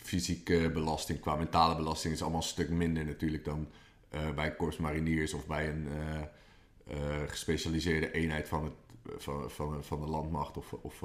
fysieke 0.05 0.71
belasting, 0.73 1.19
qua 1.19 1.35
mentale 1.35 1.75
belasting 1.75 2.13
is 2.13 2.21
allemaal 2.21 2.41
een 2.41 2.47
stuk 2.47 2.69
minder 2.69 3.05
natuurlijk 3.05 3.45
dan 3.45 3.67
eh, 4.09 4.33
bij 4.33 4.55
korpsmariniers 4.55 5.33
of 5.33 5.47
bij 5.47 5.69
een 5.69 5.87
eh, 5.87 6.21
eh, 6.87 7.29
gespecialiseerde 7.29 8.11
eenheid 8.11 8.47
van, 8.47 8.63
het, 8.63 8.73
van, 9.23 9.51
van, 9.51 9.83
van 9.83 9.99
de 9.99 10.07
landmacht 10.07 10.57
of, 10.57 10.73
of, 10.73 11.03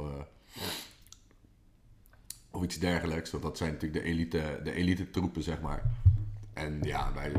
of 2.51 2.63
iets 2.63 2.79
dergelijks. 2.79 3.31
Want 3.31 3.43
dat 3.43 3.57
zijn 3.57 3.73
natuurlijk 3.73 4.03
de 4.03 4.09
elite, 4.09 4.61
de 4.65 4.73
elite 4.73 5.11
troepen, 5.11 5.43
zeg 5.43 5.61
maar. 5.61 5.83
En 6.53 6.79
ja, 6.83 7.13
bij 7.13 7.33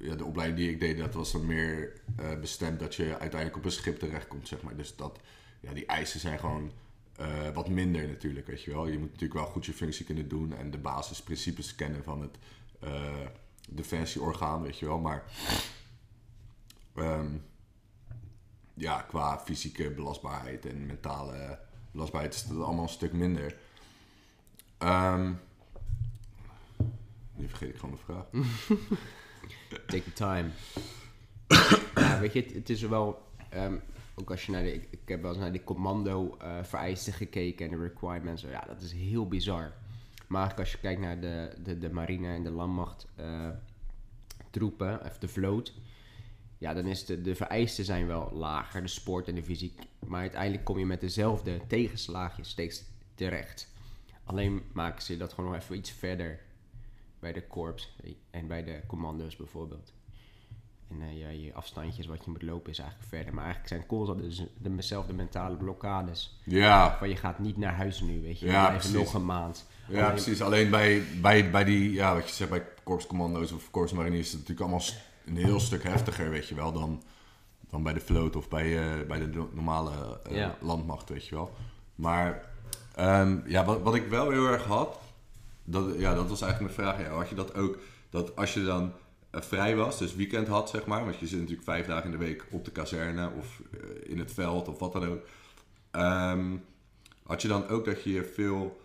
ja, 0.00 0.14
de 0.14 0.24
opleiding 0.24 0.58
die 0.58 0.70
ik 0.70 0.80
deed, 0.80 0.98
dat 0.98 1.14
was 1.14 1.32
dan 1.32 1.46
meer 1.46 2.00
bestemd 2.40 2.80
dat 2.80 2.94
je 2.94 3.18
uiteindelijk 3.18 3.56
op 3.56 3.64
een 3.64 3.70
schip 3.70 3.98
terechtkomt, 3.98 4.48
zeg 4.48 4.62
maar. 4.62 4.76
Dus 4.76 4.96
dat, 4.96 5.18
ja, 5.60 5.72
die 5.72 5.86
eisen 5.86 6.20
zijn 6.20 6.38
gewoon 6.38 6.72
eh, 7.16 7.48
wat 7.54 7.68
minder 7.68 8.08
natuurlijk, 8.08 8.46
weet 8.46 8.62
je 8.62 8.70
wel. 8.70 8.86
Je 8.86 8.98
moet 8.98 9.10
natuurlijk 9.10 9.40
wel 9.40 9.50
goed 9.50 9.66
je 9.66 9.72
functie 9.72 10.04
kunnen 10.04 10.28
doen 10.28 10.52
en 10.52 10.70
de 10.70 10.78
basisprincipes 10.78 11.74
kennen 11.74 12.04
van 12.04 12.20
het 12.20 12.38
eh 12.80 13.26
defensieorgaan, 13.68 14.62
weet 14.62 14.78
je 14.78 14.86
wel. 14.86 14.98
Maar 14.98 15.24
ehm, 16.94 17.36
ja, 18.74 19.00
qua 19.02 19.38
fysieke 19.38 19.90
belastbaarheid 19.90 20.66
en 20.66 20.86
mentale 20.86 21.58
belastbaarheid 21.90 22.34
is 22.34 22.44
dat 22.44 22.62
allemaal 22.62 22.82
een 22.82 22.88
stuk 22.88 23.12
minder. 23.12 23.56
Ehm 24.78 25.32
nu 27.36 27.48
vergeet 27.48 27.68
ik 27.68 27.78
gewoon 27.78 27.94
de 27.94 28.12
vraag. 28.12 28.24
take 29.86 30.02
your 30.04 30.12
time. 30.12 30.50
ja, 32.06 32.20
weet 32.20 32.32
je, 32.32 32.40
het, 32.40 32.52
het 32.52 32.70
is 32.70 32.82
wel... 32.82 33.22
ehm, 33.50 33.76
ook 34.14 34.30
als 34.30 34.46
je 34.46 34.52
naar 34.52 34.62
de... 34.62 34.74
Ik, 34.74 34.98
heb 35.04 35.22
wel 35.22 35.30
eens 35.30 35.40
naar 35.40 35.52
die 35.52 35.64
commando 35.64 36.36
eh, 36.36 36.64
vereisten 36.64 37.12
gekeken 37.12 37.64
en 37.64 37.78
de 37.78 37.82
requirements. 37.82 38.42
Ja, 38.42 38.64
dat 38.66 38.82
is 38.82 38.92
heel 38.92 39.28
bizar. 39.28 39.72
Maar 40.26 40.54
als 40.54 40.72
je 40.72 40.78
kijkt 40.78 41.00
naar 41.00 41.20
de, 41.20 41.56
de, 41.62 41.78
de 41.78 41.92
marine 41.92 42.28
en 42.28 42.42
de 42.42 42.50
landmacht 42.50 43.06
eh, 43.14 43.48
troepen, 44.50 45.04
of 45.04 45.18
de 45.18 45.28
vloot... 45.28 45.72
Ja, 46.58 46.74
dan 46.74 46.86
is 46.86 47.04
de, 47.04 47.20
de 47.20 47.34
vereisten 47.34 47.84
zijn 47.84 48.06
wel 48.06 48.30
lager, 48.32 48.82
de 48.82 48.88
sport 48.88 49.28
en 49.28 49.34
de 49.34 49.42
fysiek. 49.42 49.80
Maar 50.06 50.20
uiteindelijk 50.20 50.64
kom 50.64 50.78
je 50.78 50.86
met 50.86 51.00
dezelfde 51.00 51.60
tegenslagen 51.66 52.44
steeds 52.44 52.84
terecht. 53.14 53.72
Alleen 54.24 54.62
maken 54.72 55.02
ze 55.02 55.16
dat 55.16 55.32
gewoon 55.32 55.50
nog 55.50 55.60
even 55.60 55.76
iets 55.76 55.90
verder 55.90 56.40
bij 57.18 57.32
de 57.32 57.46
korps 57.46 57.96
en 58.30 58.46
bij 58.46 58.64
de 58.64 58.80
commando's 58.86 59.36
bijvoorbeeld. 59.36 59.92
En 61.00 61.06
eh, 61.08 61.18
ja, 61.18 61.28
je 61.28 61.54
afstandjes 61.54 62.06
wat 62.06 62.24
je 62.24 62.30
moet 62.30 62.42
lopen 62.42 62.70
is 62.70 62.78
eigenlijk 62.78 63.08
verder. 63.08 63.34
Maar 63.34 63.44
eigenlijk 63.44 63.68
zijn 63.88 64.16
dus 64.16 64.36
de- 64.58 64.74
dezelfde 64.76 65.12
mentale 65.12 65.56
blokkades. 65.56 66.38
Ja, 66.44 66.96
Van 66.98 67.08
je 67.08 67.16
gaat 67.16 67.38
niet 67.38 67.56
naar 67.56 67.74
huis 67.74 68.00
nu, 68.00 68.22
weet 68.22 68.38
je. 68.40 68.46
Ja, 68.46 68.70
precies. 68.70 68.92
nog 68.92 69.14
een 69.14 69.24
maand. 69.24 69.66
ja 69.88 69.98
Alleen- 70.00 70.10
precies. 70.12 70.42
Alleen 70.42 70.70
bij, 70.70 71.02
bij, 71.20 71.50
bij 71.50 71.64
die, 71.64 71.92
ja, 71.92 72.14
wat 72.14 72.28
je 72.28 72.34
zegt, 72.34 72.50
bij 72.50 72.62
korpscommando's 72.82 73.52
of 73.52 73.70
korpsmariniers 73.70 74.26
is 74.26 74.32
het 74.32 74.40
natuurlijk 74.48 74.60
allemaal 74.70 74.86
een 75.26 75.36
heel 75.36 75.60
stuk 75.60 75.82
heftiger, 75.82 76.30
weet 76.30 76.48
je 76.48 76.54
wel, 76.54 76.72
dan, 76.72 77.02
dan 77.70 77.82
bij 77.82 77.92
de 77.92 78.00
vloot 78.00 78.36
of 78.36 78.48
bij, 78.48 78.78
eh, 79.00 79.06
bij 79.06 79.18
de 79.18 79.26
no- 79.26 79.50
normale 79.52 80.20
eh, 80.24 80.36
Ja. 80.36 80.56
landmacht, 80.60 81.08
weet 81.08 81.26
je 81.26 81.34
wel. 81.34 81.54
Maar 81.94 82.44
ehm, 82.94 83.38
ja, 83.46 83.64
wat, 83.64 83.82
wat 83.82 83.94
ik 83.94 84.06
wel 84.08 84.30
heel 84.30 84.46
erg 84.46 84.64
had, 84.64 84.98
dat, 85.64 85.84
ja, 85.98 86.14
dat 86.14 86.28
was 86.28 86.42
eigenlijk 86.42 86.76
mijn 86.76 86.88
vraag. 86.88 87.06
Ja, 87.06 87.14
had 87.14 87.28
je 87.28 87.34
dat 87.34 87.54
ook, 87.54 87.78
dat 88.10 88.36
als 88.36 88.54
je 88.54 88.64
dan 88.64 88.92
vrij 89.40 89.76
was, 89.76 89.98
dus 89.98 90.14
weekend 90.14 90.48
had, 90.48 90.70
zeg 90.70 90.86
maar, 90.86 91.04
want 91.04 91.18
je 91.18 91.26
zit 91.26 91.38
natuurlijk 91.38 91.64
vijf 91.64 91.86
dagen 91.86 92.04
in 92.04 92.10
de 92.10 92.24
week 92.24 92.46
op 92.50 92.64
de 92.64 92.70
kazerne 92.70 93.30
of 93.38 93.60
eh, 93.72 94.10
in 94.10 94.18
het 94.18 94.32
veld 94.32 94.68
of 94.68 94.78
wat 94.78 94.92
dan 94.92 95.06
ook. 95.06 95.26
Ehm, 95.90 96.56
had 97.22 97.42
je 97.42 97.48
dan 97.48 97.68
ook 97.68 97.84
dat 97.84 98.02
je 98.02 98.12
je 98.12 98.24
veel 98.24 98.80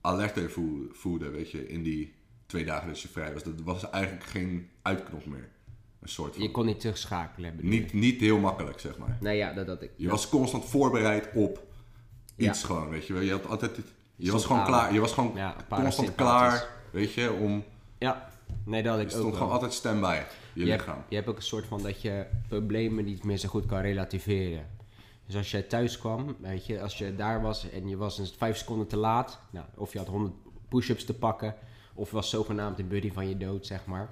alerter 0.00 0.50
voel- 0.50 0.88
voelde, 0.92 1.30
weet 1.30 1.50
je, 1.50 1.68
in 1.68 1.82
die 1.82 2.14
twee 2.46 2.64
dagen 2.64 2.88
dat 2.88 3.00
je 3.00 3.08
vrij 3.08 3.32
was? 3.32 3.42
Dat 3.42 3.60
was 3.64 3.90
eigenlijk 3.90 4.24
geen 4.24 4.68
uitknop 4.82 5.26
meer. 5.26 5.48
Een 6.00 6.08
soort 6.08 6.34
van. 6.34 6.42
Je 6.42 6.50
kon 6.50 6.66
niet 6.66 6.80
terugschakelen. 6.80 7.54
Niet, 7.60 7.92
niet 7.92 8.20
heel 8.20 8.38
makkelijk, 8.38 8.80
zeg 8.80 8.98
maar. 8.98 9.16
Nee, 9.20 9.36
ja, 9.36 9.52
dat 9.52 9.66
dat 9.66 9.82
ik. 9.82 9.90
Je 9.96 10.08
was 10.08 10.28
constant 10.28 10.64
voorbereid 10.64 11.28
op 11.34 11.66
iets 12.36 12.60
Ja. 12.60 12.66
gewoon, 12.66 12.88
weet 12.88 13.06
je 13.06 13.12
wel. 13.12 13.22
Je 13.22 13.30
had 13.30 13.46
altijd 13.46 13.78
je 14.16 14.32
was 14.32 14.44
gewoon 14.44 14.60
aan. 14.60 14.66
klaar. 14.66 14.92
Je 14.92 15.00
was 15.00 15.12
gewoon 15.12 15.32
Ja, 15.34 15.56
constant 15.68 16.14
klaar, 16.14 16.68
weet 16.90 17.12
je, 17.12 17.32
om... 17.32 17.64
Ja, 17.98 18.28
nee, 18.64 18.82
dat 18.82 18.90
had 18.90 19.00
Je 19.00 19.06
ik 19.06 19.10
stond 19.10 19.24
ook 19.24 19.32
gewoon 19.32 19.48
wel. 19.48 19.56
altijd 19.56 19.72
stand-by, 19.72 20.22
je, 20.54 20.64
je, 20.64 20.70
hebt, 20.70 20.86
lichaam. 20.86 21.02
je 21.08 21.16
hebt 21.16 21.28
ook 21.28 21.36
een 21.36 21.42
soort 21.42 21.66
van 21.66 21.82
dat 21.82 22.02
je 22.02 22.26
problemen 22.48 23.04
niet 23.04 23.24
meer 23.24 23.36
zo 23.36 23.48
goed 23.48 23.66
kan 23.66 23.80
relativeren. 23.80 24.66
Dus 25.26 25.36
als 25.36 25.50
jij 25.50 25.62
thuis 25.62 25.98
kwam, 25.98 26.36
weet 26.40 26.66
je, 26.66 26.82
als 26.82 26.98
je 26.98 27.16
daar 27.16 27.42
was 27.42 27.70
en 27.70 27.88
je 27.88 27.96
was 27.96 28.18
eens 28.18 28.34
vijf 28.36 28.56
seconden 28.56 28.86
te 28.86 28.96
laat, 28.96 29.40
nou, 29.50 29.66
of 29.74 29.92
je 29.92 29.98
had 29.98 30.08
100 30.08 30.34
push-ups 30.68 31.04
te 31.04 31.14
pakken, 31.14 31.54
of 31.94 32.10
was 32.10 32.30
zogenaamd 32.30 32.76
de 32.76 32.84
buddy 32.84 33.12
van 33.12 33.28
je 33.28 33.36
dood, 33.36 33.66
zeg 33.66 33.86
maar. 33.86 34.10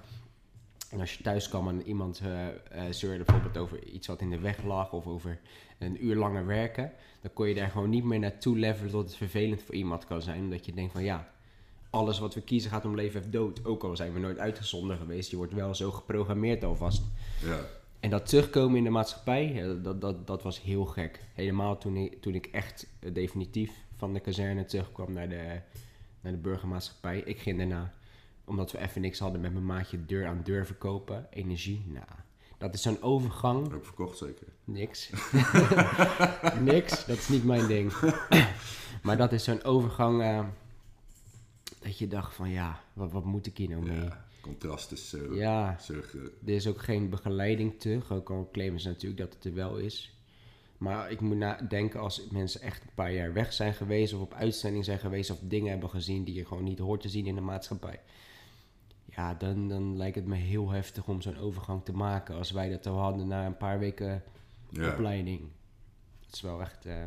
En 0.91 1.01
als 1.01 1.15
je 1.15 1.23
thuis 1.23 1.49
kwam 1.49 1.69
en 1.69 1.83
iemand 1.83 2.21
eh 2.21 2.49
eh, 2.49 2.55
zeurde 2.91 3.25
bijvoorbeeld 3.25 3.57
over 3.57 3.85
iets 3.85 4.07
wat 4.07 4.21
in 4.21 4.31
de 4.31 4.39
weg 4.39 4.63
lag, 4.65 4.93
of 4.93 5.07
over 5.07 5.41
een 5.79 6.07
uur 6.07 6.17
langer 6.17 6.47
werken, 6.47 6.93
dan 7.21 7.33
kon 7.33 7.49
je 7.49 7.55
daar 7.55 7.71
gewoon 7.71 7.91
niet 7.91 8.05
meer 8.05 8.19
naartoe 8.19 8.57
levelen 8.57 8.91
tot 8.91 9.05
het 9.05 9.17
vervelend 9.17 9.63
voor 9.63 9.75
iemand 9.75 10.05
kan 10.05 10.23
zijn. 10.23 10.41
Omdat 10.41 10.67
je 10.67 10.75
denkt 10.75 10.93
van 10.93 11.05
ja, 11.05 11.29
alles 11.91 12.19
wat 12.19 12.35
we 12.35 12.41
kiezen 12.41 12.71
gaat 12.71 12.85
om 12.85 12.95
leven 12.95 13.21
of 13.21 13.27
dood. 13.27 13.65
Ook 13.65 13.85
al 13.85 13.97
zijn 13.97 14.13
we 14.13 14.19
nooit 14.19 14.39
uitgezonden 14.39 14.97
geweest, 14.97 15.31
je 15.31 15.37
wordt 15.37 15.53
wel 15.53 15.75
zo 15.75 15.91
geprogrammeerd 15.91 16.65
alvast. 16.65 17.03
Ja. 17.43 17.61
En 18.01 18.11
dat 18.11 18.27
terugkomen 18.27 18.77
in 18.77 18.85
de 18.85 18.91
maatschappij, 18.91 19.63
dat, 19.83 20.01
dat, 20.01 20.27
dat 20.27 20.43
was 20.43 20.63
heel 20.63 20.85
gek. 20.85 21.21
Helemaal 21.35 21.79
toen 21.79 21.97
ik, 21.97 22.23
toen 22.23 22.35
ik 22.35 22.47
echt 22.47 22.87
eh, 23.01 23.15
definitief 23.15 23.73
van 23.97 24.13
de 24.13 24.21
kazerne 24.21 24.65
terugkwam 24.65 25.13
naar 25.13 25.29
de, 25.29 25.61
naar 26.21 26.33
de 26.33 26.39
burgermaatschappij. 26.39 27.19
Ik 27.19 27.39
ging 27.39 27.59
daarna, 27.59 27.95
omdat 28.45 28.73
we 28.73 28.79
even 28.79 29.01
niks 29.01 29.19
hadden 29.19 29.41
met 29.41 29.53
mijn 29.53 29.67
maatje, 29.67 30.05
deur 30.05 30.27
aan 30.27 30.41
deur 30.45 30.67
verkopen. 30.67 31.27
Energie, 31.31 31.85
nou, 31.87 32.07
dat 32.59 32.75
is 32.75 32.83
zo'n 32.83 33.03
overgang. 33.03 33.73
Ook 33.73 33.85
verkocht 33.85 34.19
zeker. 34.19 34.47
Niks. 34.65 35.11
Niks, 36.61 37.07
dat 37.07 37.17
is 37.17 37.29
niet 37.29 37.45
mijn 37.45 37.67
ding. 37.67 37.93
maar 39.03 39.17
dat 39.17 39.33
is 39.33 39.45
zo'n 39.45 39.65
overgang 39.65 40.23
eh, 40.23 40.45
dat 41.87 41.99
je 41.99 42.09
dacht 42.09 42.35
van 42.35 42.51
ja, 42.51 42.81
wat, 42.93 43.13
wat 43.13 43.25
moet 43.25 43.47
ik 43.47 43.57
hier 43.57 43.69
nou 43.69 43.83
mee? 43.83 44.01
Ja, 44.01 44.25
contrast 44.41 44.93
is 44.93 45.09
zo, 45.09 45.35
Ja, 45.35 45.79
zo 45.79 45.95
er 46.45 46.55
is 46.55 46.67
ook 46.67 46.83
geen 46.83 47.11
begeleiding 47.11 47.81
terug, 47.81 48.13
ook 48.13 48.31
al 48.31 48.49
claimen 48.53 48.81
ze 48.81 48.89
natuurlijk 48.89 49.21
dat 49.21 49.35
het 49.35 49.45
er 49.45 49.55
wel 49.55 49.77
is. 49.77 50.11
Maar 50.79 51.11
ik 51.11 51.21
moet 51.21 51.37
nadenken 51.37 52.01
als 52.01 52.29
mensen 52.31 52.61
echt 52.61 52.83
een 52.83 52.95
paar 52.95 53.13
jaar 53.13 53.33
weg 53.33 53.53
zijn 53.53 53.75
geweest 53.75 54.15
of 54.15 54.21
op 54.21 54.35
uitzending 54.35 54.85
zijn 54.85 54.99
geweest 54.99 55.31
of 55.31 55.39
dingen 55.43 55.71
hebben 55.71 55.91
gezien 55.91 56.25
die 56.25 56.35
je 56.35 56.45
gewoon 56.45 56.65
niet 56.65 56.79
hoort 56.79 57.01
te 57.01 57.09
zien 57.09 57.27
in 57.27 57.35
de 57.35 57.41
maatschappij. 57.41 58.01
Ja, 59.05 59.35
dan, 59.35 59.69
dan 59.69 59.97
lijkt 59.97 60.17
het 60.17 60.27
me 60.27 60.37
heel 60.37 60.71
heftig 60.71 61.09
om 61.09 61.23
zo'n 61.23 61.39
overgang 61.39 61.85
te 61.85 61.93
maken 61.93 62.35
als 62.37 62.51
wij 62.51 62.69
dat 62.71 62.87
al 62.87 62.99
hadden 62.99 63.29
na 63.29 63.47
een 63.47 63.57
paar 63.57 63.79
weken 63.79 64.23
Ja, 64.69 64.93
opleiding. 64.93 65.41
Het 66.25 66.35
is 66.35 66.41
wel 66.41 66.61
echt, 66.61 66.87
eh, 66.87 67.07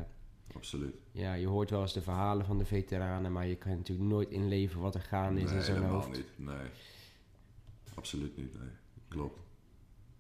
absoluut. 0.56 0.96
ja, 1.12 1.34
je 1.34 1.48
hoort 1.48 1.70
wel 1.70 1.82
eens 1.82 1.94
de 1.94 2.02
verhalen 2.02 2.46
van 2.46 2.58
de 2.58 2.66
veteranen, 2.66 3.32
maar 3.32 3.48
je 3.48 3.56
kan 3.56 3.72
natuurlijk 3.72 4.10
nooit 4.10 4.30
inleven 4.30 4.80
wat 4.80 4.96
er 4.96 5.02
gaande 5.02 5.42
is 5.42 5.50
nee, 5.50 5.58
in 5.58 5.64
zo'n 5.64 5.76
helemaal 5.76 5.94
hoofd. 5.96 6.12
niet. 6.12 6.28
Nee. 6.36 6.68
Absoluut 7.96 8.38
niet, 8.38 8.60
nee. 8.60 8.70
Klopt. 9.08 9.40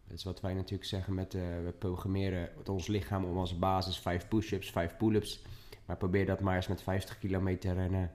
Dat 0.07 0.17
is 0.17 0.23
wat 0.23 0.41
wij 0.41 0.53
natuurlijk 0.53 0.89
zeggen 0.89 1.13
met, 1.13 1.33
eh, 1.33 1.41
we 1.41 1.73
programmeren 1.79 2.49
het 2.57 2.69
ons 2.69 2.87
lichaam 2.87 3.25
om 3.25 3.37
als 3.37 3.59
basis 3.59 3.97
vijf 3.99 4.27
push-ups, 4.27 4.71
vijf 4.71 4.97
pull-ups. 4.97 5.41
Maar 5.85 5.97
probeer 5.97 6.25
dat 6.25 6.39
maar 6.39 6.55
eens 6.55 6.67
met 6.67 6.81
50 6.81 7.19
kilometer 7.19 7.73
rennen. 7.73 8.11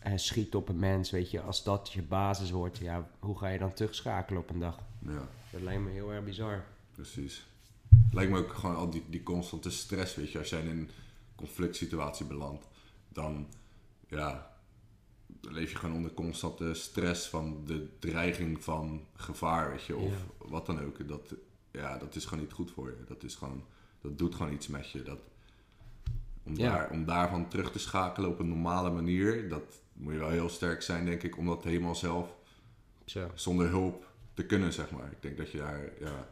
eh 0.00 0.12
schiet 0.16 0.54
op 0.54 0.68
een 0.68 0.78
mens, 0.78 1.10
weet 1.10 1.30
je. 1.30 1.40
Als 1.40 1.62
dat 1.64 1.92
je 1.92 2.02
basis 2.02 2.50
wordt, 2.50 2.78
ja, 2.78 3.10
hoe 3.18 3.38
ga 3.38 3.48
je 3.48 3.58
dan 3.58 3.72
terugschakelen 3.72 4.40
op 4.42 4.50
een 4.50 4.58
dag? 4.58 4.78
Ja, 4.98 5.28
Dat 5.52 5.60
lijkt 5.62 5.82
me 5.82 5.90
heel 5.90 6.12
erg 6.12 6.24
bizar. 6.24 6.64
precies. 6.92 7.46
Lijkt 8.10 8.30
me 8.32 8.38
ook 8.38 8.52
gewoon 8.52 8.76
al 8.76 8.90
die, 8.90 9.04
die 9.08 9.22
constante 9.22 9.70
stress, 9.70 10.14
weet 10.14 10.32
je. 10.32 10.38
Als 10.38 10.50
jij 10.50 10.62
in 10.62 10.90
conflict 11.38 11.76
situatie 11.76 12.26
belandt, 12.26 12.66
dan, 13.08 13.46
ja, 14.08 14.56
dan 15.26 15.52
leef 15.52 15.70
je 15.70 15.76
gewoon 15.76 15.94
onder 15.96 16.12
constante 16.12 16.74
stress 16.74 17.28
van 17.28 17.62
de 17.64 17.88
dreiging 17.98 18.64
van 18.64 19.06
gevaar, 19.14 19.70
weet 19.70 19.84
je. 19.84 19.96
Of 19.96 20.12
wat 20.38 20.66
dan 20.66 20.80
ook. 20.84 21.08
Dat, 21.08 21.34
ja, 21.70 21.98
dat 21.98 22.14
is 22.14 22.24
gewoon 22.24 22.44
niet 22.44 22.52
goed 22.52 22.70
voor 22.70 22.88
je. 22.88 23.04
Dat 23.08 23.22
is 23.22 23.34
gewoon, 23.34 23.64
dat 24.00 24.18
doet 24.18 24.34
gewoon 24.34 24.52
iets 24.52 24.66
met 24.68 24.90
je. 24.90 25.02
Dat, 25.02 25.20
om, 26.42 26.56
Ja. 26.56 26.70
daar, 26.70 26.90
om 26.90 27.04
daarvan 27.04 27.48
terug 27.48 27.72
te 27.72 27.78
schakelen 27.78 28.30
op 28.30 28.38
een 28.38 28.48
normale 28.48 28.90
manier, 28.90 29.48
dat 29.48 29.80
moet 29.92 30.12
je 30.12 30.18
wel 30.18 30.28
heel 30.30 30.48
sterk 30.48 30.82
zijn, 30.82 31.04
denk 31.04 31.22
ik, 31.22 31.36
om 31.36 31.46
dat 31.46 31.64
helemaal 31.64 31.94
zelf 31.94 32.36
Zo. 33.04 33.30
zonder 33.34 33.68
hulp 33.68 34.06
te 34.34 34.46
kunnen, 34.46 34.72
zeg 34.72 34.90
maar. 34.90 35.10
Ik 35.12 35.22
denk 35.22 35.36
dat 35.36 35.50
je 35.50 35.58
daar, 35.58 35.92
ja, 36.00 36.28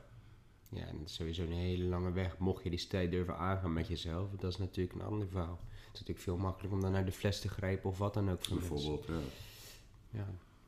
Ja, 0.76 0.86
en 0.86 0.98
het 0.98 1.08
is 1.08 1.14
sowieso 1.14 1.42
een 1.42 1.52
hele 1.52 1.84
lange 1.84 2.12
weg. 2.12 2.38
Mocht 2.38 2.62
je 2.62 2.70
die 2.70 2.78
strijd 2.78 3.10
durven 3.10 3.38
aangaan 3.38 3.72
met 3.72 3.88
jezelf, 3.88 4.30
dat 4.30 4.52
is 4.52 4.58
natuurlijk 4.58 4.94
een 4.98 5.06
ander 5.06 5.28
verhaal. 5.28 5.60
Het 5.70 5.94
is 5.94 6.00
natuurlijk 6.00 6.18
veel 6.18 6.36
makkelijker 6.36 6.76
om 6.76 6.80
dan 6.80 6.92
naar 6.92 7.04
de 7.04 7.12
fles 7.12 7.40
te 7.40 7.48
grijpen 7.48 7.90
of 7.90 7.98
wat 7.98 8.14
dan 8.14 8.30
ook. 8.30 8.44
voor 8.44 8.56
mensen. 8.56 8.74
bijvoorbeeld, 8.74 9.06
ja. 9.06 10.18
Ja, 10.18 10.26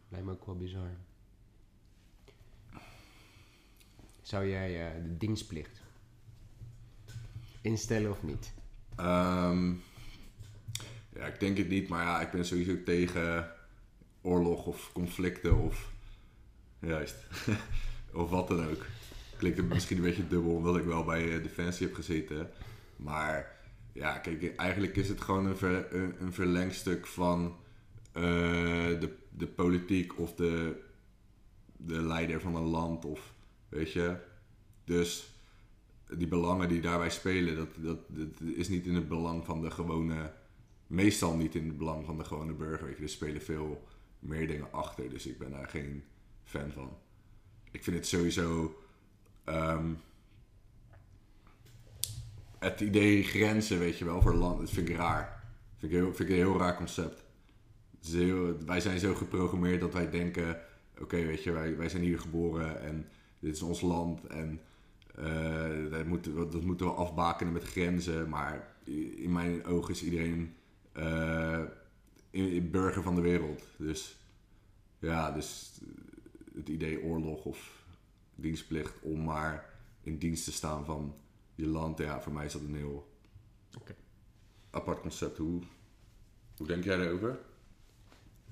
lijkt 0.09 0.27
me 0.27 0.33
ook 0.33 0.47
wel 0.47 0.57
bizar. 0.57 0.91
Zou 4.23 4.49
jij 4.49 4.87
eh, 4.87 5.03
de 5.03 5.17
dienstplicht 5.17 5.81
instellen 7.61 8.11
of 8.11 8.23
niet? 8.23 8.53
Ehm, 8.97 9.73
ja, 11.15 11.27
ik 11.27 11.41
denk 11.41 11.57
het 11.57 11.69
niet, 11.69 11.89
maar 11.89 12.05
ja, 12.05 12.21
ik 12.21 12.31
ben 12.31 12.45
sowieso 12.45 12.83
tegen 12.83 13.53
oorlog 14.21 14.67
of 14.67 14.91
conflicten 14.93 15.59
of, 15.59 15.93
juist, 16.79 17.17
of 18.13 18.31
wat 18.31 18.49
dan 18.49 18.69
ook. 18.69 18.87
Klinkt 19.39 19.59
het 19.59 19.69
misschien 19.69 19.97
een 19.97 20.03
beetje 20.03 20.27
dubbel, 20.27 20.55
omdat 20.55 20.77
ik 20.77 20.85
wel 20.85 21.05
bij 21.05 21.35
eh, 21.35 21.43
Defensie 21.43 21.87
heb 21.87 21.95
gezeten. 21.95 22.51
Maar 22.97 23.57
ja, 23.93 24.19
kijk, 24.19 24.55
eigenlijk 24.57 24.97
is 24.97 25.09
het 25.09 25.21
gewoon 25.21 25.47
een, 25.47 26.23
een, 26.23 26.33
verlengstuk 26.33 27.07
van 27.07 27.57
eh, 28.13 28.23
de, 29.01 29.17
de 29.31 29.47
politiek 29.47 30.19
of 30.19 30.35
de, 30.35 30.81
de 31.77 32.03
leider 32.03 32.41
van 32.41 32.57
een 32.57 32.69
land 32.69 33.05
of, 33.05 33.35
weet 33.69 33.93
je. 33.93 34.17
Dus 34.85 35.33
die 36.17 36.29
belangen 36.29 36.69
die 36.69 36.81
daarbij 36.81 37.11
spelen, 37.11 37.57
dat, 37.57 37.69
dat, 37.77 37.99
dat 38.09 38.41
is 38.55 38.69
niet 38.69 38.87
in 38.87 38.95
het 38.95 39.09
belang 39.09 39.45
van 39.45 39.61
de 39.61 39.71
gewone, 39.71 40.33
meestal 40.87 41.37
niet 41.37 41.55
in 41.55 41.67
het 41.67 41.79
belang 41.79 42.05
van 42.05 42.19
de 42.19 42.25
gewone 42.25 42.53
burger. 42.53 42.87
Weet 42.87 42.97
je. 42.97 43.03
Er 43.03 43.09
spelen 43.09 43.43
veel 43.43 43.87
meer 44.19 44.47
dingen 44.47 44.73
achter, 44.73 45.11
dus 45.11 45.27
ik 45.27 45.39
ben 45.39 45.51
daar 45.51 45.69
geen 45.69 46.05
fan 46.45 46.71
van. 46.71 46.97
Ik 47.71 47.85
vind 47.85 47.97
het 47.97 48.07
sowieso. 48.07 48.79
Ehm, 49.49 49.93
het 52.59 52.81
idee 52.81 53.23
grenzen, 53.23 53.79
weet 53.79 53.99
je 53.99 54.05
wel, 54.05 54.23
voor 54.23 54.35
land, 54.35 54.61
dat 54.61 54.71
vind 54.71 54.89
ik 54.89 54.97
raar. 54.97 55.45
Vind 55.79 55.93
ik, 55.93 55.99
heel, 55.99 56.15
vind 56.15 56.29
ik 56.29 56.37
een 56.37 56.43
heel 56.43 56.59
raar 56.59 56.77
concept. 56.77 57.25
Wij 58.67 58.81
zijn 58.81 58.99
zo 58.99 59.15
geprogrammeerd 59.15 59.81
dat 59.81 59.93
wij 59.93 60.11
denken: 60.11 60.61
oké, 60.99 61.17
weet 61.17 61.43
je, 61.43 61.53
wij, 61.53 61.77
wij 61.77 61.89
zijn 61.89 62.03
hier 62.03 62.19
geboren 62.21 62.83
en 62.83 63.07
dit 63.39 63.55
is 63.55 63.63
ons 63.63 63.81
land 63.81 64.27
en 64.27 64.61
eh, 65.15 65.91
dat, 65.91 66.05
moeten 66.05 66.35
we, 66.35 66.49
dat 66.49 66.63
moeten 66.63 66.87
we 66.87 66.93
afbakenen 66.93 67.53
met 67.53 67.65
grenzen. 67.65 68.29
Maar 68.29 68.75
in 69.17 69.33
mijn 69.33 69.65
ogen 69.65 69.95
is 69.95 70.05
iedereen 70.05 70.55
eh, 70.93 71.63
burger 72.63 73.03
van 73.03 73.15
de 73.15 73.21
wereld. 73.21 73.63
Dus 73.77 74.19
ja, 74.99 75.31
dus 75.31 75.81
het 76.55 76.69
idee 76.69 77.03
oorlog 77.03 77.45
of 77.45 77.79
dienstplicht 78.41 79.01
om 79.03 79.25
maar 79.25 79.75
in 80.01 80.19
dienst 80.19 80.45
te 80.45 80.53
staan 80.53 80.85
van 80.85 81.15
je 81.55 81.67
land, 81.67 81.99
ja, 81.99 82.21
voor 82.21 82.33
mij 82.33 82.47
is 82.47 82.53
dat 82.53 82.63
een 82.63 82.75
heel 82.75 83.09
apart 84.71 85.01
concept. 85.01 85.39
Hoe, 85.39 85.63
hoe 86.57 86.67
denk 86.67 86.85
jij 86.85 86.97
daarover? 86.97 87.39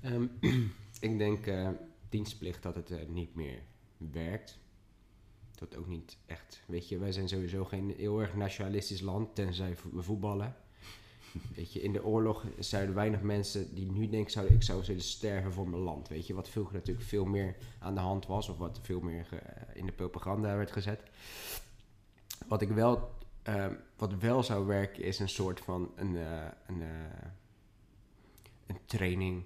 Ehm, 0.01 0.25
ik 1.09 1.17
denk 1.17 1.45
eh, 1.47 1.69
dienstplicht 2.09 2.63
dat 2.63 2.75
het 2.75 2.91
eh, 2.91 3.07
niet 3.07 3.35
meer 3.35 3.61
werkt. 3.97 4.59
Dat 5.55 5.75
ook 5.75 5.87
niet 5.87 6.17
echt. 6.25 6.63
Weet 6.67 6.89
je, 6.89 6.97
wij 6.97 7.11
zijn 7.11 7.27
sowieso 7.27 7.65
geen 7.65 7.93
heel 7.97 8.19
erg 8.21 8.35
nationalistisch 8.35 9.01
land, 9.01 9.35
tenzij 9.35 9.77
we 9.91 10.03
voetballen. 10.03 10.55
Weet 11.55 11.73
je, 11.73 11.81
in 11.81 11.93
de 11.93 12.03
oorlog 12.05 12.45
zouden 12.59 12.95
weinig 12.95 13.21
mensen 13.21 13.75
die 13.75 13.91
nu 13.91 14.09
denken, 14.09 14.31
zouden, 14.31 14.55
ik 14.55 14.63
zou 14.63 14.83
zullen 14.83 15.01
sterven 15.01 15.53
voor 15.53 15.69
mijn 15.69 15.81
land. 15.81 16.07
Weet 16.07 16.27
je, 16.27 16.33
wat 16.33 16.49
vroeger 16.49 16.73
natuurlijk 16.73 17.07
veel 17.07 17.25
meer 17.25 17.55
aan 17.79 17.93
de 17.93 17.99
hand 18.01 18.25
was, 18.25 18.49
of 18.49 18.57
wat 18.57 18.79
veel 18.81 18.99
meer 18.99 19.25
ge- 19.25 19.41
in 19.73 19.85
de 19.85 19.91
propaganda 19.91 20.55
werd 20.55 20.71
gezet. 20.71 21.01
Wat 22.47 22.61
ik 22.61 22.69
wel, 22.69 23.09
ehm, 23.43 23.73
wat 23.97 24.13
wel 24.13 24.43
zou 24.43 24.65
werken, 24.65 25.03
is 25.03 25.19
een 25.19 25.29
soort 25.29 25.59
van 25.59 25.91
een, 25.95 26.17
eh, 26.17 26.45
een, 26.67 26.81
eh, 26.81 27.27
een 28.67 28.79
training. 28.85 29.43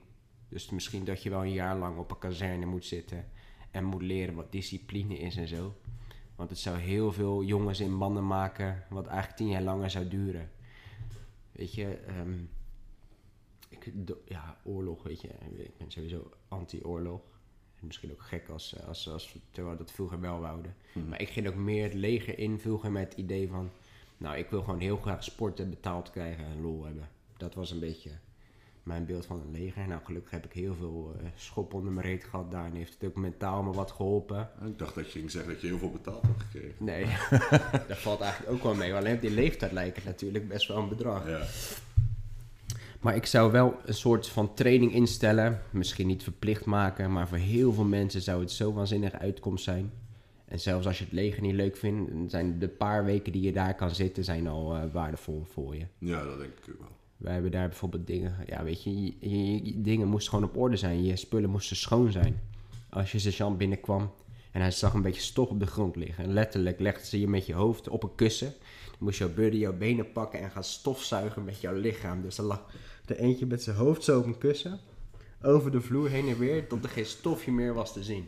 Dus 0.49 0.69
misschien 0.69 1.05
dat 1.05 1.23
je 1.23 1.29
wel 1.29 1.41
een 1.43 1.51
jaar 1.53 1.77
lang 1.77 1.97
op 1.97 2.11
een 2.11 2.17
kazerne 2.19 2.65
moet 2.65 2.85
zitten 2.85 3.25
en 3.71 3.83
moet 3.83 4.01
leren 4.01 4.35
wat 4.35 4.51
discipline 4.51 5.17
is 5.19 5.35
en 5.37 5.47
zo. 5.47 5.73
Want 6.35 6.49
het 6.49 6.59
zou 6.59 6.77
heel 6.77 7.11
veel 7.11 7.43
jongens 7.43 7.79
in 7.79 7.93
mannen 7.93 8.27
maken, 8.27 8.83
wat 8.89 9.07
eigenlijk 9.07 9.37
tien 9.37 9.47
jaar 9.49 9.61
langer 9.61 9.89
zou 9.89 10.07
duren. 10.07 10.51
Weet 11.51 11.73
je, 11.73 11.93
ehm, 11.95 12.39
ik, 13.69 13.91
ja, 14.25 14.57
oorlog, 14.63 15.03
weet 15.03 15.21
je, 15.21 15.27
ik 15.57 15.77
ben 15.77 15.91
sowieso 15.91 16.31
anti-oorlog. 16.47 17.21
Misschien 17.79 18.11
ook 18.11 18.21
gek 18.21 18.49
als, 18.49 18.81
als, 18.85 19.09
als 19.09 19.37
terwijl 19.51 19.77
we 19.77 19.83
dat 19.83 19.91
vroeger 19.91 20.19
wel 20.19 20.39
wouden. 20.39 20.75
Maar 21.07 21.21
ik 21.21 21.29
ging 21.29 21.47
ook 21.47 21.55
meer 21.55 21.83
het 21.83 21.93
leger 21.93 22.37
invulgen 22.37 22.91
met 22.91 23.03
het 23.03 23.17
idee 23.17 23.47
van... 23.47 23.69
Nou, 24.17 24.37
ik 24.37 24.49
wil 24.49 24.63
gewoon 24.63 24.79
heel 24.79 24.97
graag 24.97 25.23
sporten, 25.23 25.69
betaald 25.69 26.09
krijgen 26.09 26.45
en 26.45 26.61
lol 26.61 26.83
hebben. 26.83 27.09
Dat 27.37 27.53
was 27.53 27.71
een 27.71 27.79
beetje 27.79 28.11
mijn 28.83 29.05
beeld 29.05 29.25
van 29.25 29.41
een 29.41 29.51
leger. 29.51 29.87
Nou, 29.87 30.01
gelukkig 30.03 30.31
heb 30.31 30.45
ik 30.45 30.53
heel 30.53 30.75
veel 30.75 31.15
eh, 31.19 31.27
schop 31.35 31.73
onder 31.73 31.91
mijn 31.91 32.05
reet 32.05 32.23
gehad 32.23 32.51
daar. 32.51 32.65
En 32.65 32.75
heeft 32.75 32.93
het 32.99 33.09
ook 33.09 33.15
mentaal 33.15 33.63
me 33.63 33.71
wat 33.71 33.91
geholpen. 33.91 34.49
Ik 34.65 34.77
dacht 34.77 34.95
dat 34.95 35.11
je 35.11 35.19
ging 35.19 35.31
zeggen 35.31 35.51
dat 35.51 35.61
je 35.61 35.67
heel 35.67 35.77
veel 35.77 35.91
betaald 35.91 36.23
had 36.25 36.35
gekregen. 36.37 36.85
Nee, 36.85 37.05
dat 37.87 37.97
valt 37.97 38.21
eigenlijk 38.21 38.53
ook 38.53 38.63
wel 38.63 38.75
mee. 38.75 38.93
Alleen 38.93 39.15
op 39.15 39.21
die 39.21 39.31
leeftijd 39.31 39.71
lijkt 39.71 39.95
het 39.95 40.05
natuurlijk 40.05 40.47
best 40.47 40.67
wel 40.67 40.77
een 40.77 40.89
bedrag. 40.89 41.27
Ja. 41.27 41.45
Maar 43.01 43.15
ik 43.15 43.25
zou 43.25 43.51
wel 43.51 43.79
een 43.85 43.93
soort 43.93 44.27
van 44.27 44.53
training 44.53 44.93
instellen. 44.93 45.61
Misschien 45.69 46.07
niet 46.07 46.23
verplicht 46.23 46.65
maken, 46.65 47.11
maar 47.11 47.27
voor 47.27 47.37
heel 47.37 47.73
veel 47.73 47.85
mensen 47.85 48.21
zou 48.21 48.39
het 48.39 48.51
zo 48.51 48.73
waanzinnige 48.73 49.17
uitkomst 49.17 49.63
zijn. 49.63 49.91
En 50.45 50.59
zelfs 50.59 50.87
als 50.87 50.97
je 50.97 51.03
het 51.03 51.13
leger 51.13 51.41
niet 51.41 51.53
leuk 51.53 51.77
vindt, 51.77 52.31
zijn 52.31 52.59
de 52.59 52.67
paar 52.67 53.05
weken 53.05 53.31
die 53.31 53.41
je 53.41 53.51
daar 53.51 53.75
kan 53.75 53.95
zitten, 53.95 54.23
zijn 54.23 54.47
al 54.47 54.75
eh, 54.75 54.83
waardevol 54.91 55.43
voor 55.51 55.75
je. 55.75 55.85
ja, 55.97 56.23
dat 56.23 56.37
denk 56.37 56.51
ik 56.51 56.73
ook 56.73 56.79
wel. 56.79 56.99
Wij 57.21 57.33
hebben 57.33 57.51
daar 57.51 57.67
bijvoorbeeld 57.67 58.07
dingen, 58.07 58.35
ja 58.47 58.63
weet 58.63 58.83
je, 58.83 59.03
je, 59.03 59.81
dingen 59.81 60.07
moesten 60.07 60.33
gewoon 60.33 60.49
op 60.49 60.57
orde 60.57 60.75
zijn. 60.75 61.03
Je 61.03 61.15
spullen 61.15 61.49
moesten 61.49 61.75
schoon 61.75 62.11
zijn. 62.11 62.41
Als 62.89 63.11
je 63.11 63.19
sergeant 63.19 63.57
binnenkwam 63.57 64.11
en 64.51 64.61
hij 64.61 64.71
zag 64.71 64.93
een 64.93 65.01
beetje 65.01 65.21
stof 65.21 65.49
op 65.49 65.59
de 65.59 65.65
grond 65.65 65.95
liggen. 65.95 66.23
En 66.23 66.33
letterlijk 66.33 66.79
legde 66.79 67.05
ze 67.05 67.19
je 67.19 67.27
met 67.27 67.45
je 67.45 67.53
hoofd 67.53 67.89
op 67.89 68.03
een 68.03 68.15
kussen. 68.15 68.53
Dan 68.85 68.97
moest 68.99 69.17
jouw 69.17 69.33
buddy 69.33 69.57
jouw 69.57 69.77
benen 69.77 70.11
pakken 70.11 70.39
en 70.39 70.51
gaan 70.51 70.63
stofzuigen 70.63 71.43
met 71.43 71.61
jouw 71.61 71.73
lichaam. 71.73 72.21
Dus 72.21 72.37
er 72.37 72.43
lag 72.43 72.65
er 73.05 73.17
eentje 73.17 73.45
met 73.45 73.63
zijn 73.63 73.75
hoofd 73.75 74.03
zo 74.03 74.19
op 74.19 74.25
een 74.25 74.37
kussen. 74.37 74.79
Over 75.41 75.71
de 75.71 75.81
vloer 75.81 76.09
heen 76.09 76.27
en 76.27 76.37
weer, 76.37 76.67
tot 76.67 76.83
er 76.83 76.89
geen 76.89 77.05
stofje 77.05 77.51
meer 77.51 77.73
was 77.73 77.93
te 77.93 78.03
zien. 78.03 78.27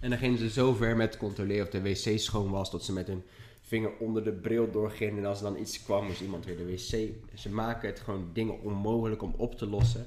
En 0.00 0.10
dan 0.10 0.18
gingen 0.18 0.38
ze 0.38 0.50
zo 0.50 0.74
ver 0.74 0.96
met 0.96 1.16
controleren 1.16 1.64
of 1.64 1.70
de 1.70 1.82
wc 1.82 2.18
schoon 2.18 2.50
was, 2.50 2.70
dat 2.70 2.84
ze 2.84 2.92
met 2.92 3.06
hun 3.06 3.22
vinger 3.62 3.96
onder 3.98 4.24
de 4.24 4.32
bril 4.32 4.70
doorgingen. 4.70 5.18
En 5.18 5.24
als 5.24 5.38
er 5.38 5.44
dan 5.44 5.60
iets 5.60 5.82
kwam, 5.82 6.06
moest 6.06 6.20
iemand 6.20 6.44
weer 6.44 6.56
de 6.56 6.66
wc. 6.66 7.12
Ze 7.38 7.50
maken 7.50 7.88
het 7.88 8.00
gewoon 8.00 8.30
dingen 8.32 8.60
onmogelijk 8.60 9.22
om 9.22 9.34
op 9.36 9.54
te 9.54 9.66
lossen. 9.66 10.06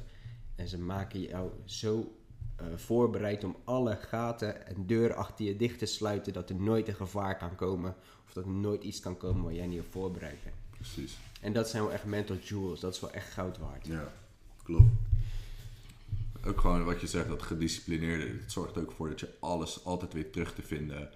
En 0.56 0.68
ze 0.68 0.80
maken 0.80 1.22
jou 1.22 1.50
zo 1.66 2.16
eh, 2.56 2.66
voorbereid 2.76 3.44
om 3.44 3.56
alle 3.64 3.96
gaten 3.96 4.68
en 4.68 4.86
deuren 4.86 5.16
achter 5.16 5.46
je 5.46 5.56
dicht 5.56 5.80
te 5.80 5.86
sluiten, 5.86 6.34
dat 6.34 6.50
er 6.50 6.56
nooit 6.56 6.88
een 6.88 6.96
gevaar 6.96 7.38
kan 7.38 7.56
komen. 7.56 7.96
Of 8.26 8.34
dat 8.34 8.46
er 8.46 8.52
nooit 8.52 8.84
iets 8.84 9.00
kan 9.00 9.18
komen 9.18 9.44
waar 9.44 9.54
jij 9.54 9.68
niet 9.68 9.80
op 9.80 9.92
voorbereid 9.92 10.44
bent. 10.44 10.56
Precies. 10.70 11.18
En 11.42 11.54
dat 11.54 11.70
zijn 11.70 11.84
wel 11.84 11.92
echt 11.92 12.06
mental 12.06 12.36
jewels, 12.36 12.80
dat 12.80 12.94
is 12.94 13.00
wel 13.00 13.12
echt 13.12 13.32
goud 13.32 13.58
waard. 13.58 13.88
Ja, 13.88 14.14
klopt. 14.64 14.90
Ook 16.46 16.60
gewoon 16.60 16.84
wat 16.84 17.02
je 17.02 17.08
zegt, 17.08 17.28
dat 17.28 17.42
gedisciplineerde. 17.42 18.28
Het 18.28 18.52
zorgt 18.52 18.78
ook 18.78 18.92
voor 18.92 19.10
dat 19.10 19.20
je 19.20 19.34
alles 19.40 19.86
altijd 19.86 20.14
weer 20.14 20.32
terug 20.32 20.54
te 20.54 20.62
vinden. 20.62 21.10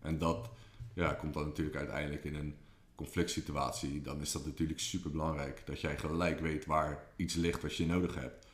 En 0.00 0.18
dat 0.18 0.48
ja, 0.94 1.12
komt 1.12 1.34
dan 1.34 1.44
natuurlijk 1.44 1.76
uiteindelijk 1.76 2.24
in 2.24 2.34
een 2.34 2.54
conflict 2.94 3.30
situatie. 3.30 4.02
Dan 4.02 4.20
is 4.20 4.32
dat 4.32 4.46
natuurlijk 4.46 4.80
super 4.80 5.10
belangrijk. 5.10 5.62
Dat 5.64 5.80
jij 5.80 5.98
gelijk 5.98 6.40
weet 6.40 6.66
waar 6.66 7.04
iets 7.16 7.34
ligt 7.34 7.62
wat 7.62 7.76
je 7.76 7.86
nodig 7.86 8.14
hebt. 8.14 8.46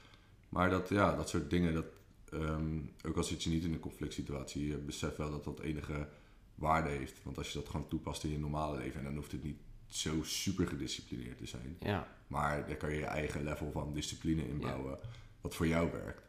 Maar 0.49 0.70
dat, 0.70 0.88
ja, 0.88 1.16
dat 1.16 1.28
soort 1.28 1.51
dingen, 1.51 1.74
dat, 1.74 1.86
ehm, 2.30 2.78
ook 3.07 3.16
al 3.16 3.24
zit 3.24 3.43
je 3.43 3.51
niet 3.51 3.64
in 3.64 3.72
een 3.72 3.80
conflict 3.80 4.14
situatie, 4.14 4.66
je 4.66 4.76
beseft 4.76 5.16
wel 5.16 5.30
dat 5.30 5.45
dat 5.45 5.61
enige 5.61 6.09
waarde 6.55 6.88
heeft. 6.88 7.22
Want 7.22 7.38
als 7.38 7.53
je 7.53 7.59
dat 7.59 7.68
gewoon 7.68 7.88
toepast 7.88 8.24
in 8.24 8.30
je 8.30 8.38
normale 8.38 8.78
leven, 8.78 8.99
en 8.99 9.05
dan 9.05 9.16
hoeft 9.16 9.32
het 9.32 9.45
niet 9.45 9.59
zo 9.86 10.22
super 10.22 10.66
gedisciplineerd 10.66 11.38
te 11.38 11.47
zijn. 11.47 11.76
Ja, 11.80 12.16
Maar 12.26 12.66
daar 12.66 12.76
kan 12.76 12.91
je 12.91 12.99
je 12.99 13.05
eigen 13.05 13.45
level 13.45 13.70
van 13.72 13.93
discipline 13.93 14.49
inbouwen, 14.49 14.99
wat 15.41 15.55
voor 15.55 15.66
jou 15.66 15.91
werkt. 15.93 16.22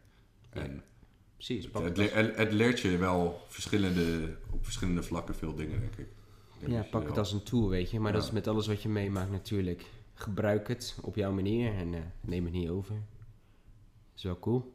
En 0.50 0.84
precies. 1.46 1.66
het, 1.66 1.74
het, 1.74 1.84
het 1.84 1.98
le- 1.98 2.10
het- 2.22 2.36
het 2.38 2.52
leert 2.52 2.80
je 2.80 2.98
wel 2.98 3.46
verschillende, 3.48 4.36
op 4.52 4.64
verschillende 4.64 5.04
vlakken 5.04 5.36
veel 5.36 5.56
dingen, 5.56 5.80
denk 5.80 5.96
ik. 5.96 6.08
Denk 6.60 6.72
Ja, 6.72 6.82
pak 6.82 7.02
het 7.02 7.10
wel- 7.10 7.20
als 7.20 7.32
een 7.32 7.44
tool, 7.44 7.70
weet 7.70 7.92
je. 7.92 8.00
Maar 8.00 8.12
dat 8.14 8.24
is 8.24 8.32
met 8.32 8.48
alles 8.48 8.68
wat 8.68 8.82
je 8.82 8.90
meemaakt 8.90 9.32
natuurlijk. 9.32 9.86
Gebruik 10.14 10.68
het 10.68 10.98
op 11.02 11.16
jouw 11.16 11.32
manier 11.32 11.74
en 11.76 11.94
eh, 11.94 12.00
neem 12.22 12.44
het 12.44 12.54
niet 12.54 12.70
over. 12.70 12.96
is 14.16 14.24
wel 14.24 14.40
cool. 14.40 14.74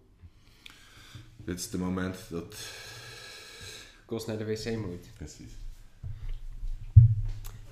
Dit 1.37 1.59
is 1.59 1.64
het 1.73 1.81
moment 1.81 2.17
dat... 2.31 2.57
Kost 4.05 4.27
naar 4.27 4.39
de 4.39 4.45
wc 4.45 4.77
moet. 4.77 5.09
Precies. 5.17 5.51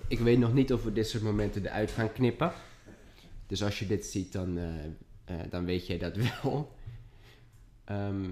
Ik 0.09 0.19
weet 0.19 0.39
nog 0.39 0.53
niet 0.55 0.73
of 0.73 0.85
we 0.85 0.93
dit 0.93 1.09
soort 1.09 1.23
momenten 1.23 1.65
eruit 1.67 1.91
gaan 1.91 2.13
knippen. 2.13 2.53
Dus 3.47 3.63
als 3.63 3.79
je 3.79 3.87
dit 3.87 4.07
ziet, 4.07 4.33
dan, 4.33 4.59
eh, 4.59 4.85
eh, 5.25 5.51
dan 5.51 5.65
weet 5.65 5.87
jij 5.87 5.99
dat 5.99 6.17
wel. 6.17 6.73
Ehm, 7.85 8.25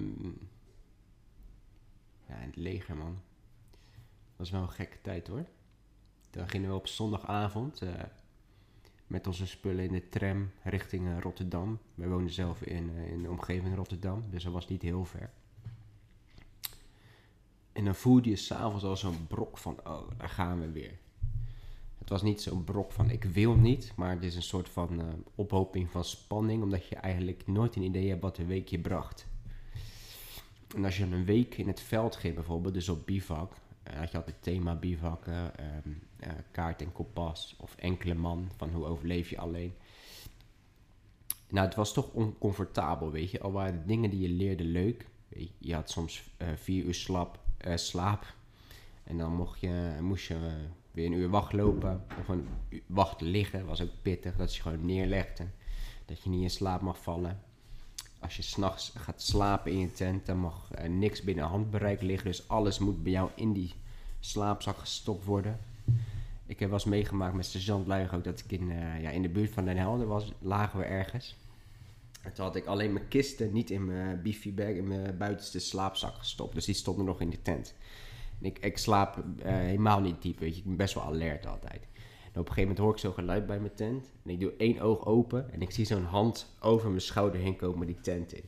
ja, 2.27 2.35
in 2.35 2.47
het 2.47 2.55
leger, 2.55 2.97
man. 2.97 3.21
was 4.35 4.49
wel 4.49 4.61
een 4.61 4.69
gekke 4.69 5.01
tijd, 5.01 5.27
hoor. 5.27 5.45
Dan 6.33 6.49
gingen 6.49 6.69
we 6.69 6.75
op 6.75 6.87
zondagavond 6.87 7.81
eh, 7.81 7.93
met 9.07 9.27
onze 9.27 9.47
spullen 9.47 9.85
in 9.85 9.91
de 9.91 10.09
tram 10.09 10.51
richting 10.63 11.07
eh, 11.07 11.19
Rotterdam. 11.19 11.79
We 11.95 12.07
woonden 12.07 12.33
zelf 12.33 12.61
in, 12.61 12.91
eh, 12.95 13.11
in 13.11 13.21
de 13.21 13.29
omgeving 13.29 13.75
Rotterdam, 13.75 14.23
dus 14.29 14.43
dat 14.43 14.53
was 14.53 14.67
niet 14.67 14.81
heel 14.81 15.05
ver. 15.05 15.29
En 17.71 17.85
dan 17.85 17.95
voelde 17.95 18.29
je 18.29 18.35
s'avonds 18.35 18.83
al 18.83 18.97
zo'n 18.97 19.27
brok 19.27 19.57
van, 19.57 19.79
oh, 19.83 20.09
daar 20.17 20.29
gaan 20.29 20.59
we 20.59 20.71
weer. 20.71 20.97
Het 21.97 22.09
was 22.09 22.21
niet 22.21 22.41
zo'n 22.41 22.63
brok 22.63 22.91
van 22.91 23.09
ik 23.09 23.23
wil 23.23 23.55
niet, 23.55 23.93
maar 23.95 24.09
het 24.09 24.23
is 24.23 24.35
een 24.35 24.41
soort 24.41 24.69
van 24.69 25.23
ophoping 25.35 25.89
van 25.89 26.03
spanning, 26.03 26.63
omdat 26.63 26.87
je 26.87 26.95
eigenlijk 26.95 27.47
nooit 27.47 27.75
een 27.75 27.81
idee 27.81 28.09
hebt 28.09 28.21
wat 28.21 28.35
de 28.35 28.45
week 28.45 28.67
je 28.67 28.79
bracht. 28.79 29.27
En 30.73 30.85
als 30.85 30.97
je 30.97 31.03
een 31.03 31.25
week 31.25 31.57
in 31.57 31.67
het 31.67 31.79
veld 31.79 32.15
ging 32.15 32.35
bijvoorbeeld, 32.35 32.73
dus 32.73 32.89
op 32.89 33.05
bivak, 33.05 33.53
eh, 33.83 33.97
had 33.97 34.11
je 34.11 34.17
altijd 34.17 34.35
thema 34.39 34.75
bivakken, 34.75 35.57
ehm, 35.57 35.89
eh, 36.19 36.31
kaart 36.51 36.81
en 36.81 36.91
kompas 36.91 37.55
of 37.59 37.75
enkele 37.75 38.13
man, 38.13 38.49
van 38.57 38.69
hoe 38.69 38.85
overleef 38.85 39.29
je 39.29 39.37
alleen. 39.37 39.73
Nou, 41.49 41.65
het 41.65 41.75
was 41.75 41.93
toch 41.93 42.13
oncomfortabel, 42.13 43.11
weet 43.11 43.31
je. 43.31 43.39
Al 43.39 43.51
waren 43.51 43.79
de 43.79 43.85
dingen 43.85 44.09
die 44.09 44.19
je 44.19 44.29
leerde 44.29 44.63
leuk. 44.63 45.07
Je, 45.57 45.73
had 45.73 45.89
soms 45.89 46.23
eh, 46.37 46.47
vier 46.55 46.83
uur 46.83 46.93
slap, 46.93 47.39
slaap. 47.75 48.33
En 49.03 49.17
dan 49.17 49.33
mocht 49.35 49.59
je, 49.59 49.97
moest 50.01 50.27
je 50.27 50.67
weer 50.91 51.05
een 51.05 51.13
uur 51.13 51.29
wachtlopen. 51.29 52.05
Of 52.19 52.27
een 52.27 52.47
wacht 52.85 53.21
liggen. 53.21 53.65
was 53.65 53.81
ook 53.81 54.01
pittig. 54.01 54.35
Dat 54.35 54.55
je 54.55 54.61
gewoon 54.61 54.85
neerlegde. 54.85 55.45
Dat 56.05 56.23
je 56.23 56.29
niet 56.29 56.41
in 56.41 56.49
slaap 56.49 56.81
mag 56.81 57.01
vallen. 57.01 57.41
Als 58.23 58.35
je 58.35 58.41
s'nachts 58.41 58.93
gaat 58.97 59.21
slapen 59.21 59.71
in 59.71 59.79
je 59.79 59.91
tent, 59.91 60.25
dan 60.25 60.37
mag 60.37 60.71
eh, 60.71 60.89
niks 60.89 61.21
binnen 61.21 61.45
handbereik 61.45 62.01
liggen. 62.01 62.27
Dus 62.27 62.47
alles 62.47 62.79
moet 62.79 63.03
bij 63.03 63.11
jou 63.11 63.29
in 63.35 63.53
die 63.53 63.73
slaapzak 64.19 64.77
gestopt 64.77 65.25
worden. 65.25 65.59
Ik 66.45 66.59
heb 66.59 66.69
wel 66.69 66.77
eens 66.77 66.87
meegemaakt 66.87 67.35
met 67.35 67.45
sergeant 67.45 67.87
Luig 67.87 68.13
ook 68.13 68.23
dat 68.23 68.39
ik 68.39 68.51
in, 68.51 68.71
eh, 68.71 69.01
ja, 69.01 69.09
in 69.09 69.21
de 69.21 69.29
buurt 69.29 69.51
van 69.51 69.65
Den 69.65 69.77
Helder 69.77 70.07
was. 70.07 70.31
Lagen 70.39 70.79
we 70.79 70.85
ergens. 70.85 71.35
En 72.21 72.33
toen 72.33 72.45
had 72.45 72.55
ik 72.55 72.65
alleen 72.65 72.93
mijn 72.93 73.07
kisten 73.07 73.53
niet 73.53 73.69
in 73.69 73.85
mijn 73.85 74.21
beefy 74.21 74.53
bag, 74.53 74.67
in 74.67 74.87
mijn 74.87 75.17
buitenste 75.17 75.59
slaapzak 75.59 76.13
gestopt. 76.13 76.53
Dus 76.53 76.65
die 76.65 76.75
stonden 76.75 77.05
nog 77.05 77.21
in 77.21 77.29
de 77.29 77.41
tent. 77.41 77.73
En 78.39 78.45
ik, 78.45 78.59
ik 78.59 78.77
slaap 78.77 79.23
eh, 79.41 79.53
helemaal 79.53 79.99
niet 79.99 80.21
diep, 80.21 80.39
weet 80.39 80.53
je. 80.53 80.59
Ik 80.59 80.65
ben 80.65 80.75
best 80.75 80.93
wel 80.93 81.03
alert 81.03 81.45
altijd. 81.45 81.87
En 82.33 82.39
op 82.39 82.47
een 82.47 82.53
gegeven 82.53 82.61
moment 82.61 82.77
hoor 82.77 82.91
ik 82.91 82.97
zo 82.97 83.11
geluid 83.11 83.45
bij 83.45 83.59
mijn 83.59 83.73
tent. 83.75 84.11
En 84.23 84.31
ik 84.31 84.39
doe 84.39 84.53
één 84.57 84.79
oog 84.79 85.05
open 85.05 85.53
en 85.53 85.61
ik 85.61 85.71
zie 85.71 85.85
zo'n 85.85 86.03
hand 86.03 86.55
over 86.59 86.89
mijn 86.89 87.01
schouder 87.01 87.39
heen 87.39 87.55
komen 87.55 87.87
die 87.87 88.01
tent 88.01 88.33
in. 88.33 88.43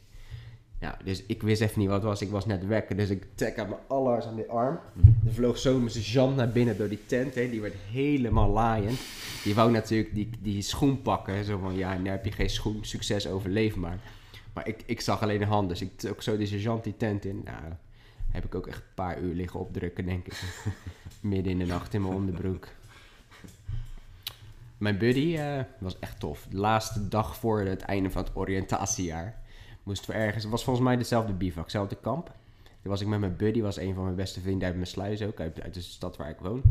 Ja, 0.80 0.98
dus 1.04 1.24
ik 1.26 1.42
wist 1.42 1.62
even 1.62 1.80
niet 1.80 1.88
wat 1.88 1.98
het 1.98 2.06
was. 2.06 2.22
Ik 2.22 2.30
was 2.30 2.46
net 2.46 2.66
wekker, 2.66 2.96
dus 2.96 3.10
ik 3.10 3.26
trek 3.36 3.60
aan 3.60 3.70
mijn 3.70 3.82
allerhardst 3.88 4.30
aan 4.30 4.36
die 4.36 4.50
arm. 4.50 4.80
Er 5.26 5.34
vloog 5.34 5.58
zo 5.58 5.78
mijn 5.78 5.90
sergeant 5.90 6.36
naar 6.36 6.50
binnen 6.50 6.78
door 6.78 6.90
die 6.90 7.06
tent. 7.06 7.36
Hè. 7.36 7.50
Die 7.50 7.62
werd 7.62 7.74
helemaal 7.92 8.50
laaiend. 8.50 9.00
Die 9.44 9.56
wou 9.56 9.72
natuurlijk 9.72 10.16
die, 10.16 10.30
die 10.40 10.62
schoen 10.62 11.02
pakken. 11.02 11.44
Zo 11.44 11.58
van, 11.58 11.76
ja, 11.76 11.98
nu 11.98 12.10
heb 12.10 12.26
je 12.26 12.32
geen 12.32 12.50
schoen. 12.50 12.78
Succes, 12.82 13.28
overleef 13.28 13.76
maar. 13.76 14.00
Maar 14.54 14.68
ik, 14.68 14.84
ik 14.86 15.02
zag 15.02 15.22
alleen 15.22 15.40
de 15.40 15.46
hand. 15.46 15.70
Dus 15.70 15.82
ik 15.82 15.98
trok 15.98 16.22
zo 16.22 16.38
die 16.38 16.48
sergeant 16.48 16.84
die 16.84 16.98
tent 16.98 17.26
in. 17.26 17.42
Nou, 17.44 17.74
heb 18.32 18.46
ik 18.46 18.56
ook 18.56 18.68
echt 18.68 18.78
een 18.78 18.94
paar 18.96 19.20
uur 19.20 19.34
liggen 19.34 19.60
opdrukken, 19.60 20.06
denk 20.06 20.26
ik. 20.26 20.42
Midden 21.22 21.52
in 21.52 21.60
de 21.60 21.66
nacht 21.66 21.94
in 21.94 22.02
mijn 22.02 22.14
onderbroek. 22.14 22.68
Mijn 24.78 24.98
buddy 24.98 25.36
eh, 25.38 25.60
was 25.80 26.00
echt 26.00 26.20
tof. 26.20 26.48
De 26.50 26.58
laatste 26.58 27.08
dag 27.08 27.36
voor 27.36 27.60
het 27.60 27.82
einde 27.82 28.10
van 28.10 28.24
het 28.24 28.36
oriëntatiejaar 28.36 29.42
moesten 29.84 30.12
we 30.12 30.18
ergens... 30.18 30.44
Het 30.44 30.52
was 30.52 30.64
volgens 30.64 30.86
mij 30.86 30.98
dezelfde 30.98 31.34
bivak, 31.34 31.64
hetzelfde 31.64 31.96
kamp. 31.96 32.26
Toen 32.64 32.92
was 32.92 33.02
ik 33.02 33.08
met 33.08 33.20
mijn 33.20 33.36
buddy, 33.36 33.62
was 33.62 33.78
een 33.78 33.94
van 33.94 34.04
mijn 34.04 34.16
beste 34.16 34.42
vrienden 34.42 34.68
uit 34.68 34.76
mijn 34.76 34.88
sluis 34.88 35.22
ook, 35.22 35.40
uit, 35.40 35.62
uit 35.62 35.74
de 35.74 35.82
stad 35.82 36.18
waar 36.18 36.30
ik 36.30 36.40
woon. 36.40 36.62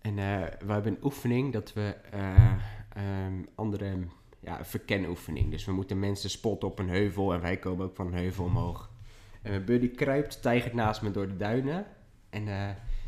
En 0.00 0.18
eh, 0.18 0.46
we 0.66 0.72
hebben 0.72 0.92
een 0.92 1.04
oefening 1.04 1.52
dat 1.52 1.72
we 1.72 1.94
ehm, 2.10 3.42
andere, 3.54 3.98
ja, 4.40 4.58
een 4.58 4.64
verkenoefening. 4.64 5.50
Dus 5.50 5.64
we 5.64 5.72
moeten 5.72 5.98
mensen 5.98 6.30
spotten 6.30 6.68
op 6.68 6.78
een 6.78 6.88
heuvel 6.88 7.34
en 7.34 7.40
wij 7.40 7.56
komen 7.56 7.86
ook 7.86 7.96
van 7.96 8.06
een 8.06 8.18
heuvel 8.18 8.44
omhoog. 8.44 8.90
En 9.42 9.50
mijn 9.50 9.64
buddy 9.64 9.90
kruipt, 9.90 10.42
tijgert 10.42 10.74
naast 10.74 11.02
me 11.02 11.10
door 11.10 11.28
de 11.28 11.36
duinen. 11.36 11.86
En 12.30 12.48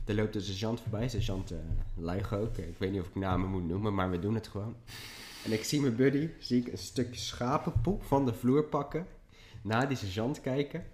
er 0.04 0.14
loopt 0.14 0.34
een 0.34 0.40
sergeant 0.40 0.80
voorbij, 0.80 1.08
sergeant 1.08 1.52
uh, 1.52 1.58
Luig 1.96 2.34
ook. 2.34 2.56
Ik 2.56 2.78
weet 2.78 2.90
niet 2.92 3.00
of 3.00 3.06
ik 3.06 3.14
namen 3.14 3.48
moet 3.48 3.68
noemen, 3.68 3.94
maar 3.94 4.10
we 4.10 4.18
doen 4.18 4.34
het 4.34 4.46
gewoon. 4.48 4.76
En 5.44 5.52
ik 5.52 5.64
zie 5.64 5.80
mijn 5.80 5.96
buddy, 5.96 6.28
zie 6.40 6.60
ik 6.60 6.72
een 6.72 6.78
stukje 6.78 7.20
schapenpoep 7.20 8.02
van 8.04 8.24
de 8.26 8.34
vloer 8.34 8.64
pakken. 8.64 9.06
Naar 9.62 9.88
die 9.88 9.96
sergeant 9.96 10.40
kijken. 10.40 10.84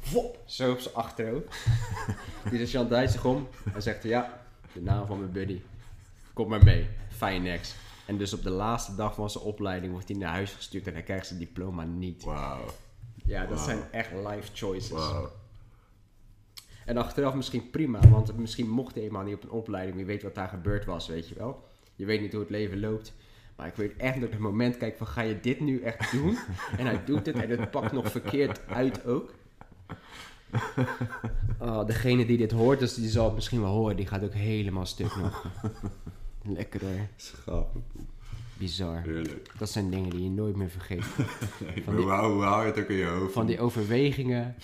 Vop, 0.00 0.42
zo 0.44 0.72
op 0.72 0.78
zijn 0.78 0.94
achterhoofd. 0.94 1.64
die 2.50 2.58
sergeant 2.58 2.88
draait 2.88 3.10
zich 3.10 3.24
om 3.24 3.48
en 3.74 3.82
zegt 3.82 4.02
ja, 4.02 4.42
de 4.72 4.80
naam 4.80 5.06
van 5.06 5.18
mijn 5.18 5.32
buddy. 5.32 5.60
Kom 6.32 6.48
maar 6.48 6.64
mee, 6.64 6.88
Finex. 7.08 7.74
En 8.06 8.18
dus 8.18 8.32
op 8.32 8.42
de 8.42 8.50
laatste 8.50 8.94
dag 8.94 9.14
van 9.14 9.30
zijn 9.30 9.44
opleiding 9.44 9.92
wordt 9.92 10.08
hij 10.08 10.16
naar 10.16 10.32
huis 10.32 10.52
gestuurd 10.52 10.86
en 10.86 10.92
hij 10.92 11.02
krijgt 11.02 11.26
zijn 11.26 11.38
diploma 11.38 11.84
niet. 11.84 12.24
Wauw. 12.24 12.64
Ja, 13.24 13.46
dat 13.46 13.58
Wow. 13.58 13.68
zijn 13.68 13.78
echt 13.90 14.10
life 14.12 14.50
choices. 14.54 14.90
Wauw. 14.90 15.30
En 16.88 16.96
achteraf 16.96 17.34
misschien 17.34 17.70
prima, 17.70 18.00
want 18.08 18.36
misschien 18.36 18.68
mocht 18.68 18.92
hij 18.94 19.02
helemaal 19.02 19.24
niet 19.24 19.34
op 19.34 19.42
een 19.42 19.50
opleiding. 19.50 19.96
Wie 19.96 20.06
weet 20.06 20.22
wat 20.22 20.34
daar 20.34 20.48
gebeurd 20.48 20.84
was, 20.84 21.08
weet 21.08 21.28
je 21.28 21.34
wel. 21.34 21.64
Je 21.96 22.04
weet 22.04 22.20
niet 22.20 22.32
hoe 22.32 22.40
het 22.40 22.50
leven 22.50 22.80
loopt. 22.80 23.14
Maar 23.56 23.66
ik 23.66 23.74
weet 23.74 23.96
echt 23.96 24.20
dat 24.20 24.30
het 24.30 24.38
moment 24.38 24.76
kijk 24.76 24.96
van 24.96 25.06
ga 25.06 25.20
je 25.20 25.40
dit 25.40 25.60
nu 25.60 25.80
echt 25.80 26.12
doen? 26.12 26.38
en 26.78 26.86
hij 26.86 27.04
doet 27.04 27.26
het 27.26 27.36
en 27.36 27.50
het 27.50 27.70
pakt 27.70 27.92
nog 27.92 28.10
verkeerd 28.10 28.60
uit 28.68 29.04
ook. 29.06 29.34
Oh, 31.58 31.86
degene 31.86 32.26
die 32.26 32.36
dit 32.36 32.50
hoort, 32.52 32.78
dus 32.78 32.94
die 32.94 33.08
zal 33.08 33.24
het 33.24 33.34
misschien 33.34 33.60
wel 33.60 33.72
horen, 33.72 33.96
die 33.96 34.06
gaat 34.06 34.24
ook 34.24 34.32
helemaal 34.34 34.86
stuk 34.86 35.16
nog. 35.16 35.46
Lekker 36.42 36.80
hoor. 36.80 37.06
Schapenpoep. 37.16 38.06
Bizar. 38.58 39.02
Heerlijk. 39.02 39.50
Dat 39.58 39.70
zijn 39.70 39.90
dingen 39.90 40.10
die 40.10 40.22
je 40.22 40.30
nooit 40.30 40.56
meer 40.56 40.70
vergeet. 40.70 41.04
Nee, 41.74 41.84
Van 41.84 41.96
die- 41.96 42.04
hoe 42.04 42.42
hou 42.42 42.60
je 42.66 42.70
het 42.72 42.80
ook 42.80 42.88
in 42.88 42.96
je 42.96 43.04
hoofd? 43.06 43.32
Van 43.32 43.46
die 43.46 43.60
overwegingen. 43.60 44.54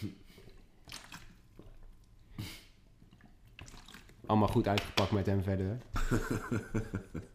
Allemaal 4.27 4.49
goed 4.49 4.69
uitgepakt 4.69 5.11
met 5.11 5.27
hem 5.27 5.43
verder. 5.43 5.77